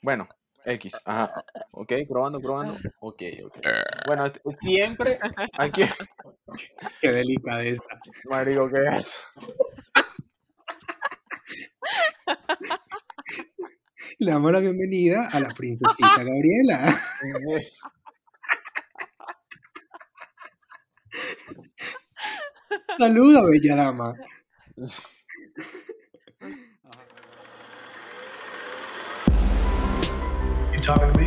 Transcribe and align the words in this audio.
Bueno, 0.00 0.28
X. 0.64 0.92
Ajá. 1.04 1.28
Ok, 1.72 1.92
probando, 2.08 2.40
probando. 2.40 2.78
Ok, 3.00 3.22
ok. 3.44 3.58
Bueno, 4.06 4.26
este, 4.26 4.40
siempre 4.54 5.18
aquí. 5.58 5.82
Qué 7.00 7.12
delicadeza. 7.12 7.82
Marico, 8.28 8.70
¿qué 8.70 8.84
es? 8.96 9.16
Le 14.18 14.30
damos 14.30 14.52
la 14.52 14.60
bienvenida 14.60 15.28
a 15.32 15.40
la 15.40 15.48
princesita 15.48 16.22
Gabriela. 16.24 16.98
Saluda, 22.98 23.42
bella 23.42 23.76
dama. 23.76 24.14
Talking 30.88 31.12
to 31.12 31.20
me? 31.20 31.26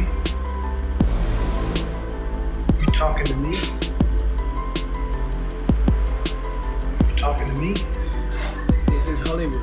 You 2.80 2.88
talking 2.88 3.26
to 3.26 3.36
me? 3.38 3.58
You 7.08 7.16
talking 7.16 7.48
to 7.48 7.54
me? 7.62 7.76
This 8.88 9.08
is 9.08 9.22
Hollywood. 9.22 9.62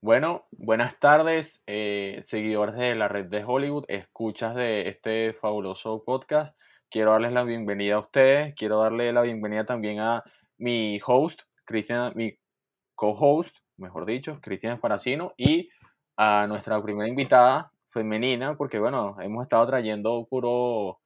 Bueno, 0.00 0.46
buenas 0.52 0.98
tardes, 0.98 1.62
eh, 1.66 2.20
seguidores 2.22 2.74
de 2.74 2.94
la 2.94 3.08
red 3.08 3.26
de 3.26 3.44
Hollywood, 3.44 3.84
escuchas 3.88 4.54
de 4.54 4.88
este 4.88 5.34
fabuloso 5.34 6.02
podcast. 6.04 6.58
Quiero 6.88 7.10
darles 7.10 7.32
la 7.32 7.42
bienvenida 7.42 7.96
a 7.96 7.98
ustedes, 7.98 8.54
quiero 8.54 8.78
darle 8.78 9.12
la 9.12 9.20
bienvenida 9.20 9.66
también 9.66 10.00
a 10.00 10.24
mi 10.56 10.98
host, 11.04 11.42
Cristian, 11.66 12.14
mi 12.16 12.38
co-host, 12.94 13.56
mejor 13.76 14.06
dicho, 14.06 14.40
Cristian 14.40 14.74
Esparacino, 14.74 15.34
y 15.36 15.70
a 16.16 16.46
nuestra 16.46 16.82
primera 16.82 17.08
invitada 17.08 17.72
femenina, 17.90 18.56
porque 18.56 18.78
bueno, 18.78 19.16
hemos 19.20 19.42
estado 19.42 19.66
trayendo 19.66 20.26
puro, 20.28 21.00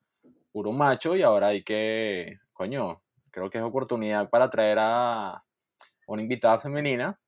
puro 0.52 0.72
macho 0.72 1.16
y 1.16 1.22
ahora 1.22 1.48
hay 1.48 1.62
que, 1.62 2.38
coño, 2.52 3.02
creo 3.30 3.50
que 3.50 3.58
es 3.58 3.64
oportunidad 3.64 4.30
para 4.30 4.50
traer 4.50 4.78
a 4.80 5.44
una 6.06 6.22
invitada 6.22 6.58
femenina. 6.60 7.18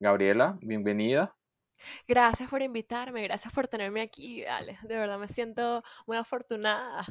Gabriela, 0.00 0.58
bienvenida. 0.60 1.34
Gracias 2.06 2.48
por 2.48 2.62
invitarme, 2.62 3.22
gracias 3.24 3.52
por 3.52 3.68
tenerme 3.68 4.00
aquí, 4.00 4.42
dale. 4.42 4.78
De 4.82 4.96
verdad 4.96 5.18
me 5.18 5.28
siento 5.28 5.82
muy 6.06 6.16
afortunada. 6.16 7.04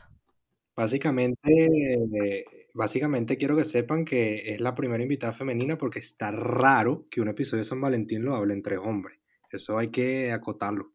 Básicamente, 0.76 2.46
básicamente 2.74 3.38
quiero 3.38 3.56
que 3.56 3.64
sepan 3.64 4.06
que 4.06 4.54
es 4.54 4.60
la 4.62 4.74
primera 4.76 5.04
invitada 5.04 5.32
femenina 5.34 5.78
porque 5.78 6.00
está 6.00 6.32
raro 6.32 7.06
que 7.12 7.22
un 7.22 7.30
episodio 7.30 7.60
de 7.62 7.66
San 7.70 7.80
Valentín 7.82 8.26
lo 8.26 8.36
hable 8.36 8.54
entre 8.54 8.78
hombres. 8.78 9.20
Eso 9.52 9.78
hay 9.78 9.90
que 9.90 10.32
acotarlo. 10.32 10.92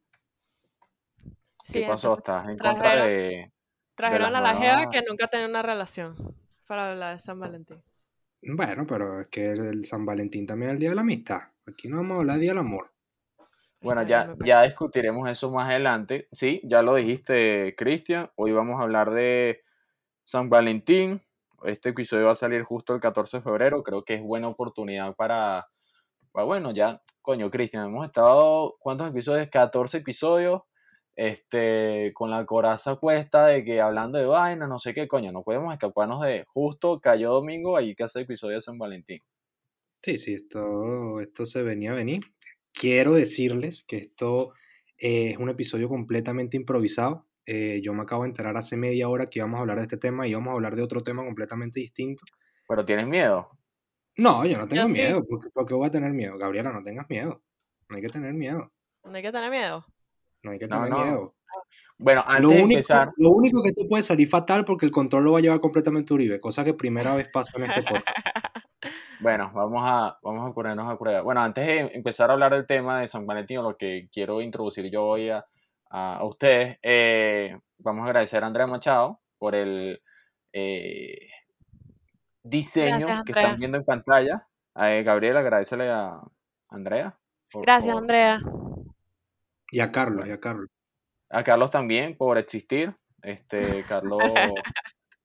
Sí, 1.64 1.80
¿Qué 1.80 1.86
pasó? 1.86 2.16
¿Estás 2.18 2.48
en 2.48 2.58
contra 2.58 2.74
trajeron- 2.74 3.06
de...? 3.06 3.52
trajeron 3.94 4.34
a 4.36 4.40
la 4.40 4.56
jeva 4.56 4.76
nuevas- 4.76 4.88
que 4.92 5.02
nunca 5.08 5.26
tenía 5.28 5.46
una 5.46 5.62
relación 5.62 6.16
para 6.66 6.90
hablar 6.90 7.16
de 7.16 7.20
San 7.22 7.38
Valentín. 7.38 7.82
Bueno, 8.42 8.86
pero 8.86 9.20
es 9.20 9.28
que 9.28 9.50
el 9.50 9.84
San 9.84 10.04
Valentín 10.06 10.46
también 10.46 10.70
es 10.70 10.74
el 10.74 10.80
Día 10.80 10.88
de 10.90 10.94
la 10.96 11.00
Amistad. 11.02 11.40
Aquí 11.66 11.88
no 11.88 11.98
vamos 11.98 12.16
a 12.16 12.20
hablar 12.20 12.36
de 12.36 12.42
Día 12.42 12.50
del 12.52 12.58
Amor. 12.58 12.90
Bueno, 13.80 14.02
ya, 14.02 14.34
ya 14.44 14.62
discutiremos 14.62 15.28
eso 15.28 15.50
más 15.52 15.68
adelante. 15.68 16.26
Sí, 16.32 16.60
ya 16.64 16.82
lo 16.82 16.96
dijiste, 16.96 17.74
Cristian. 17.76 18.28
Hoy 18.34 18.50
vamos 18.52 18.80
a 18.80 18.82
hablar 18.82 19.10
de 19.10 19.62
San 20.28 20.50
Valentín. 20.50 21.22
Este 21.64 21.88
episodio 21.88 22.26
va 22.26 22.32
a 22.32 22.36
salir 22.36 22.62
justo 22.62 22.94
el 22.94 23.00
14 23.00 23.38
de 23.38 23.42
febrero. 23.42 23.82
Creo 23.82 24.04
que 24.04 24.12
es 24.12 24.22
buena 24.22 24.48
oportunidad 24.48 25.16
para, 25.16 25.68
bueno, 26.34 26.74
ya, 26.74 27.00
coño, 27.22 27.50
Cristian, 27.50 27.86
hemos 27.86 28.04
estado, 28.04 28.76
¿cuántos 28.78 29.08
episodios? 29.08 29.48
14 29.50 29.96
episodios. 29.96 30.60
Este, 31.16 32.12
con 32.12 32.30
la 32.30 32.44
coraza 32.44 32.96
cuesta 32.96 33.46
de 33.46 33.64
que 33.64 33.80
hablando 33.80 34.18
de 34.18 34.26
vaina, 34.26 34.68
no 34.68 34.78
sé 34.78 34.92
qué, 34.92 35.08
coño, 35.08 35.32
no 35.32 35.42
podemos 35.42 35.72
escaparnos 35.72 36.20
de 36.20 36.44
justo 36.46 37.00
cayó 37.00 37.32
domingo, 37.32 37.78
ahí 37.78 37.96
que 37.96 38.04
hace 38.04 38.20
episodio 38.20 38.56
de 38.56 38.60
San 38.60 38.76
Valentín. 38.76 39.22
Sí, 40.02 40.18
sí, 40.18 40.34
esto, 40.34 41.20
esto 41.20 41.46
se 41.46 41.62
venía 41.62 41.92
a 41.92 41.96
venir. 41.96 42.20
Quiero 42.74 43.14
decirles 43.14 43.82
que 43.82 43.96
esto 43.96 44.52
eh, 44.98 45.30
es 45.30 45.38
un 45.38 45.48
episodio 45.48 45.88
completamente 45.88 46.58
improvisado. 46.58 47.27
Eh, 47.50 47.80
yo 47.82 47.94
me 47.94 48.02
acabo 48.02 48.24
de 48.24 48.28
enterar 48.28 48.54
hace 48.58 48.76
media 48.76 49.08
hora 49.08 49.24
que 49.24 49.38
íbamos 49.38 49.56
a 49.56 49.62
hablar 49.62 49.78
de 49.78 49.84
este 49.84 49.96
tema 49.96 50.26
y 50.26 50.32
íbamos 50.32 50.50
a 50.50 50.52
hablar 50.52 50.76
de 50.76 50.82
otro 50.82 51.02
tema 51.02 51.24
completamente 51.24 51.80
distinto. 51.80 52.22
Pero 52.68 52.84
tienes 52.84 53.06
miedo. 53.06 53.48
No, 54.18 54.44
yo 54.44 54.58
no 54.58 54.68
tengo 54.68 54.86
miedo. 54.88 55.24
¿Por 55.24 55.40
qué, 55.40 55.48
por 55.48 55.64
qué 55.64 55.72
voy 55.72 55.86
a 55.86 55.90
tener 55.90 56.12
miedo? 56.12 56.36
Gabriela, 56.36 56.74
no 56.74 56.82
tengas 56.82 57.08
miedo. 57.08 57.40
No 57.88 57.96
hay 57.96 58.02
que 58.02 58.10
tener 58.10 58.34
miedo. 58.34 58.70
No 59.02 59.16
hay 59.16 59.22
que 59.22 59.32
tener 59.32 59.50
miedo. 59.50 59.86
No 60.42 60.50
hay 60.50 60.58
que 60.58 60.68
tener 60.68 60.90
no. 60.90 60.98
miedo. 60.98 61.34
Bueno, 61.96 62.22
antes 62.26 62.42
Lo 62.42 62.48
de 62.50 62.62
único, 62.62 62.78
empezar, 62.80 63.12
lo 63.16 63.30
único 63.30 63.62
que 63.62 63.72
te 63.72 63.86
puede 63.86 64.02
salir 64.02 64.28
fatal 64.28 64.66
porque 64.66 64.84
el 64.84 64.92
control 64.92 65.24
lo 65.24 65.32
va 65.32 65.38
a 65.38 65.40
llevar 65.40 65.60
completamente 65.60 66.12
Uribe, 66.12 66.40
cosa 66.40 66.64
que 66.64 66.74
primera 66.74 67.14
vez 67.14 67.28
pasa 67.32 67.56
en 67.56 67.64
este 67.64 67.82
podcast. 67.82 68.06
Bueno, 69.20 69.50
vamos 69.52 69.82
a, 69.84 70.16
vamos 70.22 70.48
a 70.48 70.54
ponernos 70.54 70.88
a 70.88 70.96
prueba. 70.96 71.22
Bueno, 71.22 71.40
antes 71.40 71.66
de 71.66 71.78
empezar 71.92 72.30
a 72.30 72.34
hablar 72.34 72.52
del 72.52 72.66
tema 72.66 73.00
de 73.00 73.08
San 73.08 73.26
Valentín, 73.26 73.60
lo 73.64 73.76
que 73.76 74.08
quiero 74.12 74.40
introducir 74.40 74.88
yo 74.92 75.04
hoy 75.04 75.28
a, 75.28 75.44
a- 75.90 76.24
ustedes, 76.24 76.78
eh, 76.82 77.56
vamos 77.78 78.02
a 78.02 78.06
agradecer 78.06 78.42
a 78.42 78.46
Andrea 78.46 78.66
Machado 78.66 79.20
por 79.38 79.54
el 79.54 80.02
eh, 80.52 81.30
diseño 82.42 82.98
Gracias, 83.06 83.24
que 83.24 83.32
están 83.32 83.58
viendo 83.58 83.76
en 83.78 83.84
pantalla. 83.84 84.46
Eh, 84.76 85.02
Gabriela, 85.02 85.40
agradecele 85.40 85.90
a 85.90 86.20
Andrea. 86.68 87.18
por- 87.50 87.62
Gracias, 87.64 87.94
por- 87.94 88.02
Andrea. 88.02 88.40
Y 89.70 89.80
a 89.80 89.90
Carlos, 89.92 90.26
y 90.26 90.30
a 90.30 90.40
Carlos. 90.40 90.68
A 91.30 91.44
Carlos 91.44 91.70
también 91.70 92.16
por 92.16 92.38
existir. 92.38 92.94
Este, 93.22 93.82
Carlos, 93.88 94.20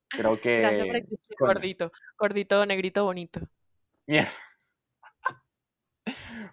creo 0.09 0.40
que... 0.41 0.62
Gracias 0.62 0.88
por 0.88 0.96
existir, 0.97 1.38
gordito. 1.40 1.91
Gordito, 2.18 2.66
negrito, 2.66 3.03
bonito. 3.06 3.40
Bien. 4.07 4.25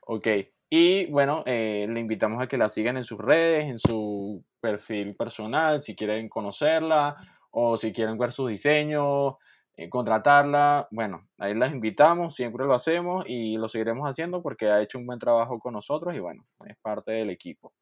Ok. 0.06 0.26
Y 0.70 1.06
bueno, 1.06 1.42
eh, 1.47 1.86
le 1.91 1.98
invitamos 2.00 2.41
a 2.41 2.47
que 2.47 2.56
la 2.56 2.69
sigan 2.69 2.97
en 2.97 3.04
sus 3.04 3.19
redes, 3.19 3.64
en 3.64 3.78
su 3.78 4.44
perfil 4.60 5.16
personal, 5.16 5.82
si 5.82 5.97
quieren 5.97 6.28
conocerla 6.28 7.16
o 7.50 7.76
si 7.76 7.92
quieren 7.92 8.16
ver 8.16 8.32
sus 8.32 8.48
diseños, 8.48 9.34
eh, 9.76 9.91
contratarla. 9.91 10.86
Bueno, 10.92 11.28
ahí 11.38 11.54
las 11.54 11.72
invitamos, 11.72 12.36
siempre 12.36 12.66
lo 12.66 12.75
hacemos 12.75 13.25
y 13.26 13.56
lo 13.56 13.69
seguiremos 13.69 14.08
haciendo 14.08 14.42
porque 14.42 14.70
ha 14.70 14.81
hecho 14.81 14.98
un 14.98 15.06
buen 15.06 15.19
trabajo 15.19 15.58
con 15.58 15.75
nosotros 15.75 16.14
y 16.14 16.20
bueno, 16.20 16.47
es 16.64 16.76
parte 16.78 17.12
del 17.12 17.31
equipo. 17.31 17.75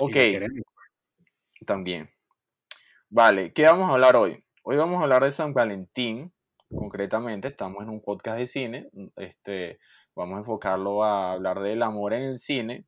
Ok 0.00 0.16
también. 1.66 2.10
Vale, 3.08 3.52
¿qué 3.52 3.64
vamos 3.64 3.88
a 3.88 3.94
hablar 3.94 4.16
hoy? 4.16 4.42
Hoy 4.62 4.76
vamos 4.76 5.00
a 5.00 5.02
hablar 5.02 5.24
de 5.24 5.32
San 5.32 5.52
Valentín, 5.52 6.32
concretamente, 6.68 7.48
estamos 7.48 7.82
en 7.82 7.90
un 7.90 8.00
podcast 8.00 8.38
de 8.38 8.46
cine, 8.46 8.90
este, 9.16 9.78
vamos 10.20 10.36
a 10.36 10.40
enfocarlo 10.40 11.02
a 11.02 11.32
hablar 11.32 11.60
del 11.60 11.82
amor 11.82 12.12
en 12.12 12.22
el 12.22 12.38
cine. 12.38 12.86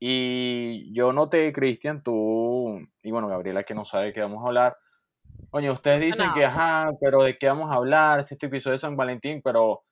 Y 0.00 0.92
yo 0.94 1.12
noté, 1.12 1.52
Cristian, 1.52 2.02
tú, 2.02 2.78
y 3.02 3.10
bueno, 3.10 3.26
Gabriela 3.28 3.64
que 3.64 3.74
no 3.74 3.84
sabe 3.84 4.06
de 4.06 4.12
qué 4.12 4.20
vamos 4.20 4.44
a 4.44 4.48
hablar. 4.48 4.76
Oye, 5.50 5.70
ustedes 5.70 6.00
dicen 6.00 6.32
que, 6.34 6.44
ajá, 6.44 6.90
pero 7.00 7.22
¿de 7.22 7.34
qué 7.36 7.48
vamos 7.48 7.70
a 7.70 7.74
hablar? 7.74 8.20
Es 8.20 8.30
este 8.30 8.46
episodio 8.46 8.74
de 8.74 8.78
San 8.78 8.96
Valentín, 8.96 9.40
pero 9.42 9.82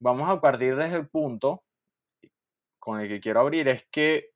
vamos 0.00 0.28
a 0.28 0.40
partir 0.40 0.76
desde 0.76 0.96
el 0.96 1.08
punto 1.08 1.64
con 2.78 3.00
el 3.00 3.08
que 3.08 3.20
quiero 3.20 3.40
abrir, 3.40 3.68
es 3.68 3.86
que 3.90 4.30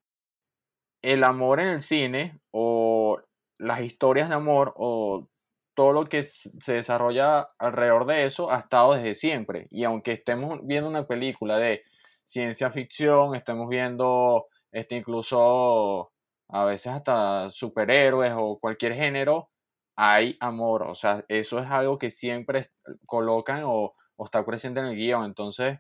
el 1.03 1.25
amor 1.25 1.61
en 1.61 1.69
el 1.69 1.83
cine 1.83 2.41
o 2.53 3.21
las 3.59 3.81
historias 3.81 4.29
de 4.31 4.35
amor 4.35 4.73
o 4.77 5.29
todo 5.75 5.93
lo 5.93 6.05
que 6.05 6.23
se 6.23 6.75
desarrolla 6.75 7.47
alrededor 7.59 8.07
de 8.07 8.25
eso 8.27 8.51
ha 8.51 8.59
estado 8.59 8.95
desde 8.95 9.15
siempre. 9.15 9.67
Y 9.71 9.85
aunque 9.85 10.13
estemos 10.13 10.61
viendo 10.65 10.89
una 10.89 11.07
película 11.07 11.59
de 11.59 11.83
ciencia 12.25 12.71
ficción, 12.71 13.35
estemos 13.35 13.69
viendo 13.69 14.47
este, 14.71 14.97
incluso 14.97 16.13
a 16.49 16.65
veces 16.65 16.93
hasta 16.93 17.51
superhéroes 17.51 18.33
o 18.37 18.59
cualquier 18.59 18.95
género, 18.95 19.51
hay 19.97 20.37
amor. 20.41 20.83
O 20.85 20.95
sea, 20.95 21.25
eso 21.29 21.59
es 21.59 21.71
algo 21.71 21.99
que 21.99 22.11
siempre 22.11 22.67
colocan 23.07 23.63
o, 23.65 23.95
o 24.17 24.25
está 24.25 24.45
presente 24.45 24.81
en 24.81 24.87
el 24.87 24.97
guion. 24.97 25.25
Entonces, 25.25 25.79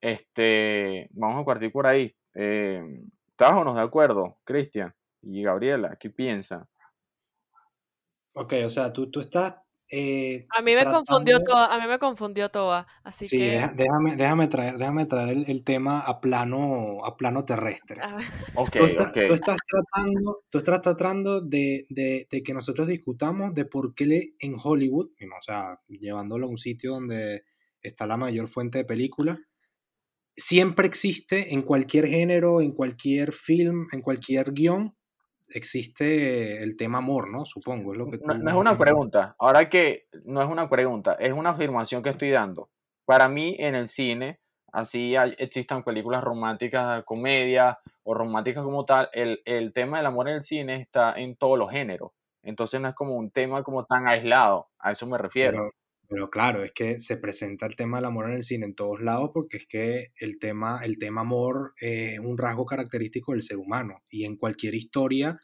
este, 0.00 1.08
vamos 1.12 1.42
a 1.42 1.44
partir 1.44 1.72
por 1.72 1.86
ahí. 1.86 2.12
Eh, 2.34 2.82
¿Estás 3.28 3.52
o 3.52 3.64
no 3.64 3.74
de 3.74 3.82
acuerdo, 3.82 4.38
Cristian? 4.44 4.94
Y 5.22 5.42
Gabriela, 5.42 5.96
¿qué 5.98 6.10
piensan? 6.10 6.66
Ok, 8.34 8.54
o 8.64 8.70
sea, 8.70 8.92
tú, 8.92 9.10
tú 9.10 9.20
estás. 9.20 9.56
eh, 9.90 10.46
A 10.56 10.62
mí 10.62 10.74
me 10.74 10.84
confundió 10.86 11.38
tratando- 11.38 11.44
todo, 11.68 11.70
a 11.72 11.78
mí 11.80 11.86
me 11.86 11.98
confundió 11.98 12.48
Toa, 12.50 12.86
así 13.04 13.26
Sí, 13.26 13.38
que 13.38 13.50
deja- 13.50 13.74
déjame, 13.76 14.16
déjame 14.16 14.48
traer, 14.48 14.78
déjame 14.78 15.04
traer 15.06 15.28
el, 15.30 15.44
el 15.50 15.64
tema 15.64 16.00
a 16.00 16.18
plano, 16.20 17.04
a 17.04 17.14
plano 17.18 17.44
terrestre. 17.44 18.00
a 18.02 18.16
ver, 18.16 18.24
Ok, 18.54 18.72
Tú, 18.72 18.84
estás, 18.86 19.08
ok. 19.10 19.18
tú 19.28 19.34
estás 19.34 19.56
tratando, 19.68 20.42
tú 20.50 20.58
estás 20.58 20.80
tratando 20.80 21.40
de, 21.42 21.86
de- 21.90 22.26
de 22.30 22.42
que 22.42 22.54
nosotros 22.54 22.88
discutamos 22.88 23.52
de 23.54 23.66
por 23.66 23.94
qué 23.94 24.34
en 24.40 24.54
Hollywood, 24.62 25.10
o 25.38 25.42
sea, 25.42 25.78
llevándolo 25.88 26.46
a 26.46 26.50
un 26.50 26.58
sitio 26.58 26.92
donde 26.92 27.44
está 27.82 28.06
la 28.06 28.16
mayor 28.16 28.48
fuente 28.48 28.78
de 28.78 28.84
películas, 28.86 29.38
siempre 30.34 30.86
existe 30.86 31.52
en 31.52 31.62
cualquier 31.62 32.06
género, 32.06 32.60
en 32.62 32.72
cualquier 32.72 33.32
film, 33.32 33.88
en 33.92 34.00
cualquier 34.00 34.52
guion, 34.52 34.96
existe 35.54 36.62
el 36.62 36.76
tema 36.76 36.98
amor, 36.98 37.30
¿no? 37.30 37.44
Supongo, 37.44 37.92
es 37.92 37.98
lo 37.98 38.06
que 38.06 38.18
No, 38.18 38.34
tú 38.34 38.42
no 38.42 38.50
es 38.50 38.56
una 38.56 38.78
pregunta. 38.78 39.34
Ahora 39.38 39.68
que 39.68 40.06
no 40.24 40.42
es 40.42 40.48
una 40.48 40.68
pregunta, 40.68 41.14
es 41.18 41.32
una 41.32 41.50
afirmación 41.50 42.02
que 42.02 42.10
estoy 42.10 42.30
dando. 42.30 42.70
Para 43.04 43.28
mí, 43.28 43.56
en 43.58 43.74
el 43.74 43.88
cine, 43.88 44.40
así 44.72 45.16
hay- 45.16 45.34
existan 45.38 45.82
películas 45.84 46.22
románticas, 46.24 47.02
comedia 47.04 47.78
o 48.04 48.14
románticas 48.14 48.64
como 48.64 48.84
tal, 48.84 49.08
el, 49.12 49.40
el 49.44 49.72
tema 49.72 49.98
del 49.98 50.06
amor 50.06 50.28
en 50.28 50.36
el 50.36 50.42
cine 50.42 50.76
está 50.80 51.14
en 51.14 51.36
todos 51.36 51.58
los 51.58 51.70
géneros. 51.70 52.12
Entonces 52.42 52.80
no 52.80 52.88
es 52.88 52.94
como 52.94 53.14
un 53.14 53.30
tema 53.30 53.62
como 53.62 53.84
tan 53.84 54.08
aislado. 54.08 54.68
A 54.78 54.92
eso 54.92 55.06
me 55.06 55.18
refiero. 55.18 55.58
Pero, 55.58 55.70
pero 56.12 56.28
claro, 56.30 56.62
es 56.62 56.72
que 56.72 56.98
se 56.98 57.16
presenta 57.16 57.64
el 57.66 57.74
tema 57.74 57.96
del 57.98 58.04
amor 58.04 58.28
en 58.28 58.36
el 58.36 58.42
cine 58.42 58.66
en 58.66 58.74
todos 58.74 59.00
lados 59.00 59.30
porque 59.32 59.56
es 59.56 59.66
que 59.66 60.12
el 60.16 60.38
tema, 60.38 60.80
el 60.84 60.98
tema 60.98 61.22
amor 61.22 61.72
es 61.80 62.18
un 62.20 62.36
rasgo 62.36 62.66
característico 62.66 63.32
del 63.32 63.40
ser 63.42 63.56
humano 63.56 64.02
y 64.10 64.24
en 64.26 64.36
cualquier 64.36 64.74
historia 64.74 65.38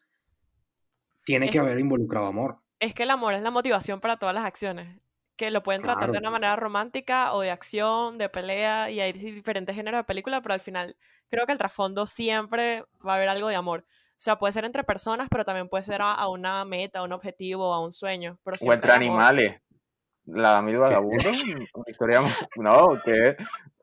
tiene 1.24 1.46
Es- 1.46 1.52
que 1.52 1.58
haber 1.58 1.78
involucrado 1.78 2.26
amor. 2.26 2.58
Es 2.80 2.94
que 2.94 3.02
el 3.04 3.10
amor 3.10 3.34
es 3.34 3.42
la 3.42 3.50
motivación 3.50 4.00
para 4.00 4.18
todas 4.18 4.34
las 4.34 4.44
acciones. 4.44 5.00
Que 5.36 5.50
lo 5.50 5.62
pueden 5.62 5.82
tratar 5.82 6.10
de 6.10 6.18
una 6.18 6.30
manera 6.30 6.56
romántica 6.56 7.32
o 7.32 7.40
de 7.40 7.50
acción, 7.52 8.18
de 8.18 8.28
pelea, 8.28 8.90
y 8.90 9.00
hay 9.00 9.12
diferentes 9.12 9.74
géneros 9.74 10.00
de 10.00 10.04
película, 10.04 10.40
pero 10.42 10.54
al 10.54 10.60
final 10.60 10.96
creo 11.30 11.46
que 11.46 11.52
el 11.52 11.58
trasfondo 11.58 12.06
siempre 12.06 12.82
va 13.06 13.12
a 13.12 13.16
haber 13.16 13.28
algo 13.28 13.48
de 13.48 13.54
amor. 13.54 13.84
O 14.12 14.20
sea, 14.20 14.36
puede 14.38 14.52
ser 14.52 14.64
entre 14.64 14.82
personas, 14.82 15.28
pero 15.30 15.44
también 15.44 15.68
puede 15.68 15.84
ser 15.84 16.02
a, 16.02 16.12
a 16.12 16.28
una 16.28 16.64
meta, 16.64 16.98
a 16.98 17.02
un 17.04 17.12
objetivo, 17.12 17.72
a 17.72 17.80
un 17.84 17.92
sueño. 17.92 18.40
Pero 18.42 18.56
O 18.60 18.72
entre 18.72 18.90
amor. 18.90 19.02
animales. 19.02 19.60
La 20.30 20.58
el 20.58 20.76
vagabundo, 20.76 21.30
una 21.74 21.84
historia. 21.90 22.20
No, 22.56 23.00
que. 23.04 23.36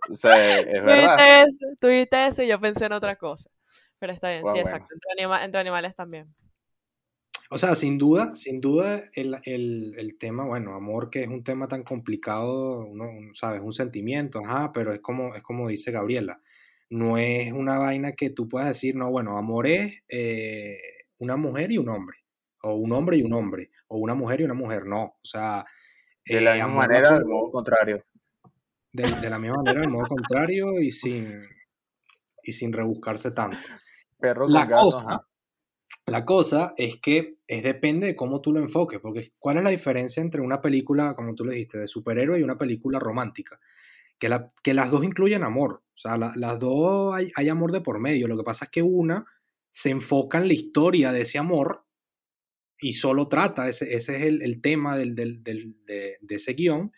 O 0.09 0.13
sea, 0.13 0.59
es 0.59 0.83
verdad. 0.85 1.17
dijiste 1.17 2.25
eso, 2.27 2.27
eso 2.29 2.43
y 2.43 2.47
yo 2.47 2.59
pensé 2.59 2.85
en 2.85 2.93
otra 2.93 3.15
cosa. 3.15 3.49
Pero 3.97 4.13
está 4.13 4.29
bien, 4.29 4.41
Bueno, 4.43 4.57
sí, 4.57 4.61
bueno. 4.61 4.75
exacto. 4.77 4.93
Entre, 4.93 5.11
anima- 5.23 5.43
entre 5.43 5.59
animales 5.59 5.95
también. 5.95 6.33
O 7.49 7.57
sea, 7.57 7.75
sin 7.75 7.97
duda, 7.97 8.35
sin 8.35 8.59
duda 8.59 9.03
el, 9.13 9.35
el- 9.45 9.93
el 9.97 10.17
tema, 10.17 10.45
bueno, 10.45 10.73
amor 10.73 11.09
que 11.09 11.21
es 11.23 11.27
un 11.27 11.43
tema 11.43 11.67
tan 11.67 11.83
complicado, 11.83 12.85
uno, 12.85 13.05
un- 13.05 13.35
sabes, 13.35 13.61
un 13.61 13.73
sentimiento, 13.73 14.39
ajá, 14.39 14.71
pero 14.73 14.91
es 14.93 14.99
como, 14.99 15.33
es 15.35 15.43
como 15.43 15.67
dice 15.69 15.91
Gabriela, 15.91 16.41
no 16.89 17.17
es 17.17 17.51
una 17.53 17.77
vaina 17.77 18.13
que 18.13 18.31
tú 18.31 18.47
puedas 18.49 18.67
decir, 18.67 18.95
no, 18.95 19.11
bueno, 19.11 19.37
amor 19.37 19.67
es 19.67 20.03
eh, 20.09 20.77
una 21.19 21.37
mujer 21.37 21.71
y 21.71 21.77
un 21.77 21.89
hombre, 21.89 22.17
o 22.63 22.73
un 22.75 22.91
hombre 22.93 23.17
y 23.17 23.23
un 23.23 23.33
hombre, 23.33 23.69
o 23.87 23.97
una 23.97 24.15
mujer 24.15 24.41
y 24.41 24.43
una 24.43 24.53
mujer, 24.55 24.85
no, 24.87 25.03
o 25.03 25.25
sea, 25.25 25.65
De 26.25 26.41
la 26.41 26.51
eh, 26.51 26.55
misma 26.55 26.67
lo 26.67 26.75
manera, 26.77 27.13
del 27.19 27.25
modo 27.25 27.51
contrario. 27.51 28.03
de, 28.91 29.03
de 29.21 29.29
la 29.29 29.39
misma 29.39 29.57
manera, 29.57 29.81
del 29.81 29.89
modo 29.89 30.07
contrario 30.07 30.81
y 30.81 30.91
sin, 30.91 31.43
y 32.43 32.51
sin 32.51 32.73
rebuscarse 32.73 33.31
tanto. 33.31 33.57
Perro 34.19 34.47
La 34.47 34.65
gato, 34.65 34.85
cosa, 34.85 35.05
ajá. 35.05 35.27
La 36.07 36.23
cosa 36.25 36.73
es 36.77 36.97
que 37.01 37.37
es 37.47 37.63
depende 37.63 38.07
de 38.07 38.15
cómo 38.15 38.41
tú 38.41 38.53
lo 38.53 38.59
enfoques, 38.59 38.99
porque 38.99 39.33
¿cuál 39.39 39.57
es 39.57 39.63
la 39.63 39.71
diferencia 39.71 40.21
entre 40.21 40.41
una 40.41 40.61
película, 40.61 41.15
como 41.15 41.33
tú 41.35 41.45
le 41.45 41.53
dijiste, 41.53 41.79
de 41.79 41.87
superhéroe 41.87 42.39
y 42.39 42.43
una 42.43 42.57
película 42.57 42.99
romántica? 42.99 43.59
Que, 44.19 44.29
la- 44.29 44.51
que 44.63 44.73
las 44.73 44.91
dos 44.91 45.03
incluyen 45.03 45.43
amor, 45.43 45.83
o 45.95 45.97
sea, 45.97 46.17
la- 46.17 46.33
las 46.35 46.59
dos 46.59 47.13
hay, 47.15 47.31
hay 47.35 47.49
amor 47.49 47.71
de 47.71 47.81
por 47.81 47.99
medio, 47.99 48.27
lo 48.27 48.37
que 48.37 48.43
pasa 48.43 48.65
es 48.65 48.71
que 48.71 48.81
una 48.83 49.25
se 49.71 49.89
enfoca 49.89 50.37
en 50.37 50.47
la 50.47 50.53
historia 50.53 51.11
de 51.11 51.21
ese 51.21 51.37
amor 51.39 51.84
y 52.79 52.93
solo 52.93 53.27
trata, 53.27 53.67
ese, 53.69 53.93
ese 53.95 54.17
es 54.17 54.21
el, 54.23 54.41
el 54.41 54.61
tema 54.61 54.97
del, 54.97 55.15
del- 55.15 55.43
del- 55.43 55.75
de, 55.85 56.17
de 56.21 56.35
ese 56.35 56.53
guion, 56.53 56.91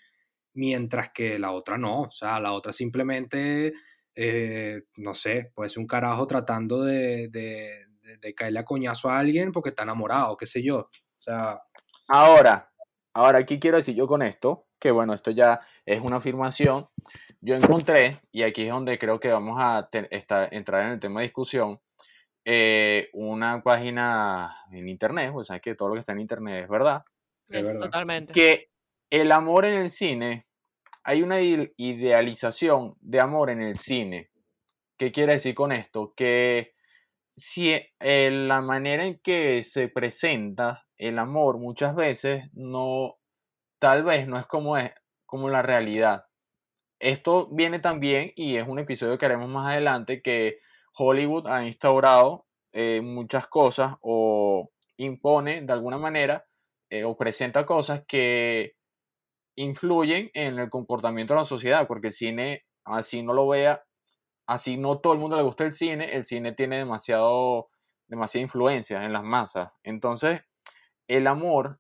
mientras 0.54 1.10
que 1.12 1.38
la 1.40 1.52
otra 1.52 1.78
no, 1.78 2.02
o 2.04 2.12
sea, 2.12 2.40
la 2.40 2.54
otra 2.54 2.74
simplemente, 2.74 3.74
eh, 4.16 4.82
no 4.98 5.14
sé, 5.14 5.52
puede 5.54 5.70
ser 5.70 5.80
un 5.80 5.88
carajo 5.88 6.26
tratando 6.26 6.84
de, 6.84 7.28
de, 7.30 7.86
de- 8.20 8.34
caerle 8.34 8.60
a 8.60 8.66
coñazo 8.66 9.10
a 9.10 9.20
alguien 9.20 9.52
porque 9.52 9.70
está 9.70 9.84
enamorado, 9.84 10.36
qué 10.38 10.46
sé 10.48 10.64
yo. 10.64 10.78
O 10.80 10.90
sea, 11.20 11.60
Ahora, 12.10 12.72
ahora, 13.14 13.46
¿qué 13.46 13.60
quiero 13.60 13.78
decir 13.78 13.94
yo 13.96 14.08
con 14.08 14.22
esto? 14.22 14.68
Que 14.80 14.92
bueno, 14.92 15.14
esto 15.14 15.32
ya 15.32 15.60
es 15.86 16.00
una 16.02 16.18
afirmación. 16.18 16.88
Yo 17.42 17.56
encontré, 17.56 18.22
y 18.32 18.44
aquí 18.44 18.64
es 18.64 18.70
donde 18.70 18.98
creo 18.98 19.20
que 19.20 19.28
vamos 19.30 19.58
a 19.60 19.90
te- 19.92 20.08
estar- 20.16 20.48
entrar 20.54 20.84
en 20.86 20.92
el 20.94 21.00
tema 21.00 21.20
de 21.20 21.26
discusión, 21.28 21.80
eh, 22.50 23.10
una 23.12 23.62
página 23.62 24.56
en 24.72 24.88
internet, 24.88 25.32
pues 25.34 25.48
sabes 25.48 25.62
que 25.62 25.76
todo 25.76 25.90
lo 25.90 25.96
que 25.96 26.00
está 26.00 26.14
en 26.14 26.22
internet 26.22 26.64
es 26.64 26.70
verdad, 26.70 27.04
Es 27.50 27.58
Es 27.58 27.64
verdad. 27.66 27.82
totalmente. 27.88 28.32
que 28.32 28.70
el 29.10 29.34
amor 29.34 29.66
en 29.66 29.74
el 29.82 29.90
cine, 29.90 30.48
hay 31.04 31.24
una 31.24 31.42
ide- 31.42 31.74
idealización 31.78 32.96
de 33.02 33.20
amor 33.20 33.50
en 33.50 33.62
el 33.62 33.78
cine. 33.78 34.30
¿Qué 34.98 35.12
quiere 35.12 35.34
decir 35.34 35.56
con 35.56 35.74
esto? 35.74 36.14
Que 36.16 36.74
si 37.36 37.74
eh, 38.00 38.32
la 38.32 38.62
manera 38.62 39.04
en 39.06 39.20
que 39.20 39.62
se 39.64 39.90
presenta 39.90 40.88
el 40.98 41.20
amor 41.20 41.58
muchas 41.60 41.96
veces 41.96 42.46
no, 42.54 43.18
tal 43.80 44.04
vez 44.04 44.26
no 44.28 44.40
es 44.40 44.48
como 44.48 44.78
es, 44.78 44.92
como 45.26 45.50
la 45.50 45.62
realidad. 45.64 46.26
Esto 47.00 47.50
viene 47.52 47.80
también, 47.80 48.32
y 48.36 48.56
es 48.58 48.68
un 48.68 48.80
episodio 48.80 49.18
que 49.18 49.26
haremos 49.26 49.50
más 49.50 49.70
adelante, 49.70 50.22
que 50.22 50.60
Hollywood 50.98 51.48
ha 51.48 51.64
instaurado 51.66 52.48
eh, 52.72 53.02
muchas 53.02 53.48
cosas 53.48 53.96
o 54.02 54.72
impone 54.98 55.62
de 55.62 55.74
alguna 55.74 55.98
manera 55.98 56.46
eh, 56.90 57.04
o 57.04 57.16
presenta 57.16 57.66
cosas 57.66 58.04
que 58.08 58.76
influyen 59.56 60.30
en 60.34 60.60
el 60.60 60.70
comportamiento 60.70 61.34
de 61.34 61.40
la 61.40 61.46
sociedad, 61.46 61.88
porque 61.88 62.08
el 62.08 62.14
cine, 62.14 62.66
así 62.86 63.24
no 63.24 63.34
lo 63.34 63.48
vea, 63.48 63.84
así 64.48 64.78
no 64.78 65.00
todo 65.00 65.14
el 65.14 65.20
mundo 65.20 65.36
le 65.36 65.44
gusta 65.44 65.66
el 65.66 65.74
cine, 65.74 66.16
el 66.16 66.26
cine 66.26 66.54
tiene 66.54 66.78
demasiado, 66.78 67.70
demasiada 68.08 68.44
influencia 68.44 69.04
en 69.04 69.14
las 69.14 69.24
masas. 69.24 69.72
Entonces, 69.84 70.42
el 71.08 71.28
amor, 71.28 71.80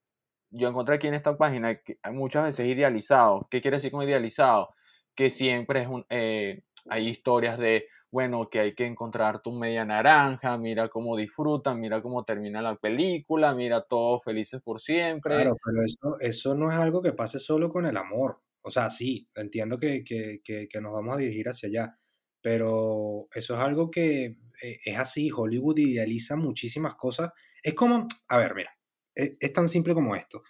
yo 0.49 0.67
encontré 0.67 0.95
aquí 0.95 1.07
en 1.07 1.13
esta 1.13 1.37
página 1.37 1.75
que 1.75 1.99
muchas 2.11 2.43
veces 2.45 2.67
idealizado. 2.67 3.47
¿Qué 3.49 3.61
quiere 3.61 3.77
decir 3.77 3.91
con 3.91 4.03
idealizado? 4.03 4.69
Que 5.15 5.29
siempre 5.29 5.81
es 5.81 5.87
un, 5.87 6.05
eh, 6.09 6.63
hay 6.89 7.07
historias 7.09 7.57
de, 7.59 7.87
bueno, 8.11 8.49
que 8.49 8.59
hay 8.59 8.75
que 8.75 8.85
encontrar 8.85 9.41
tu 9.41 9.51
media 9.51 9.85
naranja, 9.85 10.57
mira 10.57 10.89
cómo 10.89 11.15
disfrutan, 11.17 11.79
mira 11.79 12.01
cómo 12.01 12.23
termina 12.25 12.61
la 12.61 12.75
película, 12.77 13.53
mira 13.55 13.81
todos 13.83 14.23
felices 14.23 14.61
por 14.61 14.81
siempre. 14.81 15.35
claro, 15.35 15.57
pero 15.63 15.83
eso, 15.85 16.19
eso 16.19 16.55
no 16.55 16.71
es 16.71 16.77
algo 16.77 17.01
que 17.01 17.13
pase 17.13 17.39
solo 17.39 17.69
con 17.69 17.85
el 17.85 17.97
amor. 17.97 18.41
O 18.61 18.71
sea, 18.71 18.89
sí, 18.89 19.29
entiendo 19.35 19.77
que, 19.79 20.03
que- 20.03 20.41
que- 20.43 20.67
que 20.67 20.81
nos 20.81 20.93
vamos 20.93 21.15
a 21.15 21.17
dirigir 21.17 21.47
hacia 21.49 21.69
allá, 21.69 21.93
pero 22.41 23.27
eso 23.33 23.55
es 23.55 23.59
algo 23.61 23.89
que 23.91 24.37
eh, 24.63 24.79
es 24.85 24.97
así. 24.99 25.29
Hollywood 25.35 25.77
idealiza 25.79 26.35
muchísimas 26.35 26.95
cosas. 26.95 27.31
Es 27.63 27.73
como, 27.75 28.07
a 28.29 28.37
ver, 28.37 28.55
mira, 28.55 28.71
es, 29.15 29.33
es 29.39 29.53
tan 29.53 29.69
simple 29.69 29.93
como 29.93 30.15
esto. 30.15 30.43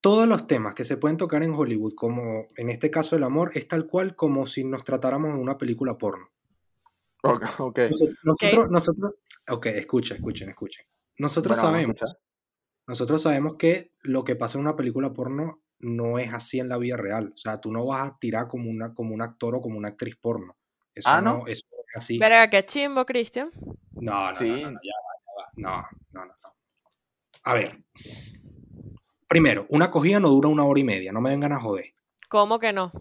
Todos 0.00 0.28
los 0.28 0.46
temas 0.46 0.74
que 0.74 0.84
se 0.84 0.96
pueden 0.96 1.16
tocar 1.16 1.42
en 1.42 1.52
Hollywood, 1.54 1.94
como 1.94 2.46
en 2.56 2.70
este 2.70 2.90
caso 2.90 3.16
el 3.16 3.24
amor, 3.24 3.50
es 3.54 3.66
tal 3.66 3.86
cual 3.86 4.14
como 4.14 4.46
si 4.46 4.62
nos 4.64 4.84
tratáramos 4.84 5.34
de 5.34 5.40
una 5.40 5.58
película 5.58 5.98
porno. 5.98 6.30
Ok, 7.22 7.44
ok. 7.58 7.78
Nosotros, 7.90 8.18
nosotros, 8.22 8.70
nosotros- 8.70 9.14
ok, 9.50 9.66
escuchen, 9.66 10.16
escuchen, 10.18 10.48
escuchen. 10.50 10.86
Nosotros 11.18 11.56
Bueno, 11.56 11.70
sabemos, 11.72 11.96
nosotros 12.86 13.22
sabemos 13.22 13.56
que 13.56 13.92
lo 14.02 14.22
que 14.22 14.36
pasa 14.36 14.58
en 14.58 14.64
una 14.64 14.76
película 14.76 15.12
porno 15.12 15.62
no 15.80 16.18
es 16.18 16.32
así 16.32 16.60
en 16.60 16.68
la 16.68 16.78
vida 16.78 16.96
real. 16.96 17.32
O 17.34 17.36
sea, 17.36 17.60
tú 17.60 17.72
no 17.72 17.84
vas 17.86 18.06
a 18.10 18.18
tirar 18.18 18.46
como, 18.48 18.70
una, 18.70 18.94
como 18.94 19.12
un 19.14 19.22
actor 19.22 19.56
o 19.56 19.60
como 19.60 19.76
una 19.78 19.88
actriz 19.88 20.16
porno. 20.16 20.56
Eso 20.94 21.08
Ah, 21.08 21.20
no, 21.20 21.38
¿no? 21.38 21.46
eso 21.48 21.66
no 21.72 21.78
es 21.88 21.96
así. 21.96 22.18
Verga, 22.18 22.48
qué 22.48 22.64
chimbo, 22.64 23.04
Cristian. 23.04 23.50
No, 23.92 24.30
no, 24.30 24.36
Sí. 24.36 24.48
no, 24.48 24.56
no, 24.56 24.70
no, 24.72 24.80
ya 24.82 24.92
va, 25.02 25.12
ya 25.26 25.32
va. 25.38 25.52
No, 25.56 25.86
no, 26.12 26.26
no, 26.26 26.32
no. 26.42 26.54
A 27.44 27.54
ver. 27.54 27.82
Primero, 29.28 29.66
una 29.70 29.90
cogida 29.90 30.20
no 30.20 30.28
dura 30.28 30.48
una 30.48 30.64
hora 30.64 30.80
y 30.80 30.84
media, 30.84 31.12
no 31.12 31.20
me 31.20 31.30
vengan 31.30 31.52
a 31.52 31.60
joder. 31.60 31.94
¿Cómo 32.28 32.58
que 32.58 32.72
no? 32.72 32.92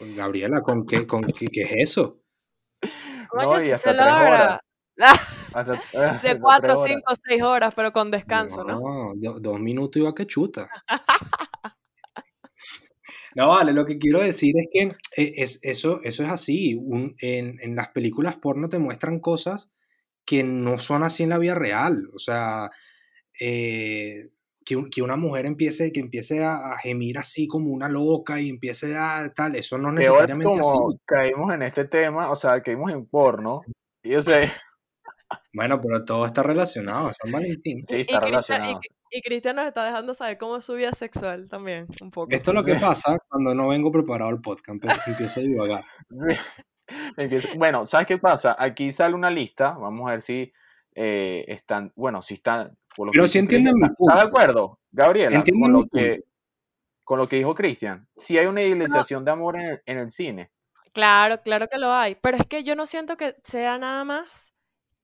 Gabriela, 0.00 0.60
¿con 0.62 0.84
qué, 0.86 1.06
con 1.06 1.22
qué, 1.24 1.46
qué 1.46 1.62
es 1.62 1.72
eso? 1.90 2.20
No, 3.34 3.62
y 3.62 3.70
hasta 3.70 3.90
se 3.90 3.96
tres 3.96 4.06
logra. 4.12 4.28
horas. 4.30 4.60
Hasta- 5.52 5.72
De 6.12 6.18
tres 6.20 6.38
4, 6.40 6.78
horas. 6.80 6.94
5, 6.94 7.12
6 7.24 7.42
horas, 7.42 7.72
pero 7.74 7.92
con 7.92 8.10
descanso, 8.10 8.62
¿no? 8.64 8.78
No, 8.80 9.12
do- 9.16 9.40
dos 9.40 9.58
minutos 9.60 10.00
iba 10.00 10.14
que 10.14 10.26
chuta. 10.26 10.68
No, 13.34 13.48
vale, 13.48 13.72
lo 13.72 13.84
que 13.84 13.98
quiero 13.98 14.20
decir 14.20 14.54
es 14.56 14.68
que 14.72 14.82
eh, 15.22 15.32
es, 15.36 15.58
eso, 15.62 16.00
eso 16.02 16.22
es 16.22 16.30
así. 16.30 16.74
Un- 16.74 17.14
en, 17.20 17.58
en 17.60 17.76
las 17.76 17.88
películas 17.88 18.36
porno 18.36 18.68
te 18.68 18.78
muestran 18.78 19.20
cosas 19.20 19.70
que 20.24 20.42
no 20.42 20.78
son 20.78 21.04
así 21.04 21.22
en 21.22 21.28
la 21.30 21.38
vida 21.38 21.54
real. 21.54 22.08
O 22.14 22.18
sea, 22.18 22.70
eh, 23.40 24.30
que, 24.66 24.76
un- 24.76 24.90
que 24.90 25.00
una 25.00 25.16
mujer 25.16 25.46
empiece, 25.46 25.92
que 25.92 26.00
empiece 26.00 26.44
a, 26.44 26.72
a 26.72 26.78
gemir 26.78 27.16
así 27.18 27.46
como 27.48 27.70
una 27.70 27.88
loca 27.88 28.38
y 28.40 28.50
empiece 28.50 28.94
a 28.98 29.32
tal, 29.34 29.54
eso 29.56 29.78
no 29.78 29.88
es 29.90 29.94
necesariamente 29.94 30.44
como 30.60 30.88
así. 30.90 30.98
caímos 31.06 31.54
en 31.54 31.62
este 31.62 31.86
tema, 31.86 32.30
o 32.30 32.36
sea, 32.36 32.60
caímos 32.62 32.90
en 32.92 33.06
porno. 33.06 33.62
Y 34.02 34.14
o 34.16 34.22
sea, 34.22 34.52
Bueno, 35.52 35.80
pero 35.80 36.04
todo 36.04 36.26
está 36.26 36.42
relacionado, 36.42 37.10
San 37.14 37.32
Valentín. 37.32 37.84
sí, 37.88 37.96
Y 37.96 38.00
está 38.02 38.20
Cristian, 38.20 38.22
y, 38.22 38.30
relacionado. 38.30 38.80
Y 39.10 39.22
Cristian 39.22 39.56
nos 39.56 39.66
está 39.68 39.84
dejando 39.84 40.14
saber 40.14 40.36
cómo 40.36 40.56
es 40.56 40.64
su 40.64 40.74
vida 40.74 40.92
sexual 40.92 41.48
también, 41.48 41.86
un 42.02 42.10
poco. 42.10 42.28
Esto 42.30 42.50
es 42.50 42.54
lo 42.54 42.62
que 42.64 42.74
pasa 43.00 43.18
cuando 43.28 43.54
no 43.54 43.68
vengo 43.68 43.90
preparado 43.90 44.30
al 44.30 44.40
podcast, 44.40 44.68
empe- 44.68 45.00
empiezo 45.06 45.40
a 45.40 45.42
divagar. 45.44 45.84
Sí. 46.10 46.36
Empiezo- 47.16 47.48
Bueno, 47.56 47.86
¿sabes 47.86 48.06
qué 48.06 48.18
pasa? 48.18 48.54
Aquí 48.58 48.92
sale 48.92 49.14
una 49.14 49.30
lista, 49.30 49.70
vamos 49.72 50.08
a 50.08 50.12
ver 50.12 50.22
si 50.22 50.52
eh, 50.94 51.44
están, 51.48 51.92
bueno, 51.96 52.22
si 52.22 52.34
están... 52.34 52.76
por 52.96 53.06
lo 53.06 53.12
Pero 53.12 53.26
si 53.28 53.38
entienden 53.38 53.74
¿está- 53.76 53.94
¿Estás 53.98 54.22
de 54.22 54.28
acuerdo, 54.28 54.80
Gabriela, 54.90 55.36
Entienden 55.36 55.62
con 55.62 55.72
lo 55.72 55.86
que, 55.88 56.22
con 57.04 57.18
lo 57.18 57.28
que 57.28 57.36
dijo 57.36 57.54
Cristian? 57.54 58.08
Si 58.16 58.38
hay 58.38 58.46
una 58.46 58.62
idealización 58.62 59.24
de 59.24 59.30
amor 59.30 59.56
en 59.58 59.66
el, 59.66 59.82
en 59.86 59.98
el 59.98 60.10
cine. 60.10 60.50
Claro, 60.92 61.40
claro 61.42 61.68
que 61.68 61.78
lo 61.78 61.92
hay, 61.92 62.14
pero 62.16 62.38
es 62.38 62.46
que 62.46 62.64
yo 62.64 62.74
no 62.74 62.86
siento 62.86 63.16
que 63.16 63.36
sea 63.44 63.76
nada 63.78 64.02
más 64.04 64.54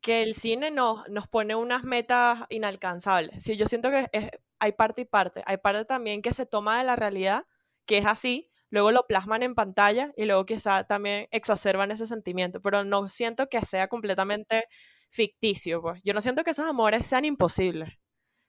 que 0.01 0.23
el 0.23 0.35
cine 0.35 0.71
nos, 0.71 1.07
nos 1.11 1.29
pone 1.29 1.55
unas 1.55 1.85
metas 1.85 2.41
inalcanzables. 2.49 3.45
Sí, 3.45 3.57
yo 3.57 3.67
siento 3.67 3.91
que 3.91 4.09
es- 4.13 4.31
hay 4.59 4.73
parte 4.73 5.03
y 5.03 5.05
parte. 5.05 5.43
Hay 5.47 5.59
parte 5.59 5.85
también 5.85 6.23
que 6.23 6.33
se 6.33 6.47
toma 6.47 6.79
de 6.79 6.85
la 6.85 6.97
realidad, 6.97 7.45
que 7.85 7.99
es 7.99 8.07
así, 8.07 8.51
luego 8.71 8.91
lo 8.91 9.07
plasman 9.07 9.43
en 9.43 9.55
pantalla 9.55 10.13
y 10.17 10.25
luego 10.25 10.47
quizá 10.47 10.85
también 10.85 11.29
exacerban 11.31 11.91
ese 11.91 12.07
sentimiento, 12.07 12.61
pero 12.63 12.85
no 12.85 13.09
siento 13.09 13.49
que 13.49 13.61
sea 13.67 13.89
completamente 13.89 14.65
ficticio, 15.13 15.81
pues. 15.81 16.01
Yo 16.03 16.15
no 16.15 16.23
siento 16.23 16.43
que 16.43 16.51
esos 16.51 16.67
amores 16.67 17.07
sean 17.07 17.25
imposibles, 17.25 17.91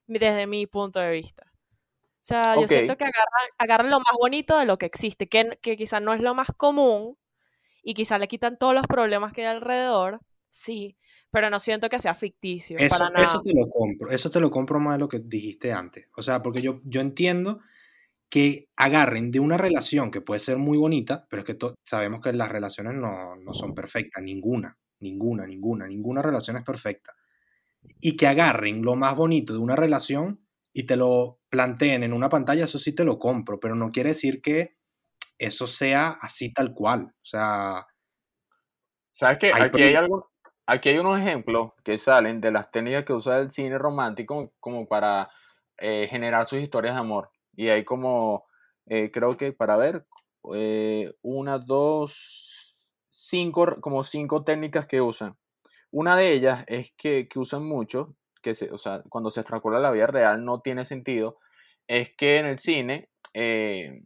desde 0.08 0.48
mi 0.48 0.65
punto 0.65 1.00
de 1.00 1.12
vista. 1.12 1.43
O 1.46 2.25
sea, 2.25 2.55
yo 2.55 2.67
siento 2.67 2.96
que 2.98 3.03
agarran, 3.03 3.50
agarran 3.58 3.91
lo 3.91 4.00
más 4.00 4.15
bonito 4.17 4.58
de 4.58 4.65
lo 4.65 4.77
que 4.77 4.86
existe, 4.86 5.27
que, 5.27 5.60
que 5.62 5.75
quizá 5.75 6.00
no 6.00 6.13
es 6.13 6.22
lo 6.22 6.34
más 6.34 6.48
común 6.55 7.17
y 7.84 7.93
quizá 7.93 8.17
le 8.17 8.29
quitan 8.29 8.58
todos 8.58 8.74
los 8.74 8.88
problemas 8.88 9.34
que 9.34 9.41
hay 9.41 9.48
alrededor, 9.48 10.22
sí, 10.50 10.98
pero 11.32 11.50
no 11.50 11.60
siento 11.60 11.89
que 11.89 12.00
sea 12.00 12.15
ficticio, 12.15 12.77
Eso, 12.77 12.98
para 12.98 13.10
nada. 13.10 13.25
eso 13.25 13.41
te 13.41 13.53
lo 13.53 13.67
compro, 13.70 14.10
eso 14.10 14.29
te 14.29 14.39
lo 14.39 14.50
compro 14.50 14.79
más 14.79 14.93
de 14.93 15.00
lo 15.00 15.10
que 15.10 15.20
dijiste 15.20 15.74
antes. 15.74 16.08
O 16.15 16.22
sea, 16.22 16.41
porque 16.41 16.62
yo, 16.62 16.79
yo 16.86 17.01
entiendo 17.01 17.60
que 18.29 18.70
agarren 18.77 19.29
de 19.32 19.41
una 19.41 19.58
relación 19.58 20.10
que 20.10 20.22
puede 20.22 20.39
ser 20.39 20.58
muy 20.58 20.77
bonita, 20.77 21.27
pero 21.29 21.41
es 21.41 21.46
que 21.46 21.58
sabemos 21.84 22.22
que 22.22 22.32
las 22.32 22.50
relaciones 22.50 22.93
no, 22.93 23.36
no 23.36 23.53
son 23.53 23.75
perfectas, 23.75 24.24
ninguna, 24.24 24.77
ninguna, 25.03 25.45
ninguna, 25.45 25.88
ninguna 25.88 26.22
relación 26.22 26.57
es 26.57 26.63
perfecta. 26.63 27.15
Y 28.00 28.17
que 28.17 28.27
agarren 28.27 28.81
lo 28.83 28.95
más 28.95 29.15
bonito 29.15 29.53
de 29.53 29.60
una 29.60 29.75
relación 29.75 30.45
y 30.74 30.86
te 30.86 30.95
lo 30.95 31.39
planteen 31.50 32.03
en 32.03 32.13
una 32.13 32.29
pantalla, 32.29 32.63
eso 32.63 32.79
sí 32.79 32.93
te 32.93 33.05
lo 33.05 33.19
compro, 33.19 33.60
pero 33.60 33.75
no 33.75 33.91
quiere 33.91 34.10
decir 34.10 34.41
que 34.41 34.77
eso 35.38 35.67
sea 35.67 36.10
así 36.22 36.51
tal 36.53 36.74
cual. 36.74 37.13
O 37.22 37.25
sea, 37.25 37.86
¿Sabes 39.13 39.38
qué? 39.38 39.53
Hay 39.53 39.62
Aquí 39.63 39.83
hay, 39.83 39.95
algo, 39.95 40.31
aquí 40.65 40.89
hay 40.89 40.98
unos 40.98 41.19
ejemplos 41.19 41.72
que 41.83 41.98
salen 41.98 42.41
de 42.41 42.51
las 42.51 42.72
técnicas 42.72 43.05
que 43.05 43.13
usa 43.13 43.39
el 43.39 43.51
cine 43.51 43.77
romántico 43.77 44.53
como 44.60 44.88
para 44.88 45.29
eh, 45.77 46.07
generar 46.10 46.48
sus 46.48 46.60
historias 46.60 46.95
de 46.95 47.01
amor. 47.01 47.29
Y 47.55 47.69
hay 47.69 47.86
como, 47.86 48.45
eh, 48.88 49.12
creo 49.12 49.38
que 49.38 49.53
para 49.53 49.77
ver, 49.77 50.07
eh, 50.55 51.13
una, 51.22 51.60
dos, 51.60 52.62
cinco, 53.33 53.81
como 53.81 54.03
cinco 54.03 54.43
técnicas 54.43 54.85
que 54.85 55.01
usan. 55.01 55.35
Una 55.89 56.15
de 56.15 56.33
ellas 56.33 56.63
es 56.67 56.93
que, 56.95 57.27
que 57.27 57.39
usan 57.39 57.65
mucho, 57.65 58.15
que 58.43 58.53
se, 58.53 58.69
o 58.71 58.77
sea, 58.77 59.01
cuando 59.09 59.31
se 59.31 59.39
extrapola 59.39 59.79
la 59.79 59.89
vida 59.89 60.05
real 60.05 60.45
no 60.45 60.61
tiene 60.61 60.85
sentido, 60.85 61.39
es 61.87 62.11
que 62.15 62.37
en 62.37 62.45
el 62.45 62.59
cine 62.59 63.09
eh, 63.33 64.01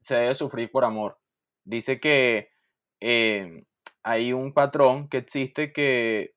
se 0.00 0.16
debe 0.16 0.34
sufrir 0.34 0.70
por 0.70 0.84
amor. 0.84 1.18
Dice 1.64 2.00
que 2.00 2.50
eh, 3.00 3.64
hay 4.02 4.34
un 4.34 4.52
patrón 4.52 5.08
que 5.08 5.18
existe 5.18 5.72
que 5.72 6.34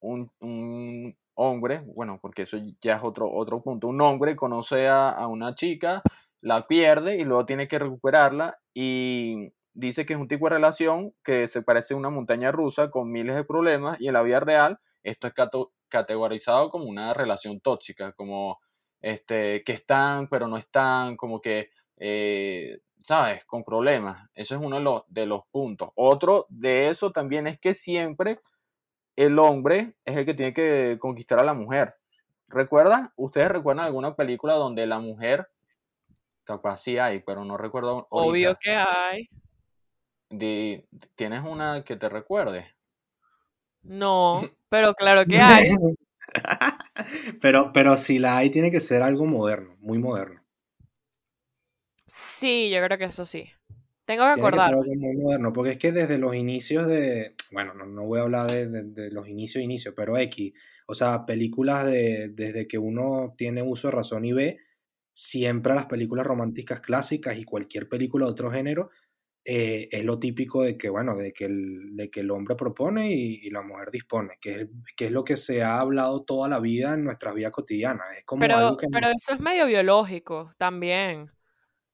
un, 0.00 0.28
un 0.40 1.16
hombre, 1.34 1.82
bueno, 1.86 2.18
porque 2.20 2.42
eso 2.42 2.56
ya 2.80 2.96
es 2.96 3.04
otro, 3.04 3.30
otro 3.32 3.62
punto, 3.62 3.86
un 3.86 4.00
hombre 4.00 4.34
conoce 4.34 4.88
a, 4.88 5.10
a 5.10 5.28
una 5.28 5.54
chica, 5.54 6.02
la 6.40 6.66
pierde 6.66 7.16
y 7.16 7.24
luego 7.24 7.46
tiene 7.46 7.68
que 7.68 7.78
recuperarla 7.78 8.58
y 8.74 9.52
dice 9.72 10.06
que 10.06 10.14
es 10.14 10.18
un 10.18 10.28
tipo 10.28 10.46
de 10.46 10.56
relación 10.56 11.14
que 11.22 11.48
se 11.48 11.62
parece 11.62 11.94
a 11.94 11.96
una 11.96 12.10
montaña 12.10 12.52
rusa 12.52 12.90
con 12.90 13.10
miles 13.10 13.36
de 13.36 13.44
problemas 13.44 14.00
y 14.00 14.08
en 14.08 14.14
la 14.14 14.22
vida 14.22 14.40
real 14.40 14.78
esto 15.02 15.26
es 15.26 15.34
categorizado 15.88 16.70
como 16.70 16.84
una 16.84 17.14
relación 17.14 17.60
tóxica, 17.60 18.12
como 18.12 18.60
este, 19.00 19.62
que 19.64 19.72
están 19.72 20.28
pero 20.28 20.46
no 20.48 20.56
están, 20.56 21.16
como 21.16 21.40
que, 21.40 21.70
eh, 21.96 22.80
¿sabes? 22.98 23.44
Con 23.44 23.64
problemas. 23.64 24.28
Eso 24.34 24.54
es 24.54 24.60
uno 24.60 24.76
de 24.76 24.82
los, 24.82 25.02
de 25.08 25.26
los 25.26 25.42
puntos. 25.50 25.90
Otro 25.94 26.46
de 26.48 26.88
eso 26.88 27.12
también 27.12 27.46
es 27.46 27.58
que 27.58 27.74
siempre 27.74 28.40
el 29.16 29.38
hombre 29.38 29.96
es 30.04 30.16
el 30.16 30.24
que 30.24 30.34
tiene 30.34 30.52
que 30.52 30.98
conquistar 31.00 31.38
a 31.38 31.44
la 31.44 31.54
mujer. 31.54 31.96
¿Recuerdan? 32.48 33.12
¿Ustedes 33.16 33.48
recuerdan 33.48 33.86
alguna 33.86 34.16
película 34.16 34.54
donde 34.54 34.86
la 34.86 34.98
mujer, 34.98 35.48
capaz 36.42 36.78
sí 36.78 36.98
hay, 36.98 37.20
pero 37.20 37.44
no 37.44 37.56
recuerdo 37.56 38.08
Obvio 38.10 38.56
que 38.60 38.72
hay. 38.72 39.28
¿Tienes 41.14 41.44
una 41.44 41.84
que 41.84 41.96
te 41.96 42.08
recuerde? 42.08 42.74
No, 43.82 44.50
pero 44.70 44.94
claro 44.94 45.26
que 45.26 45.38
hay. 45.40 45.68
pero, 47.40 47.72
pero 47.72 47.96
si 47.96 48.18
la 48.18 48.36
hay, 48.38 48.50
tiene 48.50 48.70
que 48.70 48.80
ser 48.80 49.02
algo 49.02 49.26
moderno, 49.26 49.76
muy 49.80 49.98
moderno. 49.98 50.42
Sí, 52.06 52.70
yo 52.70 52.82
creo 52.84 52.98
que 52.98 53.04
eso 53.06 53.24
sí. 53.24 53.50
Tengo 54.04 54.24
que 54.24 54.30
acordar. 54.30 54.70
algo 54.70 54.94
muy 54.94 55.16
moderno, 55.16 55.52
porque 55.52 55.72
es 55.72 55.78
que 55.78 55.90
desde 55.92 56.16
los 56.18 56.34
inicios 56.36 56.86
de, 56.86 57.34
bueno, 57.50 57.74
no, 57.74 57.84
no 57.86 58.04
voy 58.06 58.20
a 58.20 58.22
hablar 58.22 58.50
de, 58.50 58.68
de- 58.68 58.84
de 58.84 59.10
los 59.10 59.28
inicios, 59.28 59.62
inicios, 59.64 59.94
pero 59.96 60.16
X, 60.18 60.52
o 60.86 60.94
sea, 60.94 61.26
películas 61.26 61.86
de, 61.86 62.28
desde 62.32 62.68
que 62.68 62.78
uno 62.78 63.34
tiene 63.36 63.62
uso 63.62 63.88
de 63.88 63.92
razón 63.92 64.24
y 64.24 64.32
ve, 64.32 64.58
siempre 65.12 65.74
las 65.74 65.86
películas 65.86 66.26
románticas 66.26 66.80
clásicas 66.80 67.36
y 67.38 67.44
cualquier 67.44 67.88
película 67.88 68.26
de 68.26 68.32
otro 68.32 68.50
género, 68.52 68.90
eh, 69.44 69.88
es 69.90 70.04
lo 70.04 70.18
típico 70.18 70.62
de 70.62 70.76
que, 70.76 70.88
bueno, 70.90 71.16
de 71.16 71.32
que 71.32 71.46
el, 71.46 71.96
de 71.96 72.10
que 72.10 72.20
el 72.20 72.30
hombre 72.30 72.56
propone 72.56 73.10
y, 73.10 73.40
y 73.42 73.50
la 73.50 73.62
mujer 73.62 73.90
dispone, 73.90 74.34
que 74.40 74.52
es, 74.62 74.68
que 74.96 75.06
es 75.06 75.12
lo 75.12 75.24
que 75.24 75.36
se 75.36 75.62
ha 75.62 75.80
hablado 75.80 76.22
toda 76.24 76.48
la 76.48 76.60
vida 76.60 76.94
en 76.94 77.04
nuestras 77.04 77.34
vidas 77.34 77.50
cotidianas. 77.52 78.06
Es 78.18 78.24
como 78.24 78.40
Pero, 78.40 78.56
algo 78.56 78.76
que 78.76 78.86
pero 78.92 79.08
eso 79.08 79.32
es 79.32 79.40
medio 79.40 79.66
biológico 79.66 80.52
también. 80.58 81.30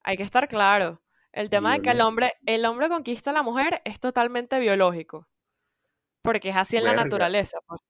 Hay 0.03 0.17
que 0.17 0.23
estar 0.25 0.49
claro. 0.49 1.03
El 1.33 1.51
tema 1.51 1.75
de 1.75 1.83
que 1.83 1.91
el 1.91 2.01
hombre, 2.01 2.33
el 2.47 2.65
hombre 2.65 2.89
conquista 2.89 3.31
a 3.31 3.35
la 3.35 3.43
mujer 3.43 3.83
es 3.85 4.01
totalmente 4.01 4.59
biológico. 4.59 5.29
Porque 6.23 6.49
es 6.49 6.57
así 6.57 6.77
en 6.79 6.85
la 6.85 6.95
naturaleza. 6.95 7.59
pues. 7.67 7.81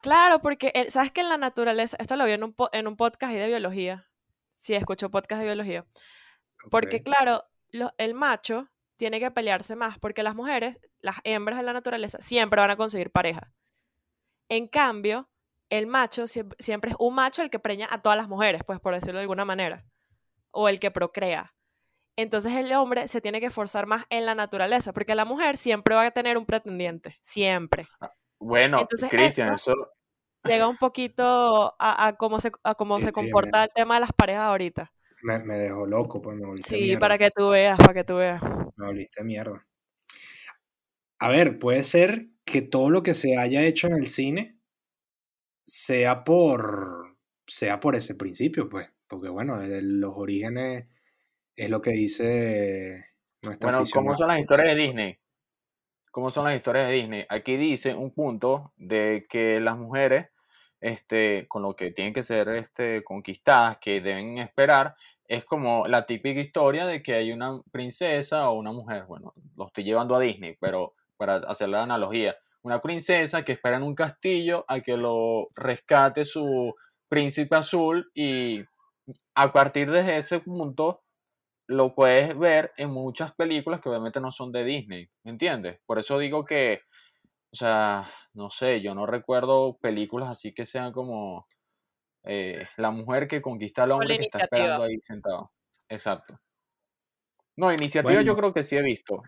Claro, 0.00 0.40
porque 0.40 0.70
el- 0.74 0.90
sabes 0.90 1.10
que 1.10 1.20
en 1.22 1.28
la 1.28 1.38
naturaleza, 1.38 1.96
esto 1.98 2.14
lo 2.16 2.24
vi 2.24 2.32
en 2.32 2.44
un, 2.44 2.54
en 2.72 2.86
un 2.86 2.96
podcast 2.96 3.32
de 3.34 3.46
biología. 3.48 4.08
Sí, 4.58 4.74
escucho 4.74 5.10
podcast 5.10 5.40
de 5.40 5.46
biología. 5.46 5.84
Porque 6.70 7.02
claro, 7.02 7.44
lo- 7.70 7.92
el 7.98 8.14
macho 8.14 8.68
tiene 8.96 9.20
que 9.20 9.30
pelearse 9.30 9.76
más, 9.76 9.98
porque 9.98 10.22
las 10.22 10.34
mujeres, 10.34 10.78
las 11.00 11.16
hembras 11.24 11.58
de 11.58 11.64
la 11.64 11.72
naturaleza, 11.72 12.18
siempre 12.20 12.60
van 12.60 12.70
a 12.70 12.76
conseguir 12.76 13.10
pareja. 13.10 13.52
En 14.48 14.68
cambio, 14.68 15.28
el 15.70 15.86
macho 15.86 16.26
siempre, 16.28 16.56
siempre 16.60 16.90
es 16.92 16.96
un 16.98 17.14
macho 17.14 17.42
el 17.42 17.50
que 17.50 17.58
preña 17.58 17.88
a 17.90 18.02
todas 18.02 18.18
las 18.18 18.28
mujeres, 18.28 18.62
pues 18.66 18.80
por 18.80 18.94
decirlo 18.94 19.14
de 19.18 19.22
alguna 19.22 19.44
manera, 19.44 19.84
o 20.52 20.68
el 20.68 20.80
que 20.80 20.90
procrea. 20.90 21.54
Entonces 22.16 22.52
el 22.54 22.72
hombre 22.74 23.08
se 23.08 23.20
tiene 23.22 23.40
que 23.40 23.46
esforzar 23.46 23.86
más 23.86 24.04
en 24.10 24.26
la 24.26 24.34
naturaleza, 24.36 24.92
porque 24.92 25.14
la 25.16 25.24
mujer 25.26 25.56
siempre 25.58 25.94
va 25.96 26.06
a 26.06 26.12
tener 26.12 26.38
un 26.38 26.46
pretendiente, 26.46 27.20
siempre. 27.24 27.88
Bueno, 28.38 28.80
Entonces, 28.80 29.10
Cristian, 29.10 29.52
eso- 29.54 29.72
eso, 29.72 29.74
Llega 30.44 30.68
un 30.68 30.78
poquito 30.78 31.74
a, 31.78 32.06
a 32.08 32.14
cómo 32.16 32.40
se, 32.40 32.52
a 32.64 32.74
cómo 32.76 33.00
Sí, 33.00 33.02
se 33.02 33.12
sí, 33.12 33.12
comporta 33.12 33.64
el 33.64 33.70
tema 33.74 33.94
de 33.96 34.00
las 34.02 34.12
parejas 34.12 34.44
ahorita. 34.44 34.92
Me, 35.24 35.42
me 35.42 35.56
dejó 35.58 35.86
loco, 35.86 36.22
pues 36.22 36.36
me 36.36 36.46
volviste 36.46 36.76
Sí, 36.76 36.76
mierda. 36.76 37.00
para 37.00 37.18
que 37.18 37.30
tú 37.30 37.48
veas, 37.50 37.80
para 37.82 37.94
que 37.94 38.04
tú 38.04 38.16
veas. 38.16 38.40
Me 38.76 38.86
volviste 38.86 39.24
mierda. 39.24 39.66
A 41.18 41.28
ver, 41.28 41.58
puede 41.58 41.82
ser 41.82 42.28
que 42.44 42.62
todo 42.62 42.90
lo 42.90 43.02
que 43.02 43.14
se 43.14 43.36
haya 43.36 43.62
hecho 43.62 43.86
en 43.88 43.94
el 43.94 44.06
cine 44.06 44.60
sea 45.66 46.24
por, 46.24 47.16
sea 47.46 47.80
por 47.80 47.96
ese 47.96 48.14
principio, 48.14 48.68
pues. 48.68 48.88
Porque 49.06 49.28
bueno, 49.28 49.58
desde 49.58 49.82
los 49.82 50.12
orígenes 50.16 50.86
es 51.56 51.70
lo 51.70 51.80
que 51.82 51.90
dice 51.92 53.06
nuestra 53.42 53.70
bueno, 53.70 53.86
¿cómo 53.92 54.12
aficionada. 54.12 54.16
son 54.16 54.28
las 54.28 54.40
historias 54.40 54.68
de 54.76 54.82
Disney? 54.82 55.18
¿Cómo 56.10 56.30
son 56.30 56.44
las 56.44 56.56
historias 56.56 56.88
de 56.88 56.94
Disney? 56.94 57.26
Aquí 57.28 57.56
dice 57.56 57.94
un 57.94 58.12
punto 58.12 58.72
de 58.76 59.26
que 59.28 59.60
las 59.60 59.76
mujeres, 59.76 60.28
este, 60.80 61.46
con 61.48 61.62
lo 61.62 61.74
que 61.76 61.90
tienen 61.90 62.14
que 62.14 62.22
ser 62.22 62.48
este, 62.50 63.02
conquistadas, 63.04 63.78
que 63.78 64.00
deben 64.00 64.38
esperar, 64.38 64.94
es 65.26 65.44
como 65.44 65.86
la 65.86 66.06
típica 66.06 66.40
historia 66.40 66.86
de 66.86 67.02
que 67.02 67.14
hay 67.14 67.32
una 67.32 67.60
princesa 67.70 68.48
o 68.50 68.54
una 68.54 68.72
mujer, 68.72 69.04
bueno, 69.06 69.32
lo 69.56 69.66
estoy 69.66 69.84
llevando 69.84 70.14
a 70.14 70.20
Disney, 70.20 70.56
pero 70.60 70.94
para 71.16 71.36
hacer 71.36 71.68
la 71.68 71.82
analogía, 71.82 72.36
una 72.62 72.80
princesa 72.80 73.44
que 73.44 73.52
espera 73.52 73.76
en 73.76 73.82
un 73.82 73.94
castillo 73.94 74.64
a 74.68 74.80
que 74.80 74.96
lo 74.96 75.48
rescate 75.54 76.24
su 76.24 76.74
príncipe 77.08 77.56
azul 77.56 78.10
y 78.14 78.64
a 79.34 79.52
partir 79.52 79.90
de 79.90 80.16
ese 80.16 80.40
punto 80.40 81.02
lo 81.66 81.94
puedes 81.94 82.36
ver 82.38 82.72
en 82.76 82.90
muchas 82.90 83.32
películas 83.34 83.80
que 83.80 83.88
obviamente 83.88 84.20
no 84.20 84.30
son 84.30 84.52
de 84.52 84.64
Disney, 84.64 85.08
¿me 85.24 85.30
entiendes? 85.30 85.78
Por 85.86 85.98
eso 85.98 86.18
digo 86.18 86.44
que, 86.44 86.80
o 87.52 87.56
sea, 87.56 88.06
no 88.34 88.50
sé, 88.50 88.82
yo 88.82 88.94
no 88.94 89.06
recuerdo 89.06 89.78
películas 89.78 90.28
así 90.28 90.52
que 90.52 90.66
sean 90.66 90.92
como 90.92 91.46
eh, 92.24 92.66
la 92.76 92.90
mujer 92.90 93.28
que 93.28 93.42
conquista 93.42 93.82
al 93.82 93.92
hombre 93.92 94.18
que 94.18 94.24
está 94.24 94.38
esperando 94.40 94.84
ahí 94.84 95.00
sentado. 95.00 95.52
Exacto. 95.88 96.40
No, 97.56 97.72
iniciativa 97.72 98.22
yo 98.22 98.34
creo 98.36 98.52
que 98.52 98.64
sí 98.64 98.76
he 98.76 98.82
visto. 98.82 99.22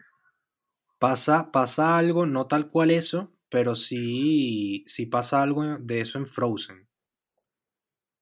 Pasa, 0.98 1.52
pasa 1.52 1.98
algo, 1.98 2.26
no 2.26 2.46
tal 2.46 2.70
cual 2.70 2.90
eso, 2.90 3.32
pero 3.50 3.76
sí, 3.76 4.84
sí 4.86 5.06
pasa 5.06 5.42
algo 5.42 5.62
de 5.78 6.00
eso 6.00 6.18
en 6.18 6.26
Frozen. 6.26 6.88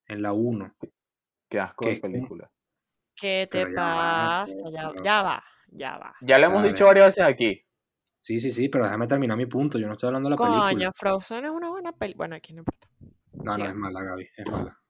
En 0.06 0.22
la 0.22 0.32
1. 0.32 0.76
Qué 1.48 1.60
asco 1.60 1.84
¿Qué? 1.84 1.94
de 1.94 2.00
película. 2.00 2.50
¿Qué 3.14 3.48
te 3.50 3.58
Pero 3.58 3.76
ya 3.76 3.84
va, 3.84 4.46
pasa? 4.46 4.56
Ya, 5.04 5.22
va, 5.22 5.44
ya 5.68 5.98
va. 5.98 6.14
Ya 6.20 6.38
lo 6.38 6.46
hemos 6.46 6.64
dicho 6.64 6.84
varias 6.84 7.06
veces 7.06 7.24
aquí. 7.24 7.64
Sí, 8.18 8.40
sí, 8.40 8.50
sí, 8.50 8.68
pero 8.68 8.84
déjame 8.84 9.06
terminar 9.06 9.36
mi 9.36 9.46
punto. 9.46 9.78
Yo 9.78 9.86
no 9.86 9.92
estoy 9.92 10.08
hablando 10.08 10.28
de 10.28 10.30
la 10.32 10.36
Coño, 10.36 10.64
película. 10.64 10.92
Frozen 10.94 11.44
es 11.44 11.50
una 11.50 11.68
buena 11.70 11.92
peli. 11.92 12.14
Bueno, 12.14 12.34
aquí 12.34 12.52
no 12.52 12.60
importa. 12.60 12.88
No, 13.34 13.56
no, 13.58 13.66
es 13.66 13.74
mala, 13.74 14.02
Gaby. 14.02 14.28
Es 14.36 14.46
mala. 14.46 14.80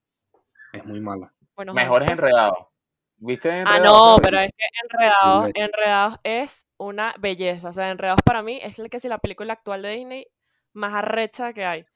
Es 0.72 0.84
muy 0.86 1.00
mala. 1.00 1.32
Bueno, 1.56 1.74
Mejor 1.74 2.02
es 2.02 2.10
enredado. 2.10 2.70
¿Viste 3.16 3.50
Ah, 3.50 3.58
enredado? 3.60 3.84
no, 3.84 4.10
Gaby? 4.16 4.20
pero 4.22 4.38
es 4.40 4.50
que 4.56 4.66
Enredados. 4.82 5.50
Enredados 5.54 6.18
es 6.24 6.66
una 6.76 7.14
belleza. 7.18 7.68
O 7.68 7.72
sea, 7.72 7.90
Enredados 7.90 8.20
para 8.24 8.42
mí 8.42 8.58
es 8.62 8.78
el 8.78 8.90
que 8.90 9.00
si 9.00 9.08
la 9.08 9.18
película 9.18 9.52
actual 9.54 9.82
de 9.82 9.90
Disney 9.90 10.26
más 10.72 10.92
arrecha 10.94 11.52
que 11.52 11.64
hay. 11.64 11.86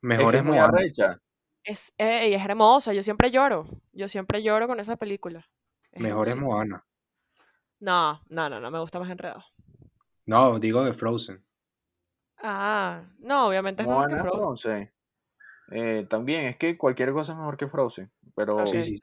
Mejor 0.00 0.34
es, 0.34 0.40
es 0.40 0.46
muy 0.46 0.56
Moana. 0.56 0.68
arrecha. 0.78 1.20
Es, 1.64 1.92
eh, 1.98 2.28
y 2.30 2.34
es 2.34 2.44
hermosa. 2.44 2.92
Yo 2.94 3.02
siempre 3.02 3.30
lloro. 3.30 3.66
Yo 3.92 4.08
siempre 4.08 4.42
lloro 4.42 4.66
con 4.68 4.78
esa 4.80 4.96
película. 4.96 5.46
Es 5.90 6.00
Mejor 6.00 6.28
es. 6.28 6.36
Moana. 6.36 6.84
No, 7.80 8.20
no, 8.28 8.48
no, 8.48 8.60
no. 8.60 8.70
Me 8.70 8.78
gusta 8.78 8.98
más 9.00 9.10
Enredados. 9.10 9.52
No, 10.26 10.58
digo 10.58 10.84
de 10.84 10.92
Frozen. 10.94 11.44
Ah, 12.40 13.02
no, 13.18 13.48
obviamente 13.48 13.82
es 13.82 13.88
mejor 13.88 14.06
que 14.08 14.14
Moana, 14.14 14.22
Frozen. 14.22 14.42
Frozen. 14.42 14.94
Eh, 15.70 16.06
también 16.08 16.44
es 16.46 16.56
que 16.56 16.78
cualquier 16.78 17.12
cosa 17.12 17.32
es 17.32 17.38
mejor 17.38 17.56
que 17.56 17.68
Frozen. 17.68 18.10
Pero 18.34 18.62
Ok. 18.62 18.68
Sí, 18.72 18.82
sí. 18.82 19.00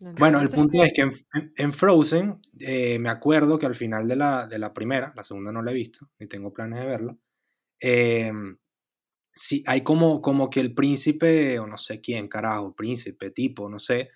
No 0.00 0.12
Bueno, 0.16 0.40
el 0.40 0.48
punto 0.50 0.82
es 0.82 0.92
que 0.94 1.02
en, 1.02 1.12
en- 1.34 1.52
en 1.56 1.72
Frozen, 1.72 2.40
eh, 2.58 2.98
me 2.98 3.10
acuerdo 3.10 3.58
que 3.58 3.66
al 3.66 3.74
final 3.74 4.08
de 4.08 4.16
la, 4.16 4.46
de 4.46 4.58
la 4.58 4.72
primera, 4.72 5.12
la 5.16 5.24
segunda 5.24 5.52
no 5.52 5.62
la 5.62 5.70
he 5.72 5.74
visto, 5.74 6.08
ni 6.18 6.26
tengo 6.26 6.52
planes 6.52 6.80
de 6.80 6.86
verla, 6.86 7.16
eh, 7.80 8.32
sí, 9.32 9.62
hay 9.66 9.82
como, 9.82 10.20
como 10.22 10.50
que 10.50 10.60
el 10.60 10.74
príncipe, 10.74 11.58
o 11.58 11.66
no 11.66 11.76
sé 11.78 12.00
quién, 12.00 12.28
carajo, 12.28 12.74
príncipe, 12.74 13.30
tipo, 13.30 13.68
no 13.68 13.78
sé, 13.78 14.10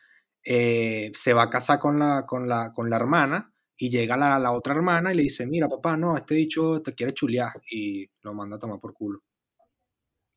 eh, 0.44 1.11
se 1.14 1.33
va 1.33 1.44
a 1.44 1.50
casar 1.50 1.78
con 1.78 1.99
la, 1.99 2.25
con 2.26 2.49
la, 2.49 2.73
con 2.73 2.90
la 2.90 2.97
hermana 2.97 3.52
y 3.76 3.90
llega 3.90 4.16
la, 4.16 4.38
la 4.38 4.52
otra 4.52 4.75
hermana 4.75 5.12
y 5.12 5.16
le 5.16 5.23
dice, 5.25 5.47
mira 5.47 5.68
papá, 5.68 5.97
no, 5.97 6.16
este 6.16 6.35
dicho 6.35 6.83
te 6.83 6.94
quiere 6.94 7.12
chulear 7.14 7.52
y 7.71 8.06
lo 8.23 8.35
manda 8.35 8.56
a 8.56 8.59
tomar 8.59 8.80
por 8.80 8.94
culo. 8.94 9.21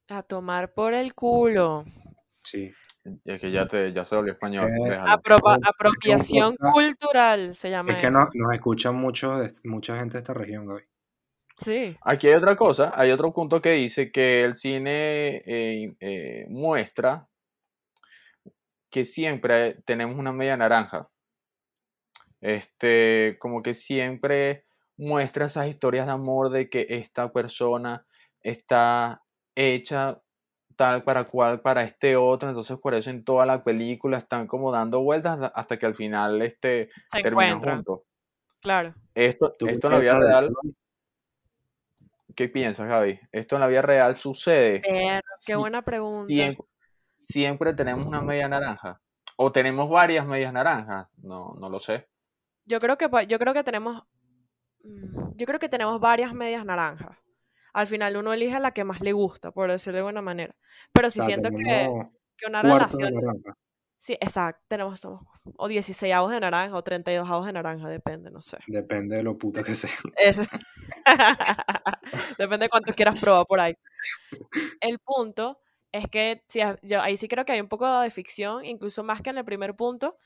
A 0.09 0.23
tomar 0.23 0.73
por 0.73 0.93
el 0.93 1.13
culo. 1.13 1.85
Sí. 2.43 2.71
Es 3.25 3.39
que 3.41 3.51
ya, 3.51 3.65
te, 3.67 3.93
ya 3.93 4.03
se 4.03 4.15
volvió 4.15 4.33
español. 4.33 4.69
Eh, 4.69 4.75
es 4.75 4.89
que 4.89 5.67
apropiación 5.69 6.55
cultural 6.57 7.55
se 7.55 7.69
llama 7.69 7.91
Es 7.91 7.97
que 7.97 8.07
eso. 8.07 8.11
no, 8.11 8.27
nos 8.33 8.53
escuchan 8.53 8.95
mucho, 8.95 9.37
de- 9.37 9.51
mucha 9.63 9.97
gente 9.97 10.13
de 10.13 10.19
esta 10.19 10.33
región, 10.33 10.65
Gaby. 10.67 10.83
Sí. 11.59 11.97
Aquí 12.01 12.27
hay 12.27 12.35
otra 12.35 12.55
cosa, 12.55 12.91
hay 12.95 13.11
otro 13.11 13.33
punto 13.33 13.61
que 13.61 13.71
dice 13.71 14.11
que 14.11 14.43
el 14.43 14.55
cine 14.55 15.37
eh, 15.45 15.95
eh, 15.99 16.45
muestra 16.49 17.27
que 18.89 19.05
siempre 19.05 19.75
tenemos 19.85 20.17
una 20.17 20.31
media 20.31 20.55
naranja. 20.57 21.09
Este, 22.41 23.37
como 23.39 23.63
que 23.63 23.73
siempre 23.73 24.65
muestra 24.97 25.45
esas 25.45 25.67
historias 25.67 26.05
de 26.05 26.11
amor 26.11 26.49
de 26.49 26.69
que 26.69 26.85
esta 26.89 27.31
persona 27.31 28.05
está 28.41 29.23
hecha 29.57 30.21
tal 30.75 31.03
para 31.03 31.23
cual 31.23 31.59
para 31.61 31.81
este 31.81 32.15
otro, 32.15 32.47
entonces 32.49 32.77
por 32.77 32.93
eso 32.93 33.09
en 33.09 33.23
toda 33.23 33.45
la 33.47 33.63
película 33.63 34.17
están 34.19 34.45
como 34.45 34.71
dando 34.71 35.01
vueltas 35.01 35.39
hasta- 35.55 35.77
que 35.79 35.85
al 35.87 35.95
final 35.95 36.41
este, 36.43 36.89
Se 37.07 37.21
terminan 37.23 37.55
encuentran. 37.57 37.75
juntos. 37.77 38.01
Claro. 38.61 38.93
Esto, 39.15 39.51
¿Tú 39.57 39.65
qué 39.65 39.71
esto 39.71 39.87
en 39.87 39.93
la 39.93 39.99
vida 39.99 40.19
real? 40.19 40.51
¿qué 42.35 42.47
piensas, 42.47 42.87
Gaby? 42.87 43.19
Esto 43.31 43.55
en 43.55 43.61
la 43.61 43.67
vida 43.67 43.81
real 43.81 44.15
sucede. 44.17 44.81
Pero, 44.83 45.21
qué 45.45 45.55
buena 45.55 45.81
pregunta. 45.81 46.27
Siempre, 46.31 46.65
siempre 47.19 47.73
tenemos 47.73 48.05
una 48.05 48.21
media 48.21 48.47
naranja. 48.47 49.01
O 49.37 49.51
tenemos 49.51 49.89
varias 49.89 50.25
medias 50.25 50.53
naranjas. 50.53 51.07
No, 51.17 51.55
no 51.59 51.69
lo 51.69 51.79
sé. 51.79 52.07
Yo 52.65 52.79
creo 52.79 52.97
que 52.97 53.09
pa- 53.09 53.23
yo 53.23 53.39
creo 53.39 53.53
que 53.55 53.63
tenemos 53.63 54.03
mm, 54.83 55.31
yo 55.35 55.45
creo 55.47 55.59
que 55.59 55.69
tenemos 55.69 55.99
varias 55.99 56.33
medias 56.33 56.63
naranjas. 56.65 57.17
Al 57.77 57.85
final 57.85 58.17
uno 58.17 58.33
elige 58.33 58.59
la 58.59 58.71
que 58.71 58.83
más 58.83 59.01
le 59.01 59.13
gusta, 59.13 59.51
por 59.51 59.69
decirlo 59.69 59.97
de 59.97 59.99
alguna 59.99 60.23
manera. 60.23 60.55
Pero 60.91 61.11
sí 61.11 61.19
O 61.19 61.25
sea, 61.25 61.35
siento 61.35 61.55
que, 61.55 61.87
que 62.35 62.47
una 62.47 62.63
de 62.63 62.73
relación 62.73 63.13
naranja. 63.13 63.55
Sí, 63.99 64.13
exacto, 64.13 64.63
tenemos 64.67 64.99
somos 64.99 65.21
o 65.57 65.67
16 65.67 66.31
de 66.31 66.39
naranja 66.39 66.75
o 66.75 66.83
32 66.83 67.45
de 67.45 67.53
naranja, 67.53 67.87
depende, 67.87 68.31
no 68.31 68.41
sé. 68.41 68.57
Depende 68.65 69.17
de 69.17 69.23
lo 69.23 69.37
puta 69.37 69.63
que 69.63 69.75
sea. 69.75 69.91
Depende 72.39 72.65
de 72.65 72.69
cuánto 72.69 72.93
quieras 72.93 73.21
probar 73.21 73.45
por 73.45 73.59
ahí. 73.59 73.75
El 74.81 74.97
punto 74.97 75.59
es 75.91 76.09
que 76.09 76.43
sí, 76.49 76.61
ah, 76.61 76.79
yo 76.81 77.03
ahí 77.03 77.15
sí 77.15 77.27
creo 77.27 77.45
que 77.45 77.51
hay 77.51 77.61
un 77.61 77.69
poco 77.69 77.99
de 77.99 78.09
ficción, 78.09 78.65
incluso 78.65 79.03
más 79.03 79.21
que 79.21 79.29
en 79.29 79.37
el 79.37 79.45
primer 79.45 79.75
punto, 79.75 80.17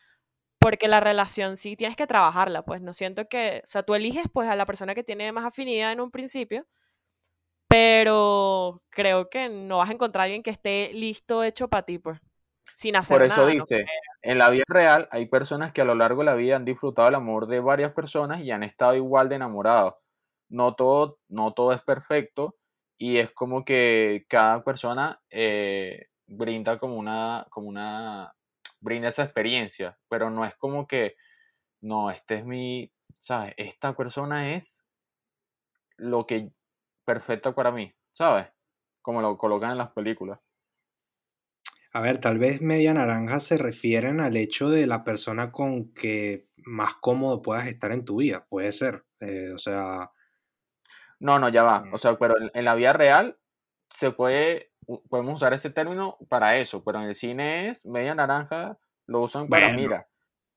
porque 0.58 0.88
la 0.88 1.02
relación 1.02 1.58
sí 1.58 1.76
tienes 1.76 1.98
que 1.98 2.08
trabajarla, 2.08 2.64
pues 2.64 2.82
no 2.82 2.94
siento 2.94 3.28
que, 3.28 3.62
o 3.66 3.68
sea, 3.68 3.84
tú 3.84 3.94
eliges 3.94 4.28
pues 4.32 4.50
a 4.50 4.56
la 4.56 4.66
persona 4.66 4.96
que 4.96 5.04
tiene 5.04 5.34
más 5.34 5.44
afinidad 5.44 5.92
en 5.92 6.00
un 6.00 6.12
principio, 6.12 6.66
pero 7.72 8.84
creo 8.90 9.30
que 9.30 9.48
no 9.48 9.78
vas 9.78 9.90
a 9.90 9.94
encontrar 9.94 10.24
a 10.24 10.26
alguien 10.26 10.44
que 10.44 10.50
esté 10.50 10.92
listo, 10.94 11.42
hecho 11.42 11.70
para 11.70 11.84
ti, 11.84 12.00
pues, 12.00 12.20
sin 12.76 12.98
hacer 12.98 13.16
Por 13.16 13.26
eso 13.26 13.38
nada, 13.38 13.48
¿no? 13.48 13.54
dice, 13.54 13.86
en 14.22 14.38
la 14.38 14.50
vida 14.50 14.66
real 14.68 15.08
hay 15.10 15.28
personas 15.28 15.72
que 15.72 15.80
a 15.80 15.86
lo 15.86 15.96
largo 15.96 16.20
de 16.20 16.26
la 16.26 16.36
vida 16.36 16.58
han 16.58 16.66
disfrutado 16.66 17.08
el 17.08 17.16
amor 17.16 17.48
de 17.48 17.62
varias 17.62 17.94
personas 17.94 18.42
y 18.42 18.52
han 18.52 18.64
estado 18.64 18.96
igual 18.96 19.30
de 19.30 19.36
enamorados. 19.36 19.94
No 20.50 20.76
todo, 20.76 21.20
no 21.30 21.54
todo 21.54 21.72
es 21.72 21.82
perfecto 21.82 22.58
y 22.98 23.20
es 23.20 23.32
como 23.32 23.64
que 23.64 24.26
cada 24.28 24.66
persona 24.66 25.22
eh, 25.30 26.08
brinda 26.28 26.78
como 26.78 26.98
una, 26.98 27.48
como 27.52 27.70
una, 27.70 28.34
brinda 28.82 29.08
esa 29.08 29.24
experiencia, 29.24 29.98
pero 30.10 30.30
no 30.30 30.44
es 30.44 30.56
como 30.56 30.88
que, 30.88 31.16
no, 31.80 32.12
este 32.12 32.36
es 32.36 32.46
mi, 32.46 32.92
¿sabes? 33.14 33.54
Esta 33.56 33.96
persona 33.96 34.56
es 34.56 34.86
lo 35.96 36.28
que 36.28 36.52
perfecto 37.06 37.54
para 37.56 37.72
mí, 37.72 37.94
¿sabes? 38.14 38.48
Como 39.02 39.22
lo 39.22 39.38
colocan 39.38 39.72
en 39.72 39.78
las 39.80 39.92
películas. 39.92 40.40
A 41.94 42.00
ver, 42.02 42.20
tal 42.20 42.38
vez 42.38 42.62
media 42.62 42.94
naranja 42.94 43.40
se 43.40 43.58
refieren 43.58 44.20
al 44.22 44.38
hecho 44.38 44.70
de 44.70 44.88
la 44.88 45.04
persona 45.04 45.52
con 45.52 45.94
que 45.94 46.48
más 46.66 46.96
cómodo 46.96 47.42
puedas 47.42 47.68
estar 47.68 47.92
en 47.92 48.06
tu 48.06 48.18
vida. 48.18 48.46
Puede 48.50 48.72
ser. 48.72 49.06
eh, 49.20 49.52
o 49.54 49.58
sea, 49.60 50.12
No, 51.20 51.40
no, 51.40 51.50
ya 51.50 51.64
va. 51.64 51.82
Mm. 51.82 51.94
O 51.94 51.98
sea, 51.98 52.18
pero 52.18 52.40
en, 52.40 52.52
en 52.54 52.66
la 52.66 52.76
vida 52.76 52.94
real 52.94 53.38
se 53.90 54.12
puede, 54.12 54.72
podemos 55.10 55.36
usar 55.36 55.54
ese 55.54 55.70
término 55.70 56.18
para 56.30 56.58
eso, 56.58 56.84
pero 56.84 57.00
en 57.02 57.06
el 57.10 57.16
cine 57.16 57.70
es 57.70 57.86
media 57.86 58.16
naranja, 58.16 58.80
lo 59.08 59.22
usan 59.22 59.50
para, 59.50 59.68
Bueno, 59.68 59.76
mira, 59.76 60.08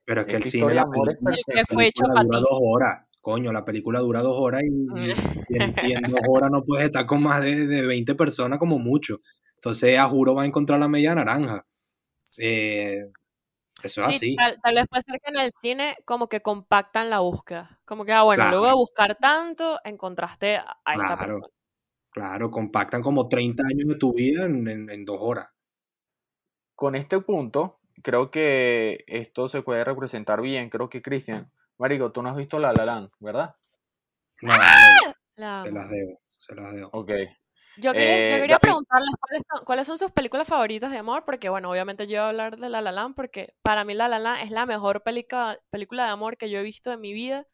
pero 0.04 0.22
es 0.22 0.26
que 0.28 0.36
el 0.36 0.44
cine, 0.44 0.74
la 0.74 0.82
de 0.82 0.86
amor 0.86 1.10
es 1.10 1.16
película, 1.18 1.34
El 1.36 1.44
que 1.48 1.64
perfecta. 1.64 1.66
fue 1.66 1.86
hecho 1.88 2.04
película 2.04 2.14
para 2.14 2.24
dura 2.24 2.38
ti. 2.38 2.44
dos 2.50 2.58
horas. 2.62 3.06
Coño, 3.24 3.52
la 3.52 3.64
película 3.64 4.00
dura 4.00 4.20
dos 4.20 4.36
horas 4.38 4.62
y, 4.62 4.68
y- 5.00 5.14
y 5.48 5.56
en, 5.62 5.74
y 5.82 5.92
en 5.92 6.02
dos 6.02 6.20
horas 6.28 6.50
no 6.52 6.62
puedes 6.62 6.86
estar 6.86 7.06
con 7.06 7.22
más 7.22 7.42
de, 7.42 7.66
de 7.66 7.86
20 7.86 8.14
personas 8.14 8.58
como 8.60 8.78
mucho. 8.78 9.20
Entonces, 9.56 9.98
a 9.98 10.08
juro 10.08 10.34
va 10.36 10.42
a 10.42 10.46
encontrar 10.46 10.78
la 10.78 10.88
media 10.88 11.14
naranja. 11.14 11.66
Eh, 12.38 13.06
eso 13.82 14.02
es 14.02 14.08
Sí, 14.08 14.14
así. 14.16 14.36
tal, 14.36 14.58
tal 14.62 14.74
vez 14.74 14.86
puede 14.88 15.02
ser 15.02 15.20
que 15.24 15.30
en 15.30 15.38
el 15.40 15.52
cine 15.60 15.96
como 16.04 16.28
que 16.28 16.42
compactan 16.42 17.10
la 17.10 17.20
búsqueda. 17.20 17.80
Como 17.86 18.04
que, 18.04 18.12
ah, 18.12 18.22
bueno, 18.24 18.48
luego 18.50 18.66
de 18.66 18.74
buscar 18.74 19.16
tanto, 19.20 19.78
encontraste 19.84 20.56
a 20.56 20.76
esta 20.92 21.16
Claro. 21.16 21.18
persona. 21.18 21.46
Claro, 22.10 22.50
compactan 22.50 23.02
como 23.02 23.28
30 23.28 23.64
años 23.66 23.88
de 23.88 23.96
tu 23.96 24.12
vida 24.14 24.44
en, 24.44 24.68
en- 24.68 24.90
en 24.90 25.04
dos 25.04 25.18
horas. 25.20 25.48
Con 26.74 26.94
este 26.94 27.20
punto, 27.20 27.78
creo 28.02 28.30
que 28.30 29.04
esto 29.06 29.48
se 29.48 29.62
puede 29.62 29.84
representar 29.84 30.40
bien. 30.42 30.70
Creo 30.70 30.88
que 30.88 31.02
Cristian, 31.02 31.50
Marico, 31.78 32.12
tú 32.12 32.22
no 32.22 32.30
has 32.30 32.36
visto 32.36 32.58
La 32.58 32.72
La 32.72 32.84
Land, 32.84 33.10
¿verdad? 33.20 33.54
No, 34.42 34.48
no, 34.56 34.62
no, 34.62 35.14
La 35.36 35.64
se 35.64 35.72
las 35.72 35.90
debo, 35.90 36.20
se 36.38 36.54
las 36.54 36.74
debo. 36.74 36.90
Ok. 36.92 37.10
Yo 37.76 37.92
quería, 37.92 38.28
yo 38.28 38.36
Eh, 38.36 38.40
quería 38.40 38.58
preguntarles 38.58 39.10
cuáles 39.20 39.42
son, 39.50 39.64
cuáles 39.64 39.86
son 39.86 39.98
sus 39.98 40.12
películas 40.12 40.46
favoritas 40.46 40.92
de 40.92 40.98
amor, 40.98 41.24
porque 41.24 41.48
bueno, 41.48 41.70
obviamente 41.70 42.06
yo 42.06 42.18
voy 42.18 42.26
a 42.26 42.28
hablar 42.28 42.56
de 42.58 42.68
La 42.68 42.80
La 42.80 42.92
Land, 42.92 43.16
porque 43.16 43.54
para 43.62 43.84
mí 43.84 43.94
La 43.94 44.06
La 44.08 44.20
Land 44.20 44.42
es 44.44 44.50
la 44.52 44.64
mejor 44.66 45.02
pelica- 45.02 45.58
película 45.70 46.04
de 46.04 46.10
amor 46.10 46.36
que 46.36 46.50
yo 46.50 46.58
he 46.58 46.62
visto 46.62 46.92
en 46.92 47.00
mi 47.00 47.12
vida 47.12 47.46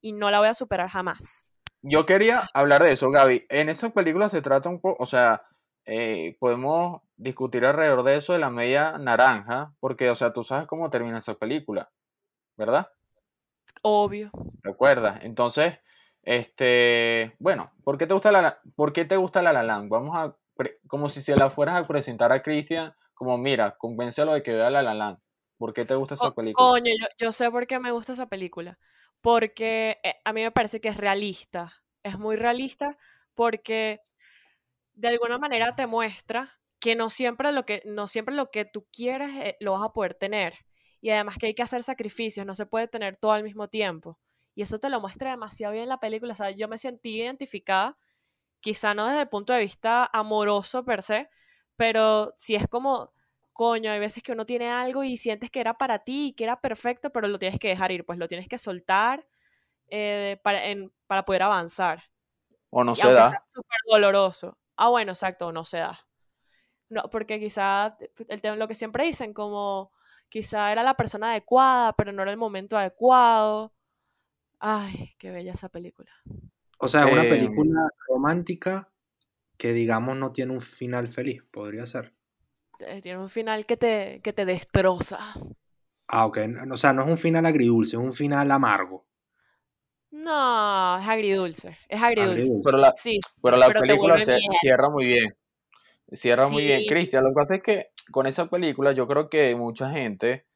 y 0.00 0.12
no 0.12 0.30
la 0.30 0.40
voy 0.40 0.48
a 0.48 0.54
superar 0.54 0.88
jamás. 0.88 1.52
Yo 1.82 2.04
quería 2.04 2.48
hablar 2.52 2.82
de 2.82 2.92
eso, 2.92 3.10
Gaby. 3.10 3.46
En 3.48 3.68
esa 3.68 3.90
película 3.90 4.28
se 4.28 4.42
trata 4.42 4.68
un 4.68 4.80
poco, 4.80 5.02
o 5.02 5.06
sea, 5.06 5.42
eh, 5.86 6.36
podemos 6.40 7.02
discutir 7.16 7.64
alrededor 7.64 8.02
de 8.02 8.16
eso 8.16 8.32
de 8.32 8.38
la 8.40 8.50
media 8.50 8.98
naranja, 8.98 9.72
porque, 9.78 10.10
o 10.10 10.14
sea, 10.14 10.32
tú 10.32 10.42
sabes 10.42 10.66
cómo 10.66 10.90
termina 10.90 11.18
esa 11.18 11.34
película, 11.34 11.90
¿verdad? 12.56 12.88
Obvio. 13.82 14.30
¿Te 14.62 14.70
acuerdas? 14.70 15.20
Entonces, 15.22 15.78
este, 16.22 17.34
bueno, 17.38 17.72
¿por 17.82 17.96
qué 17.98 18.06
te 18.06 18.14
gusta 18.14 18.30
la, 18.30 18.60
por 18.76 18.92
qué 18.92 19.04
te 19.04 19.16
gusta 19.16 19.42
la 19.42 19.52
La 19.52 19.62
Land? 19.62 19.88
Vamos 19.88 20.16
a, 20.16 20.36
como 20.86 21.08
si 21.08 21.22
se 21.22 21.36
la 21.36 21.50
fueras 21.50 21.76
a 21.76 21.86
presentar 21.86 22.32
a 22.32 22.42
Cristian 22.42 22.94
como, 23.14 23.36
mira, 23.38 23.76
convéncelo 23.76 24.32
de 24.32 24.42
que 24.42 24.52
vea 24.52 24.70
La 24.70 24.82
La 24.82 24.94
Land. 24.94 25.18
¿Por 25.58 25.74
qué 25.74 25.84
te 25.84 25.94
gusta 25.94 26.14
esa 26.14 26.30
película? 26.32 26.68
Coño, 26.68 26.92
yo, 26.98 27.06
yo 27.18 27.32
sé 27.32 27.50
por 27.50 27.66
qué 27.66 27.78
me 27.78 27.90
gusta 27.90 28.14
esa 28.14 28.26
película. 28.26 28.78
Porque 29.20 29.98
eh, 30.02 30.14
a 30.24 30.32
mí 30.32 30.42
me 30.42 30.50
parece 30.50 30.80
que 30.80 30.88
es 30.88 30.96
realista. 30.96 31.74
Es 32.02 32.18
muy 32.18 32.36
realista 32.36 32.96
porque 33.34 34.00
de 34.94 35.08
alguna 35.08 35.38
manera 35.38 35.74
te 35.76 35.86
muestra 35.86 36.58
que 36.78 36.94
no 36.94 37.10
siempre 37.10 37.52
lo 37.52 37.66
que, 37.66 37.82
no 37.84 38.08
siempre 38.08 38.34
lo 38.34 38.50
que 38.50 38.64
tú 38.64 38.86
quieres 38.90 39.30
eh, 39.36 39.56
lo 39.60 39.72
vas 39.72 39.82
a 39.82 39.92
poder 39.92 40.14
tener. 40.14 40.54
Y 41.00 41.10
además 41.10 41.36
que 41.38 41.46
hay 41.46 41.54
que 41.54 41.62
hacer 41.62 41.82
sacrificios, 41.82 42.46
no 42.46 42.54
se 42.54 42.66
puede 42.66 42.88
tener 42.88 43.16
todo 43.16 43.32
al 43.32 43.44
mismo 43.44 43.68
tiempo. 43.68 44.18
Y 44.54 44.62
eso 44.62 44.78
te 44.78 44.90
lo 44.90 45.00
muestra 45.00 45.30
demasiado 45.30 45.72
bien 45.74 45.88
la 45.88 46.00
película. 46.00 46.32
O 46.34 46.36
sea, 46.36 46.50
yo 46.50 46.68
me 46.68 46.78
sentí 46.78 47.16
identificada, 47.22 47.96
quizá 48.60 48.94
no 48.94 49.06
desde 49.06 49.22
el 49.22 49.28
punto 49.28 49.52
de 49.52 49.60
vista 49.60 50.08
amoroso 50.12 50.84
per 50.84 51.02
se, 51.02 51.28
pero 51.76 52.34
si 52.36 52.54
es 52.56 52.66
como, 52.68 53.12
coño, 53.52 53.90
hay 53.92 54.00
veces 54.00 54.22
que 54.22 54.32
uno 54.32 54.46
tiene 54.46 54.68
algo 54.70 55.04
y 55.04 55.16
sientes 55.16 55.50
que 55.50 55.60
era 55.60 55.74
para 55.78 56.00
ti 56.00 56.28
y 56.28 56.32
que 56.34 56.44
era 56.44 56.60
perfecto, 56.60 57.10
pero 57.10 57.28
lo 57.28 57.38
tienes 57.38 57.58
que 57.60 57.68
dejar 57.68 57.92
ir, 57.92 58.04
pues 58.04 58.18
lo 58.18 58.28
tienes 58.28 58.48
que 58.48 58.58
soltar 58.58 59.26
eh, 59.88 60.40
para, 60.44 60.66
en- 60.66 60.92
para 61.06 61.24
poder 61.24 61.42
avanzar. 61.44 62.04
O 62.70 62.84
no 62.84 62.94
Y 62.94 63.00
se 63.00 63.12
da. 63.12 63.42
súper 63.48 63.78
doloroso. 63.90 64.58
Ah, 64.76 64.88
bueno, 64.90 65.12
exacto, 65.12 65.52
no 65.52 65.64
se 65.64 65.78
da. 65.78 66.00
No, 66.88 67.08
porque 67.10 67.38
quizá 67.40 67.96
el 68.28 68.40
tema, 68.40 68.56
lo 68.56 68.68
que 68.68 68.74
siempre 68.74 69.04
dicen, 69.04 69.32
como 69.32 69.92
quizá 70.30 70.72
era 70.72 70.82
la 70.84 70.94
persona 70.96 71.30
adecuada, 71.32 71.92
pero 71.94 72.12
no 72.12 72.22
era 72.22 72.30
el 72.32 72.38
momento 72.38 72.78
adecuado. 72.78 73.74
Ay, 74.60 75.14
qué 75.18 75.30
bella 75.30 75.52
esa 75.54 75.68
película. 75.70 76.12
O 76.78 76.88
sea, 76.88 77.04
es 77.04 77.12
una 77.12 77.22
Eh, 77.22 77.28
película 77.28 77.80
romántica 78.08 78.92
que 79.58 79.72
digamos 79.72 80.16
no 80.16 80.32
tiene 80.32 80.52
un 80.54 80.62
final 80.62 81.08
feliz, 81.08 81.44
podría 81.52 81.86
ser. 81.86 82.14
Eh, 82.80 83.00
Tiene 83.02 83.18
un 83.20 83.30
final 83.30 83.64
que 83.66 83.76
te, 83.76 84.20
que 84.22 84.32
te 84.32 84.44
destroza. 84.44 85.18
Ah, 86.08 86.26
ok. 86.26 86.38
O 86.72 86.76
sea, 86.76 86.92
no 86.92 87.02
es 87.04 87.08
un 87.08 87.16
final 87.18 87.46
agridulce, 87.46 87.96
es 87.96 88.02
un 88.02 88.12
final 88.12 88.50
amargo. 88.50 89.06
No, 90.10 90.98
es 90.98 91.06
agridulce. 91.08 91.78
Es 91.88 92.02
agridulce. 92.02 92.42
Agridulce. 92.42 92.60
Pero 92.64 92.78
la, 92.78 92.94
Sí, 92.94 93.18
pero 93.42 93.56
la 93.56 93.66
pero 93.68 93.80
película 93.80 94.18
se 94.18 94.38
cierra 94.60 94.90
muy 94.90 95.06
bien. 95.06 95.36
Cierra 96.12 96.48
muy 96.48 96.64
bien. 96.64 96.84
Cristian, 96.86 97.24
lo 97.24 97.30
que 97.30 97.34
pasa 97.34 97.56
es 97.56 97.62
que 97.62 97.89
con 98.10 98.26
esa 98.26 98.48
película 98.48 98.92
yo 98.92 99.06
creo 99.06 99.28
que 99.28 99.54
mucha 99.56 99.90
gente, 99.90 100.46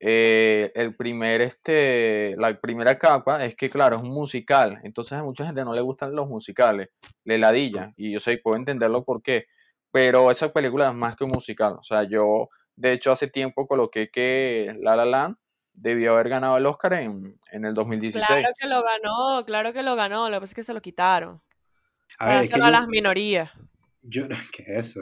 eh, 0.00 0.72
el 0.74 0.94
primer, 0.96 1.40
este, 1.40 2.34
la 2.38 2.60
primera 2.60 2.98
capa 2.98 3.44
es 3.44 3.56
que, 3.56 3.70
claro, 3.70 3.96
es 3.96 4.02
un 4.02 4.10
musical. 4.10 4.80
Entonces 4.84 5.18
a 5.18 5.24
mucha 5.24 5.46
gente 5.46 5.64
no 5.64 5.74
le 5.74 5.80
gustan 5.80 6.14
los 6.14 6.28
musicales, 6.28 6.90
le 7.24 7.38
ladilla. 7.38 7.92
Y 7.96 8.12
yo 8.12 8.20
sé, 8.20 8.38
puedo 8.38 8.56
entenderlo 8.56 9.04
por 9.04 9.22
qué. 9.22 9.46
Pero 9.90 10.30
esa 10.30 10.52
película 10.52 10.88
es 10.88 10.94
más 10.94 11.16
que 11.16 11.24
un 11.24 11.30
musical. 11.30 11.76
O 11.78 11.82
sea, 11.82 12.04
yo, 12.04 12.48
de 12.76 12.92
hecho, 12.92 13.12
hace 13.12 13.28
tiempo 13.28 13.66
coloqué 13.66 14.10
que 14.10 14.76
La 14.80 14.96
La 14.96 15.04
Land 15.04 15.36
debió 15.72 16.14
haber 16.14 16.28
ganado 16.28 16.56
el 16.56 16.66
Oscar 16.66 16.94
en, 16.94 17.38
en 17.50 17.64
el 17.64 17.74
2016. 17.74 18.26
Claro 18.26 18.52
que 18.58 18.68
lo 18.68 18.82
ganó, 18.82 19.44
claro 19.44 19.72
que 19.72 19.82
lo 19.82 19.96
ganó. 19.96 20.28
Lo 20.28 20.36
que 20.36 20.40
pasa 20.40 20.50
es 20.50 20.54
que 20.54 20.62
se 20.64 20.74
lo 20.74 20.82
quitaron. 20.82 21.40
A 22.18 22.26
Para 22.26 22.34
ver, 22.34 22.44
es 22.44 22.48
que 22.50 22.54
hacerlo 22.54 22.66
a 22.66 22.70
las 22.70 22.88
minorías. 22.88 23.50
Yo- 24.04 24.28
¿qué 24.52 24.62
es 24.66 24.86
eso? 24.90 25.00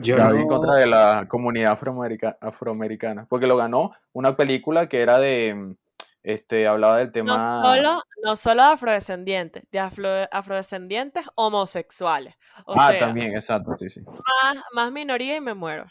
Yo 0.00 0.18
no- 0.18 0.46
contra 0.46 0.74
de 0.76 0.86
la 0.86 1.26
comunidad 1.28 1.72
afroamerica- 1.72 2.36
afroamericana. 2.40 3.26
Porque 3.28 3.46
lo 3.46 3.56
ganó 3.56 3.92
una 4.12 4.36
película 4.36 4.88
que 4.88 5.00
era 5.00 5.18
de. 5.18 5.76
Este, 6.22 6.66
hablaba 6.66 6.96
del 6.98 7.08
No 7.08 7.12
tema. 7.12 7.62
solo, 7.62 8.02
no 8.24 8.36
solo 8.36 8.62
afrodescendientes, 8.62 9.64
de 9.70 9.78
afro- 9.78 10.26
afrodescendientes 10.32 11.26
homosexuales. 11.34 12.34
O 12.64 12.74
ah, 12.78 12.88
sea, 12.90 12.98
también, 12.98 13.34
exacto, 13.34 13.74
sí, 13.74 13.90
sí. 13.90 14.00
más, 14.00 14.56
más 14.72 14.90
minoría 14.90 15.36
y 15.36 15.42
me 15.42 15.52
muero. 15.52 15.84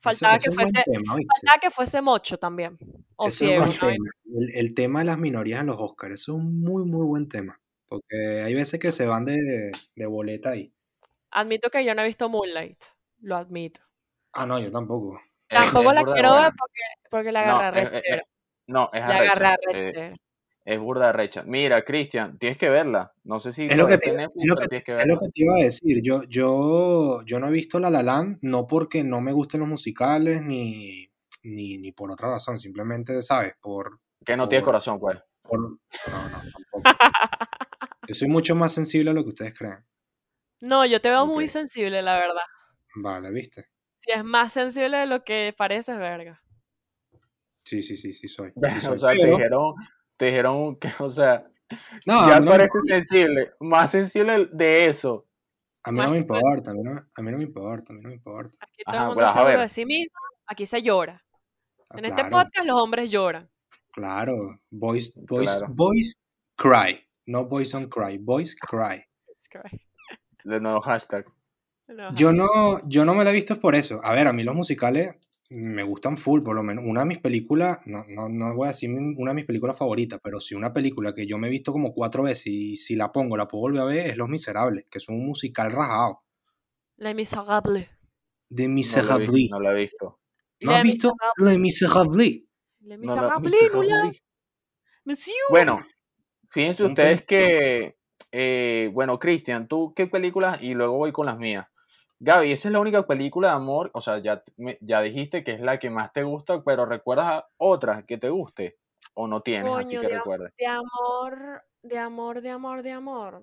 Faltaba 0.00 0.36
eso 0.36 0.50
que 0.50 0.54
fuese, 0.56 0.72
tema, 0.84 1.14
que 1.62 1.70
fuese 1.70 2.02
mocho 2.02 2.38
también. 2.38 2.76
O 3.16 3.28
Eso 3.28 3.44
es 3.46 3.50
ciego, 3.50 3.64
buen 3.64 3.76
¿no? 3.80 3.88
tema. 3.88 4.10
El, 4.38 4.50
el 4.66 4.74
tema 4.74 4.98
de 4.98 5.04
las 5.06 5.18
minorías 5.18 5.60
en 5.60 5.66
los 5.68 5.76
Oscars, 5.78 6.14
eso 6.16 6.32
es 6.32 6.38
un 6.38 6.60
muy, 6.60 6.84
muy 6.84 7.06
buen 7.06 7.26
tema. 7.28 7.58
Porque 7.88 8.42
hay 8.44 8.54
veces 8.54 8.78
que 8.78 8.92
se 8.92 9.06
van 9.06 9.24
de, 9.24 9.72
de 9.96 10.06
boleta 10.06 10.50
ahí. 10.50 10.74
Admito 11.30 11.70
que 11.70 11.84
yo 11.84 11.94
no 11.94 12.02
he 12.02 12.06
visto 12.06 12.28
Moonlight. 12.28 12.82
Lo 13.20 13.36
admito. 13.36 13.80
Ah, 14.32 14.46
no, 14.46 14.58
yo 14.58 14.70
tampoco. 14.70 15.20
Es- 15.50 15.56
Tampoco 15.60 15.88
es 15.90 15.94
la 15.94 16.04
quiero 16.04 16.34
ver 16.34 16.52
porque, 16.58 16.80
porque 17.10 17.32
la 17.32 17.46
No, 17.46 17.56
agarré 17.58 17.82
es, 17.82 17.92
es- 18.04 18.22
no, 18.66 18.90
es 18.92 19.00
La 19.00 19.16
agarré 19.16 19.46
arrecha. 19.46 20.00
eh, 20.00 20.16
es 20.66 20.78
burda 20.78 21.10
recha. 21.12 21.42
Mira, 21.46 21.80
Cristian, 21.82 22.36
tienes 22.38 22.58
que 22.58 22.68
verla. 22.68 23.14
No 23.24 23.40
sé 23.40 23.54
si 23.54 23.64
Es 23.64 23.74
lo, 23.78 23.86
que 23.86 23.96
te, 23.96 24.10
es, 24.10 24.28
lo 24.34 24.56
que, 24.56 24.68
tienes 24.68 24.84
que 24.84 24.92
es 24.92 24.98
verla. 24.98 25.14
lo 25.14 25.18
que 25.18 25.26
te 25.28 25.42
iba 25.42 25.54
a 25.54 25.62
decir. 25.62 26.02
Yo, 26.02 26.22
yo, 26.24 27.22
yo 27.24 27.40
no 27.40 27.48
he 27.48 27.50
visto 27.50 27.80
La 27.80 27.88
La 27.88 28.02
Land, 28.02 28.40
no 28.42 28.66
porque 28.66 29.02
no 29.02 29.22
me 29.22 29.32
gusten 29.32 29.60
los 29.60 29.68
musicales 29.70 30.42
ni, 30.42 31.10
ni, 31.44 31.78
ni 31.78 31.92
por 31.92 32.10
otra 32.12 32.28
razón. 32.28 32.58
Simplemente, 32.58 33.22
¿sabes? 33.22 33.54
Por, 33.58 34.00
Que 34.22 34.36
no 34.36 34.46
tiene 34.50 34.60
por, 34.62 34.72
corazón, 34.72 35.00
pues. 35.00 35.18
por... 35.40 35.58
No, 35.60 35.78
no, 36.28 36.42
tampoco. 36.52 36.82
Yo 38.06 38.14
soy 38.14 38.28
mucho 38.28 38.54
más 38.54 38.72
sensible 38.74 39.10
a 39.10 39.14
lo 39.14 39.22
que 39.22 39.30
ustedes 39.30 39.54
creen. 39.58 39.78
No, 40.60 40.84
yo 40.86 41.00
te 41.00 41.08
veo 41.08 41.26
muy 41.26 41.48
sensible, 41.48 42.02
la 42.02 42.16
verdad. 42.16 42.42
Vale, 42.96 43.30
¿viste? 43.30 43.66
Si 44.00 44.10
es 44.12 44.24
más 44.24 44.52
sensible 44.52 44.96
de 44.98 45.06
lo 45.06 45.22
que 45.24 45.54
pareces, 45.56 45.98
verga. 45.98 46.42
Sí, 47.64 47.82
sí, 47.82 47.96
sí, 47.96 48.12
sí 48.12 48.28
soy. 48.28 48.52
Sí 48.82 48.86
O 48.86 48.96
soy. 48.96 48.98
sea, 48.98 49.10
te 49.10 49.26
dijeron, 49.30 49.74
te 50.16 50.26
dijeron 50.26 50.76
que, 50.76 50.88
o 50.98 51.10
sea, 51.10 51.44
no, 52.06 52.28
ya 52.28 52.40
no 52.40 52.46
me 52.46 52.50
parece 52.52 52.80
sensible. 52.86 53.52
Más 53.60 53.90
sensible 53.90 54.46
de 54.52 54.86
eso. 54.86 55.26
A 55.84 55.92
mí 55.92 56.00
no 56.00 56.10
me 56.10 56.18
importa, 56.18 56.70
a 56.70 56.74
mí 56.74 56.82
no, 56.82 56.92
a 56.92 57.22
mí 57.22 57.30
no 57.30 57.38
me 57.38 57.44
importa, 57.44 57.92
a 57.92 57.96
mí 57.96 58.02
no 58.02 58.08
me 58.08 58.14
importa. 58.14 58.58
aquí 58.60 58.82
todo 58.84 58.96
el 58.96 59.02
mundo 59.06 59.22
vas 59.22 59.30
es 59.30 59.36
a 59.36 59.40
seguro 59.46 59.60
de 59.62 59.68
sí 59.68 59.84
mismo, 59.86 60.18
aquí 60.46 60.66
se 60.66 60.82
llora. 60.82 61.24
Ah, 61.90 61.98
En 61.98 62.04
este 62.04 62.24
podcast 62.24 62.66
los 62.66 62.76
hombres 62.76 63.08
lloran. 63.10 63.48
claro. 63.92 64.60
Boys, 64.70 65.14
boys, 65.14 65.50
Claro. 65.50 65.66
boys 65.74 66.12
cry. 66.56 67.00
No 67.26 67.44
boys 67.46 67.70
don't 67.72 67.88
cry. 67.92 68.18
Boys 68.18 68.54
cry. 68.56 69.04
Que- 69.50 69.87
De 70.48 70.60
nuevo 70.62 70.80
hashtag. 70.80 71.26
Yo 72.14 72.32
no, 72.32 72.80
yo 72.88 73.04
no 73.04 73.14
me 73.14 73.22
la 73.22 73.30
he 73.30 73.34
visto 73.34 73.60
por 73.60 73.74
eso. 73.74 74.00
A 74.02 74.14
ver, 74.14 74.26
a 74.26 74.32
mí 74.32 74.42
los 74.44 74.54
musicales 74.54 75.16
me 75.50 75.82
gustan 75.82 76.16
full, 76.16 76.42
por 76.42 76.56
lo 76.56 76.62
menos. 76.62 76.84
Una 76.86 77.00
de 77.00 77.06
mis 77.06 77.18
películas, 77.18 77.80
no, 77.84 78.04
no, 78.08 78.30
no 78.30 78.54
voy 78.54 78.64
a 78.64 78.68
decir 78.68 78.90
una 78.90 79.32
de 79.32 79.34
mis 79.34 79.44
películas 79.44 79.76
favoritas, 79.76 80.20
pero 80.22 80.40
sí 80.40 80.54
una 80.54 80.72
película 80.72 81.12
que 81.12 81.26
yo 81.26 81.36
me 81.36 81.48
he 81.48 81.50
visto 81.50 81.70
como 81.70 81.92
cuatro 81.92 82.22
veces 82.22 82.46
y 82.46 82.76
si 82.76 82.96
la 82.96 83.12
pongo, 83.12 83.36
la 83.36 83.46
puedo 83.46 83.60
volver 83.60 83.82
a 83.82 83.84
ver, 83.84 84.06
es 84.06 84.16
Los 84.16 84.30
Miserables, 84.30 84.86
que 84.90 84.98
es 84.98 85.08
un 85.10 85.26
musical 85.26 85.70
rajado. 85.70 86.22
Les 86.96 87.14
Miserables. 87.14 87.88
De 88.48 88.68
Miserables. 88.68 89.50
No 89.50 89.60
lo 89.60 89.70
he 89.70 89.74
visto. 89.74 90.20
¿No 90.60 90.72
has 90.72 90.82
visto 90.82 91.12
Les 91.36 91.58
Miserables? 91.58 92.42
Moulin. 93.74 94.12
Monsieur. 95.04 95.36
Bueno, 95.50 95.78
fíjense 96.48 96.84
ustedes 96.84 97.22
que, 97.26 97.97
eh, 98.32 98.90
bueno, 98.92 99.18
Cristian, 99.18 99.68
¿tú 99.68 99.92
qué 99.94 100.06
películas? 100.06 100.62
Y 100.62 100.74
luego 100.74 100.96
voy 100.96 101.12
con 101.12 101.26
las 101.26 101.38
mías. 101.38 101.66
Gaby, 102.20 102.52
esa 102.52 102.68
es 102.68 102.72
la 102.72 102.80
única 102.80 103.06
película 103.06 103.48
de 103.48 103.54
amor, 103.54 103.90
o 103.94 104.00
sea, 104.00 104.18
ya, 104.18 104.42
ya 104.80 105.00
dijiste 105.00 105.44
que 105.44 105.52
es 105.52 105.60
la 105.60 105.78
que 105.78 105.88
más 105.88 106.12
te 106.12 106.24
gusta, 106.24 106.62
pero 106.64 106.84
¿recuerdas 106.84 107.44
otra 107.58 108.04
que 108.06 108.18
te 108.18 108.28
guste? 108.28 108.78
¿O 109.14 109.28
no 109.28 109.40
tienes 109.40 109.72
así 109.76 109.96
que 109.96 110.06
de, 110.06 110.16
recuerdes? 110.16 110.52
de 110.58 110.66
amor, 110.66 111.62
de 111.82 111.98
amor, 111.98 112.40
de 112.40 112.50
amor, 112.50 112.82
de 112.82 112.92
amor. 112.92 113.42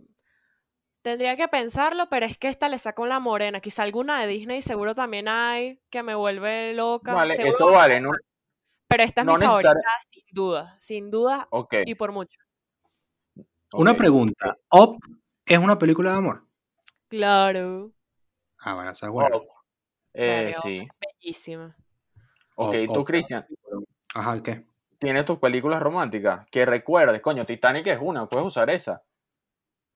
Tendría 1.01 1.37
que 1.37 1.47
pensarlo, 1.47 2.09
pero 2.09 2.25
es 2.25 2.37
que 2.37 2.47
esta 2.49 2.67
le 2.67 2.79
saco 2.79 3.05
la 3.05 3.19
morena. 3.19 3.61
Quizá 3.61 3.83
alguna 3.83 4.19
de 4.19 4.27
Disney 4.27 4.61
seguro 4.61 4.95
también 4.95 5.27
hay 5.27 5.79
que 5.89 6.01
me 6.01 6.15
vuelve 6.15 6.73
loca. 6.73 7.13
Vale, 7.13 7.35
Seguro 7.35 7.53
eso 7.53 7.65
va 7.67 7.71
a 7.71 7.77
vale, 7.77 8.01
no, 8.01 8.11
pero 8.87 9.03
esta 9.03 9.21
es 9.21 9.27
no 9.27 9.37
mi 9.37 9.45
favorita, 9.45 9.73
sin 10.11 10.23
duda, 10.31 10.77
sin 10.79 11.09
duda 11.11 11.49
y 11.85 11.95
por 11.95 12.11
mucho. 12.11 12.39
Una 13.73 13.95
pregunta. 13.95 14.57
¿Up 14.71 14.99
es 15.45 15.57
una 15.57 15.77
película 15.77 16.11
de 16.11 16.17
amor? 16.17 16.45
Claro, 17.07 17.91
Ah, 18.59 18.73
bueno, 18.73 18.89
esa 18.91 19.05
es 19.05 19.11
buena. 19.11 19.35
Oh, 19.35 19.45
eh, 20.13 20.53
sí. 20.63 20.87
bellísima. 20.99 21.75
Ok, 22.55 22.75
Up, 22.87 22.93
tú. 22.93 23.03
Cristian, 23.03 23.45
Ajá, 24.13 24.41
¿qué? 24.41 24.65
tienes 24.97 25.25
tus 25.25 25.37
películas 25.37 25.81
románticas 25.81 26.47
que 26.49 26.65
recuerdes. 26.65 27.21
Coño, 27.21 27.45
Titanic 27.45 27.87
es 27.87 27.99
una, 28.01 28.27
puedes 28.27 28.47
usar 28.47 28.69
esa. 28.69 29.03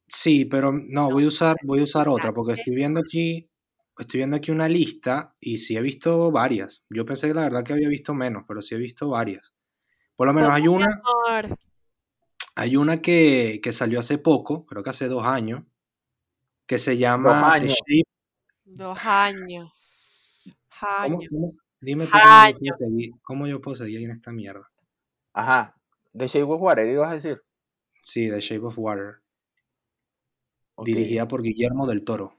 Sí, 0.08 0.45
pero 0.45 0.71
no, 0.71 1.10
voy 1.10 1.23
a 1.23 1.27
usar, 1.27 1.55
voy 1.63 1.79
a 1.79 1.84
usar 1.84 2.10
otra, 2.10 2.34
porque 2.34 2.53
estoy 2.53 2.75
viendo 2.75 2.99
aquí, 2.99 3.49
estoy 3.97 4.19
viendo 4.19 4.36
aquí 4.36 4.51
una 4.51 4.67
lista 4.67 5.36
y 5.39 5.58
sí 5.58 5.77
he 5.77 5.82
visto 5.82 6.32
varias. 6.32 6.84
Yo 6.89 7.05
pensé 7.05 7.27
que 7.27 7.34
la 7.34 7.43
verdad 7.43 7.63
que 7.63 7.73
había 7.73 7.89
visto 7.89 8.13
menos, 8.13 8.43
pero 8.47 8.62
sí 8.62 8.75
he 8.75 8.77
visto 8.77 9.10
varias. 9.10 9.53
Por 10.15 10.27
lo 10.27 10.34
menos 10.34 10.51
hay 10.51 10.67
una, 10.67 10.88
amor. 11.27 11.58
Hay 12.60 12.76
una 12.76 13.02
que, 13.02 13.62
que 13.63 13.72
salió 13.72 14.00
hace 14.00 14.17
poco, 14.17 14.65
creo 14.65 14.84
que 14.84 14.89
hace 14.89 15.08
dos 15.08 15.26
años, 15.26 15.63
que 16.67 16.78
se 16.78 16.91
Dos 16.91 17.00
llama 17.00 17.54
The 17.54 17.65
años. 17.65 17.74
Shape. 17.88 18.10
Dos 18.65 18.98
años. 19.06 20.56
¿Cómo, 20.80 21.17
Años. 21.19 21.26
cómo? 21.32 21.52
Dime 21.80 22.06
tú 22.06 22.12
cómo 22.12 22.22
yo, 22.22 22.30
puedo 22.30 22.43
Años. 22.43 22.78
seguir, 22.80 23.12
cómo 23.22 23.48
yo 23.48 23.62
puedo 23.62 23.76
seguir 23.76 24.02
en 24.04 24.12
esta 24.12 24.32
mierda. 24.34 24.69
Ajá. 25.34 25.76
The 26.13 26.28
Shape 26.28 26.43
of 26.43 26.62
Water, 26.62 26.86
¿qué 26.86 26.91
ibas 26.93 27.12
a 27.12 27.13
decir? 27.13 27.41
Sí, 28.04 28.30
The 28.30 28.41
Shape 28.41 28.65
of 28.65 28.78
Water, 28.78 29.22
dirigida 30.84 31.28
por 31.28 31.41
Guillermo 31.41 31.88
del 31.88 32.04
Toro. 32.04 32.36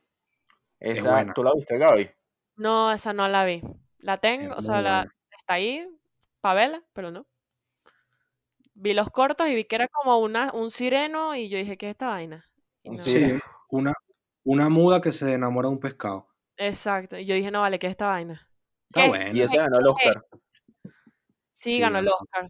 Esa, 0.78 1.10
buena. 1.12 1.32
¿tú 1.34 1.42
la 1.42 1.52
viste, 1.54 1.78
Gaby? 1.78 2.10
No, 2.56 2.92
esa 2.92 3.12
no 3.14 3.26
la 3.28 3.44
vi. 3.46 3.62
La 3.98 4.18
tengo, 4.18 4.54
o 4.54 4.58
Es 4.58 4.66
sea, 4.66 4.82
la, 4.82 5.06
está 5.38 5.54
ahí 5.54 5.86
para 6.40 6.54
verla, 6.54 6.84
pero 6.92 7.10
no. 7.10 7.26
Vi 8.80 8.94
los 8.94 9.10
cortos 9.10 9.46
y 9.48 9.54
vi 9.54 9.64
que 9.64 9.76
era 9.76 9.88
como 9.88 10.18
una, 10.18 10.52
un 10.52 10.70
sireno 10.70 11.34
y 11.34 11.48
yo 11.50 11.58
dije, 11.58 11.76
¿qué 11.76 11.86
es 11.88 11.90
esta 11.92 12.06
vaina? 12.08 12.50
Y 12.82 12.90
Un 12.90 12.96
no. 12.96 13.02
Sí, 13.02 13.38
una, 13.68 13.92
una 14.44 14.68
muda 14.70 15.00
que 15.00 15.12
se 15.12 15.34
enamora 15.34 15.68
de 15.68 15.74
un 15.74 15.80
pescado. 15.80 16.28
Exacto. 16.56 17.18
Y 17.18 17.26
yo 17.26 17.34
dije, 17.34 17.50
no 17.50 17.60
vale, 17.60 17.78
¿qué 17.78 17.88
es 17.88 17.92
esta 17.92 18.06
vaina? 18.06 18.48
Está 18.88 19.02
¿Qué? 19.02 19.08
buena. 19.08 19.30
Y 19.32 19.42
ese 19.42 19.56
ganó 19.58 19.78
el 19.78 19.86
Oscar. 19.86 20.24
Sí, 21.52 21.72
Sí, 21.72 21.78
ganó 21.78 21.98
el. 21.98 22.08
Oscar. 22.08 22.48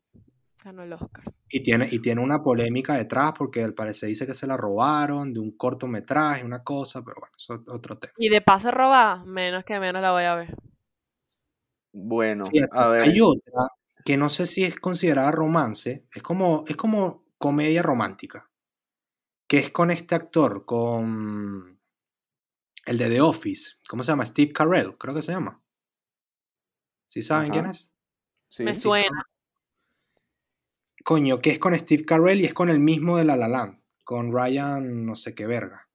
Ganó 0.65 0.83
el 0.83 0.93
Oscar. 0.93 1.25
Y 1.49 1.63
tiene, 1.63 1.89
y 1.91 1.99
tiene 2.01 2.23
una 2.23 2.43
polémica 2.43 2.95
detrás 2.95 3.33
porque 3.37 3.65
al 3.65 3.75
parecer 3.75 4.09
dice 4.09 4.27
que 4.27 4.35
se 4.35 4.47
la 4.47 4.57
robaron 4.57 5.33
de 5.33 5.41
un 5.41 5.57
cortometraje, 5.57 6.45
una 6.45 6.63
cosa, 6.63 7.03
pero 7.03 7.17
bueno, 7.19 7.35
eso 7.37 7.55
es 7.55 7.61
otro 7.69 7.99
tema. 7.99 8.13
Y 8.19 8.29
de 8.29 8.41
paso 8.41 8.71
robada, 8.71 9.25
menos 9.25 9.65
que 9.65 9.81
menos 9.81 10.01
la 10.01 10.13
voy 10.13 10.25
a 10.25 10.35
ver. 10.37 10.55
Bueno, 11.93 12.47
Fíjate, 12.47 12.71
a 12.79 12.89
ver. 12.89 13.03
hay 13.03 13.21
otra 13.21 13.69
que 14.05 14.17
no 14.17 14.29
sé 14.29 14.47
si 14.47 14.65
es 14.65 14.79
considerada 14.79 15.31
romance, 15.31 16.07
es 16.13 16.23
como, 16.23 16.65
es 16.69 16.77
como 16.77 17.25
comedia 17.39 17.83
romántica, 17.83 18.51
que 19.47 19.59
es 19.59 19.71
con 19.71 19.91
este 19.91 20.15
actor, 20.15 20.65
con 20.65 21.81
el 22.87 22.99
de 22.99 23.09
The 23.09 23.21
Office, 23.21 23.77
¿cómo 23.89 24.03
se 24.03 24.13
llama? 24.13 24.27
Steve 24.27 24.53
Carell, 24.53 24.97
creo 24.97 25.15
que 25.15 25.23
se 25.23 25.33
llama. 25.33 25.63
¿Sí 27.07 27.23
saben 27.23 27.51
quién 27.51 27.67
es? 27.67 27.93
Sí. 28.49 28.63
Me 28.63 28.73
suena. 28.73 29.27
Coño, 31.05 31.39
que 31.39 31.51
es 31.51 31.59
con 31.59 31.77
Steve 31.79 32.05
Carell 32.05 32.41
y 32.41 32.45
es 32.45 32.55
con 32.55 32.69
el 32.69 32.79
mismo 32.79 33.17
de 33.17 33.25
La 33.25 33.37
La 33.37 33.49
Land, 33.49 33.81
con 34.05 34.33
Ryan 34.33 35.07
no 35.07 35.17
sé 35.17 35.35
qué 35.35 35.47
verga. 35.47 35.89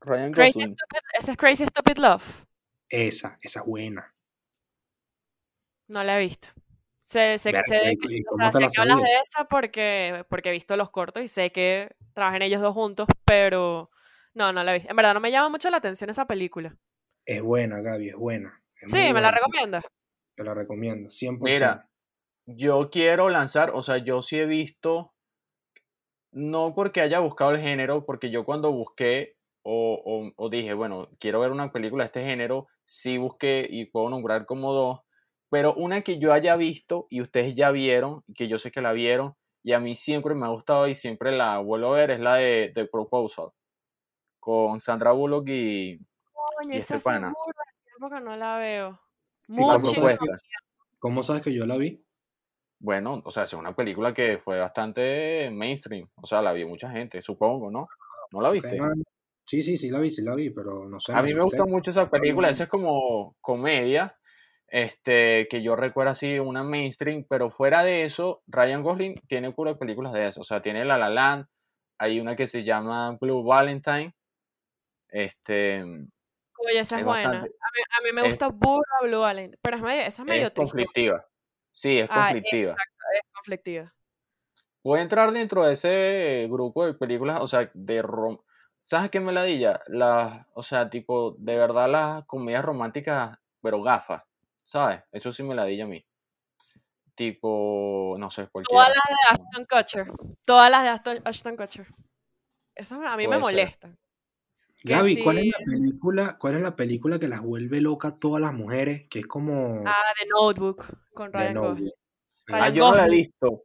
Ryan 0.00 0.32
Crazy. 0.32 0.60
Stupid, 0.60 0.98
ese 1.18 1.30
es 1.32 1.36
Crazy 1.36 1.64
Stupid 1.66 1.98
Love. 1.98 2.44
Esa, 2.88 3.38
esa 3.40 3.60
es 3.60 3.66
buena. 3.66 4.14
No 5.88 6.02
la 6.02 6.18
he 6.18 6.24
visto. 6.24 6.48
Sé, 7.12 7.38
sé, 7.38 7.52
Verga, 7.52 7.66
sé 7.68 7.74
de 7.74 7.92
¿y- 7.92 7.96
que- 7.98 8.14
y 8.16 8.22
o 8.22 8.36
sea, 8.38 8.50
sé 8.52 8.58
que 8.58 8.80
hablas 8.80 9.02
de 9.02 9.10
esa 9.22 9.44
porque, 9.44 10.24
porque 10.30 10.48
he 10.48 10.52
visto 10.52 10.78
los 10.78 10.88
cortos 10.88 11.22
y 11.22 11.28
sé 11.28 11.52
que 11.52 11.94
trabajan 12.14 12.40
ellos 12.40 12.62
dos 12.62 12.72
juntos, 12.72 13.06
pero 13.26 13.90
no, 14.32 14.50
no 14.54 14.64
la 14.64 14.70
he 14.70 14.74
visto. 14.78 14.88
En 14.90 14.96
verdad 14.96 15.12
no 15.12 15.20
me 15.20 15.30
llama 15.30 15.50
mucho 15.50 15.68
la 15.68 15.76
atención 15.76 16.08
esa 16.08 16.24
película. 16.24 16.74
Es 17.26 17.42
buena, 17.42 17.82
Gaby, 17.82 18.08
es 18.08 18.16
buena. 18.16 18.62
es 18.80 18.90
Sí, 18.90 19.12
me 19.12 19.20
la 19.20 19.30
recomiendas. 19.30 19.84
Te 20.34 20.42
la 20.42 20.54
recomiendo, 20.54 21.10
100%. 21.10 21.44
Mira, 21.44 21.90
yo 22.46 22.88
quiero 22.90 23.28
lanzar, 23.28 23.72
o 23.74 23.82
sea, 23.82 23.98
yo 23.98 24.22
sí 24.22 24.40
he 24.40 24.46
visto, 24.46 25.12
no 26.30 26.74
porque 26.74 27.02
haya 27.02 27.18
buscado 27.18 27.50
el 27.50 27.60
género, 27.60 28.06
porque 28.06 28.30
yo 28.30 28.46
cuando 28.46 28.72
busqué 28.72 29.36
o, 29.60 30.00
o- 30.02 30.32
o 30.34 30.48
dije, 30.48 30.72
bueno, 30.72 31.10
quiero 31.20 31.40
ver 31.40 31.50
una 31.50 31.72
película 31.72 32.04
de 32.04 32.06
este 32.06 32.24
género, 32.24 32.68
sí 32.84 33.18
busqué 33.18 33.66
y 33.68 33.84
puedo 33.84 34.08
nombrar 34.08 34.46
como 34.46 34.72
dos, 34.72 35.00
pero 35.52 35.74
una 35.74 36.00
que 36.00 36.18
yo 36.18 36.32
haya 36.32 36.56
visto 36.56 37.06
y 37.10 37.20
ustedes 37.20 37.54
ya 37.54 37.70
vieron, 37.70 38.24
y 38.26 38.32
que 38.32 38.48
yo 38.48 38.56
sé 38.56 38.70
que 38.70 38.80
la 38.80 38.92
vieron, 38.92 39.34
y 39.62 39.74
a 39.74 39.80
mí 39.80 39.94
siempre 39.94 40.34
me 40.34 40.46
ha 40.46 40.48
gustado 40.48 40.88
y 40.88 40.94
siempre 40.94 41.30
la 41.30 41.58
vuelvo 41.58 41.92
a 41.92 41.98
ver, 41.98 42.12
es 42.12 42.20
la 42.20 42.36
de 42.36 42.72
The 42.72 42.86
Proposal, 42.86 43.50
con 44.40 44.80
Sandra 44.80 45.12
Bullock 45.12 45.46
y, 45.48 45.98
Coño, 46.56 46.74
y 46.74 46.78
esa 46.78 46.96
este 46.96 47.04
pana. 47.04 47.34
seguro, 47.34 47.58
tiempo 47.84 48.16
que 48.16 48.20
no 48.22 48.34
la 48.34 48.56
veo. 48.56 48.98
¿Y 49.46 49.56
cómo 49.56 49.84
sabes, 49.84 50.16
propuesta. 50.16 50.38
cómo 50.98 51.22
sabes 51.22 51.42
que 51.42 51.52
yo 51.52 51.66
la 51.66 51.76
vi? 51.76 52.02
Bueno, 52.78 53.20
o 53.22 53.30
sea, 53.30 53.42
es 53.42 53.52
una 53.52 53.76
película 53.76 54.14
que 54.14 54.38
fue 54.38 54.58
bastante 54.58 55.50
mainstream. 55.52 56.08
O 56.14 56.24
sea, 56.26 56.40
la 56.40 56.54
vio 56.54 56.66
mucha 56.66 56.90
gente, 56.90 57.20
supongo, 57.20 57.70
¿no? 57.70 57.88
¿No 58.30 58.40
la 58.40 58.50
viste? 58.50 58.78
no. 58.78 58.90
Sí, 59.44 59.62
sí, 59.62 59.76
sí 59.76 59.90
la 59.90 59.98
vi, 59.98 60.10
sí 60.10 60.22
la 60.22 60.34
vi, 60.34 60.48
pero 60.48 60.88
no 60.88 60.98
sé. 60.98 61.12
A 61.12 61.22
mí 61.22 61.34
me 61.34 61.42
gusta 61.42 61.66
mucho 61.66 61.90
esa 61.90 62.08
película. 62.08 62.48
Esa 62.48 62.64
es 62.64 62.68
como 62.70 63.36
comedia, 63.42 64.16
este, 64.72 65.46
que 65.48 65.62
yo 65.62 65.76
recuerdo 65.76 66.12
así, 66.12 66.38
una 66.38 66.64
mainstream. 66.64 67.26
Pero 67.28 67.50
fuera 67.50 67.84
de 67.84 68.04
eso, 68.04 68.42
Ryan 68.46 68.82
Gosling 68.82 69.14
tiene 69.28 69.52
puras 69.52 69.76
películas 69.76 70.14
de 70.14 70.26
eso. 70.28 70.40
O 70.40 70.44
sea, 70.44 70.62
tiene 70.62 70.84
La 70.86 70.96
La 70.96 71.10
Land. 71.10 71.46
Hay 71.98 72.18
una 72.18 72.34
que 72.34 72.46
se 72.46 72.64
llama 72.64 73.18
Blue 73.20 73.44
Valentine. 73.44 74.14
Este, 75.08 75.82
Oye, 75.84 76.78
esa 76.80 76.96
es, 76.96 77.00
es 77.00 77.04
buena. 77.04 77.28
bastante, 77.28 77.48
A 77.50 77.68
mí, 77.76 77.82
a 77.98 78.02
mí 78.02 78.12
me 78.14 78.22
es, 78.22 78.28
gusta 78.28 78.48
burda 78.48 78.96
Blue 79.02 79.20
Valentine, 79.20 79.58
pero 79.62 79.76
es 79.76 79.82
medio, 79.82 80.00
esa 80.02 80.22
es 80.22 80.28
medio 80.28 80.46
es 80.46 80.52
conflictiva. 80.54 81.26
Sí, 81.70 81.98
es 81.98 82.08
Ah, 82.10 82.28
conflictiva. 82.28 82.72
exacto, 82.72 83.04
es 83.14 83.32
conflictiva. 83.34 83.94
Puede 84.82 85.02
entrar 85.02 85.30
dentro 85.32 85.64
de 85.64 85.74
ese 85.74 86.48
grupo 86.50 86.86
de 86.86 86.94
películas, 86.94 87.40
o 87.42 87.46
sea, 87.46 87.70
de 87.74 88.00
rom... 88.02 88.38
¿Sabes 88.82 89.10
qué 89.10 89.20
me 89.20 89.32
ladilla? 89.32 89.80
Las, 89.86 90.46
o 90.54 90.62
sea, 90.62 90.88
tipo, 90.90 91.36
de 91.38 91.56
verdad 91.56 91.88
las 91.90 92.24
comedias 92.24 92.64
románticas, 92.64 93.38
pero 93.60 93.80
gafas, 93.82 94.22
¿sabes? 94.62 95.02
Eso 95.12 95.32
sí 95.32 95.42
me 95.42 95.54
ladilla 95.54 95.84
a 95.84 95.88
mí. 95.88 96.04
Tipo, 97.14 98.16
no 98.18 98.30
sé, 98.30 98.46
Todas 98.46 98.50
cualquiera. 98.52 98.84
las 98.88 98.94
de 98.94 99.42
Ashton 99.42 99.66
Kutcher. 99.68 100.12
Todas 100.44 100.70
las 100.70 100.82
de 100.82 100.88
Ashton, 100.88 101.20
Ashton 101.24 101.56
Kutcher. 101.56 101.86
Esas 102.74 102.98
a 103.04 103.16
mí 103.16 103.28
me 103.28 103.38
Puede 103.38 103.54
ser. 103.54 103.64
molestan. 103.64 103.98
Que 104.78 104.88
Gaby, 104.94 105.22
¿cuál 105.22 105.38
es 105.38 105.44
la 105.46 105.58
película, 105.64 106.38
cuál 106.38 106.54
es 106.56 106.60
la 106.62 106.74
película 106.74 107.18
que 107.18 107.28
las 107.28 107.40
vuelve 107.42 107.80
loca 107.80 108.08
a 108.08 108.18
todas 108.18 108.40
las 108.40 108.52
mujeres? 108.52 109.06
Que 109.08 109.20
es 109.20 109.26
como 109.26 109.84
Ah, 109.86 109.94
The 110.18 110.26
Notebook 110.28 110.84
con 111.14 111.32
Ryan. 111.32 111.54
Gosling. 111.54 111.92
Ah, 112.48 112.58
Ryan 112.58 112.74
yo 112.74 112.90
no 112.90 112.96
la 112.96 113.06
he 113.06 113.10
visto. 113.10 113.64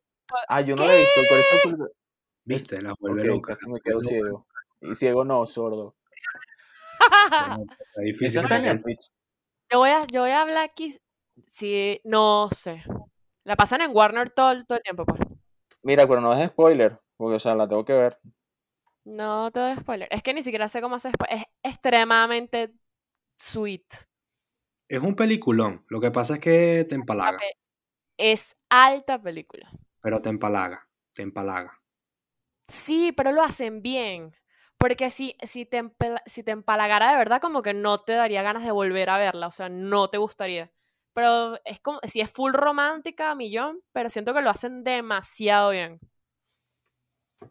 Ah, 0.49 0.62
yo 0.62 0.75
no 0.75 0.86
la 0.86 0.93
he 0.93 0.99
visto, 0.99 1.21
pero 1.29 1.39
esa 1.41 1.63
película- 1.63 1.88
es- 1.89 1.97
¿Viste? 2.43 2.81
Las 2.81 2.93
vuelve 2.99 3.21
Ok, 3.21 3.27
loca. 3.27 3.55
casi 3.55 3.69
me 3.69 3.79
quedo 3.81 4.01
ciego. 4.01 4.47
Y 4.81 4.93
ciego 4.95 5.25
no, 5.25 5.45
sordo. 5.45 5.95
Bueno, 6.99 7.65
está 7.79 8.01
difícil 8.01 8.27
Esa 8.27 8.41
está 8.41 8.55
en 8.57 8.62
porque 8.62 8.73
Netflix. 8.75 9.12
Yo 9.71 9.80
voy 9.80 9.89
a, 9.89 10.06
yo 10.08 10.21
voy 10.21 10.32
a 10.32 10.41
hablar 10.41 10.63
aquí. 10.63 10.97
Sí, 11.51 11.99
no 12.03 12.49
sé. 12.51 12.84
La 13.43 13.56
pasan 13.56 13.82
en 13.82 13.95
Warner 13.95 14.30
todo, 14.30 14.63
todo 14.65 14.77
el 14.77 14.84
tiempo, 14.84 15.06
pues. 15.06 15.19
Mira, 15.82 16.08
pero 16.08 16.21
no 16.21 16.34
es 16.34 16.49
spoiler, 16.49 16.99
porque, 17.17 17.36
o 17.36 17.39
sea, 17.39 17.56
la 17.56 17.67
tengo 17.67 17.86
que 17.86 17.93
ver. 17.93 18.19
No 19.06 19.51
te 19.51 19.60
doy 19.60 19.75
spoiler. 19.77 20.08
Es 20.12 20.21
que 20.21 20.34
ni 20.34 20.43
siquiera 20.43 20.67
sé 20.67 20.82
cómo 20.82 20.95
hacer 20.95 21.13
spoiler. 21.13 21.38
Es 21.39 21.43
extremadamente 21.63 22.73
sweet. 23.39 23.86
es 24.89 24.99
un 25.01 25.15
peliculón. 25.15 25.86
Lo 25.89 25.99
que 26.01 26.12
pasa 26.12 26.36
es 26.36 26.39
que 26.39 26.86
te 26.89 26.95
empalaga, 26.95 27.39
Es 28.17 28.56
alta 28.69 29.21
película. 29.21 29.71
pero 30.01 30.21
te 30.21 30.30
empalaga, 30.30 30.88
te 31.13 31.23
empalaga. 31.23 31.82
Sí, 32.69 33.12
pero 33.12 33.32
lo 33.34 33.43
hacen 33.43 33.82
bien. 33.82 34.34
Porque 34.78 35.10
si, 35.10 35.36
si, 35.44 35.66
te, 35.66 35.82
si 36.26 36.44
te 36.44 36.52
empalagara 36.52 37.12
de 37.12 37.18
verdad, 37.18 37.42
como 37.42 37.62
que 37.63 37.74
no 37.74 38.02
te 38.04 38.13
daría 38.13 38.44
ganas 38.44 38.63
de 38.63 38.72
volver 38.72 39.10
a 39.10 39.18
verla. 39.18 39.48
O 39.48 39.52
sea, 39.52 39.70
no 39.70 40.10
te 40.10 40.18
gustaría. 40.18 40.72
Pero 41.13 41.60
es 41.66 41.80
como, 41.82 42.00
si 42.04 42.22
es 42.22 42.32
full 42.32 42.54
romántica, 42.54 43.34
millón, 43.36 43.82
pero 43.92 44.10
siento 44.10 44.34
que 44.34 44.42
lo 44.42 44.52
hacen 44.52 44.84
demasiado 44.84 45.72
bien. 45.72 46.00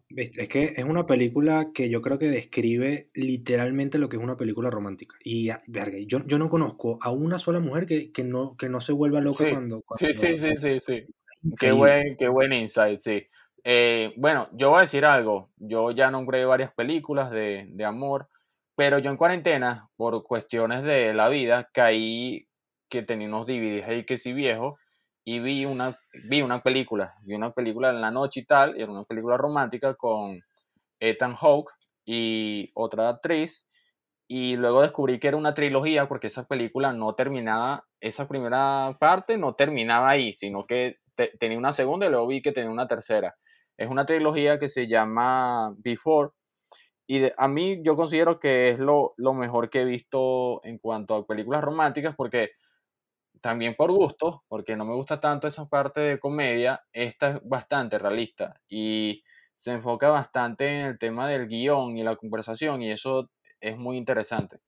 ¿Viste? 0.09 0.43
Es 0.43 0.49
que 0.49 0.65
es 0.77 0.85
una 0.85 1.07
película 1.07 1.71
que 1.73 1.89
yo 1.89 2.03
creo 2.03 2.19
que 2.19 2.29
describe 2.29 3.11
literalmente 3.15 3.99
lo 3.99 4.09
que 4.09 4.17
es 4.17 4.23
una 4.23 4.37
película 4.37 4.71
romántica. 4.71 5.17
Y 5.23 5.51
ah, 5.51 5.61
verga, 5.69 5.99
yo, 6.07 6.27
yo 6.27 6.39
no 6.39 6.51
conozco 6.51 6.99
a 7.03 7.11
una 7.12 7.39
sola 7.39 7.61
mujer 7.61 7.87
que, 7.87 8.11
que 8.12 8.25
no, 8.25 8.57
que 8.57 8.69
no 8.69 8.81
se 8.81 8.93
vuelva 8.93 9.21
loca 9.21 9.45
Sí, 9.45 9.47
cuando, 9.49 9.83
sí, 9.91 10.12
cuando- 10.12 10.12
sí, 10.12 10.39
sí, 10.39 10.57
sí, 10.57 10.81
sí. 10.81 11.07
Qué 11.59 11.73
buen, 11.73 12.17
qué 12.17 12.29
buen 12.29 12.53
insight, 12.53 13.01
sí. 13.01 13.27
Eh, 13.68 14.12
bueno, 14.16 14.48
yo 14.52 14.70
voy 14.70 14.79
a 14.79 14.81
decir 14.83 15.05
algo. 15.05 15.50
Yo 15.57 15.90
ya 15.90 16.11
nombré 16.11 16.44
varias 16.44 16.72
películas 16.74 17.31
de, 17.31 17.66
de 17.70 17.85
amor, 17.85 18.29
pero 18.76 18.98
yo 18.98 19.11
en 19.11 19.16
cuarentena, 19.16 19.88
por 19.96 20.22
cuestiones 20.24 20.83
de 20.83 21.12
la 21.14 21.29
vida, 21.29 21.68
caí 21.72 22.46
que 22.88 23.02
tenía 23.02 23.26
unos 23.29 23.46
DVDs 23.46 23.88
ahí 23.88 24.05
que 24.07 24.18
sí 24.18 24.33
viejos 24.33 24.79
y 25.24 25.40
vi 25.40 25.64
una, 25.64 25.98
vi 26.29 26.42
una 26.42 26.62
película, 26.62 27.14
vi 27.22 27.35
una 27.35 27.50
película 27.52 27.90
en 27.90 28.00
la 28.00 28.12
noche 28.12 28.40
y 28.40 28.44
tal, 28.46 28.81
era 28.81 28.92
una 28.92 29.02
película 29.05 29.37
romántica 29.37 29.94
con 29.96 30.38
Ethan 31.00 31.35
Hawke 31.37 31.72
y 32.07 32.70
otra 32.74 33.09
actriz, 33.11 33.68
y 34.29 34.57
luego 34.57 34.83
descubrí 34.83 35.18
que 35.20 35.29
era 35.29 35.37
una 35.37 35.55
trilogía 35.55 36.09
porque 36.09 36.29
esa 36.29 36.46
película 36.46 36.92
no 36.92 37.14
terminaba, 37.14 37.85
esa 38.00 38.26
primera 38.29 38.96
parte 39.00 39.38
no 39.38 39.55
terminaba 39.55 40.11
ahí, 40.11 40.33
sino 40.33 40.66
que 40.66 40.96
te- 41.14 41.33
tenía 41.38 41.59
una 41.59 41.72
segunda 41.72 42.07
y 42.07 42.11
luego 42.11 42.26
vi 42.26 42.42
que 42.42 42.52
tenía 42.52 42.70
una 42.70 42.87
tercera. 42.88 43.37
Es 43.77 43.89
una 43.89 44.07
trilogía 44.07 44.59
que 44.59 44.69
se 44.69 44.87
llama 44.89 45.75
Before 45.79 46.31
y 47.07 47.23
a 47.37 47.49
mí 47.49 47.81
yo 47.85 47.97
considero 47.97 48.41
que 48.41 48.71
es 48.71 48.79
lo, 48.81 49.15
lo 49.17 49.33
mejor 49.35 49.71
que 49.71 49.83
he 49.83 49.85
visto 49.85 50.61
en 50.65 50.79
cuanto 50.79 51.15
a 51.15 51.27
películas 51.27 51.62
románticas 51.62 52.15
porque 52.17 52.51
también 53.41 53.75
por 53.77 53.93
gusto, 53.93 54.45
porque 54.49 54.77
no 54.77 54.85
me 54.85 54.95
gusta 54.95 55.21
tanto 55.21 55.47
esa 55.47 55.69
parte 55.69 56.01
de 56.01 56.19
comedia, 56.19 56.83
esta 56.93 57.31
es 57.31 57.41
bastante 57.45 57.99
realista 57.99 58.61
y 58.69 59.23
se 59.55 59.73
enfoca 59.73 60.09
bastante 60.09 60.81
en 60.81 60.87
el 60.87 60.99
tema 60.99 61.29
del 61.29 61.47
guion 61.49 61.97
y 61.97 62.03
la 62.03 62.17
conversación 62.17 62.83
y 62.83 62.91
eso 62.91 63.31
es 63.61 63.77
muy 63.77 63.97
interesante. 63.97 64.59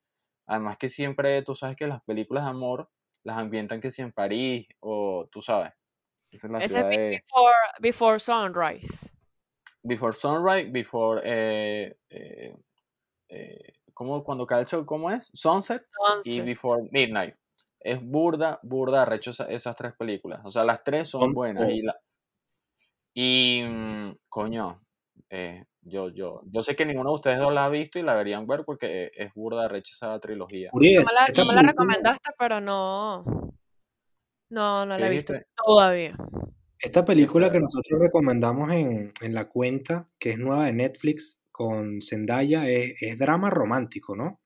Además 0.47 0.79
que 0.79 0.88
siempre 0.88 1.42
tú 1.42 1.55
sabes 1.55 1.77
que 1.77 1.87
las 1.88 2.03
películas 2.05 2.44
de 2.44 2.51
amor 2.51 2.90
las 3.25 3.38
ambientan 3.38 3.81
que 3.81 3.90
si 3.90 4.03
en 4.03 4.12
París 4.12 4.66
o 4.81 5.29
tú 5.31 5.42
sabes. 5.42 5.73
Esa 6.30 6.46
es 6.46 6.52
la 6.52 6.58
Ese 6.58 6.68
ciudad 6.76 6.88
de 6.90 7.22
before, 7.26 7.54
before 7.80 8.18
Sunrise. 8.18 9.10
Before 9.82 10.12
Sunrise, 10.12 10.70
Before 10.70 11.20
eh, 11.24 11.96
eh, 12.10 12.54
eh, 13.28 13.72
¿cómo 13.94 14.22
cuando 14.24 14.46
cae 14.46 14.60
el 14.62 14.66
sol? 14.66 14.84
¿Cómo 14.84 15.10
es? 15.10 15.30
Sunset 15.32 15.82
y. 16.24 16.40
Before 16.40 16.88
Midnight. 16.90 17.34
es 17.80 18.02
burda, 18.02 18.58
burda, 18.62 19.02
arrecho 19.02 19.30
esa- 19.30 19.48
esas 19.48 19.76
tres 19.76 19.92
películas. 19.96 20.40
O 20.44 20.50
sea, 20.50 20.64
las 20.64 20.82
tres 20.82 21.08
son 21.08 21.32
buenas. 21.32 21.70
Y, 21.70 21.82
la, 21.82 21.96
y 23.14 23.62
mm, 23.62 24.16
coño, 24.28 24.82
eh, 25.30 25.64
yo, 25.82 26.08
yo, 26.10 26.42
yo 26.46 26.62
sé 26.62 26.74
que 26.76 26.84
ninguno 26.84 27.10
de 27.10 27.14
ustedes 27.14 27.38
dos 27.38 27.52
la 27.52 27.64
ha 27.64 27.68
visto 27.68 27.98
y 27.98 28.02
la 28.02 28.12
deberían 28.12 28.46
ver 28.46 28.64
porque 28.64 29.10
es 29.14 29.32
burda, 29.32 29.64
arrecha 29.64 29.92
esa 29.94 30.18
trilogía. 30.18 30.70
Uriel, 30.72 31.04
No 31.04 31.06
me 31.06 31.12
la, 31.12 31.28
no 31.28 31.44
me 31.46 31.54
la 31.54 31.62
recomendaste, 31.62 32.30
pero 32.36 32.60
no. 32.60 33.24
No, 34.50 34.87
no 34.87 34.98
la 34.98 35.06
he 35.06 35.08
¿Qué 35.08 35.14
visto 35.14 35.34
todavía. 35.66 36.16
Esta 36.80 37.04
película 37.04 37.50
que 37.50 37.61
nosotros 37.61 38.00
recomendamos 38.00 38.72
en, 38.72 39.12
en 39.20 39.34
la 39.34 39.48
cuenta, 39.48 40.08
que 40.18 40.30
es 40.30 40.38
nueva 40.38 40.66
de 40.66 40.72
Netflix, 40.72 41.40
con 41.50 42.00
Zendaya, 42.02 42.68
es, 42.68 43.02
es 43.02 43.18
drama 43.18 43.50
romántico, 43.50 44.14
¿no? 44.14 44.40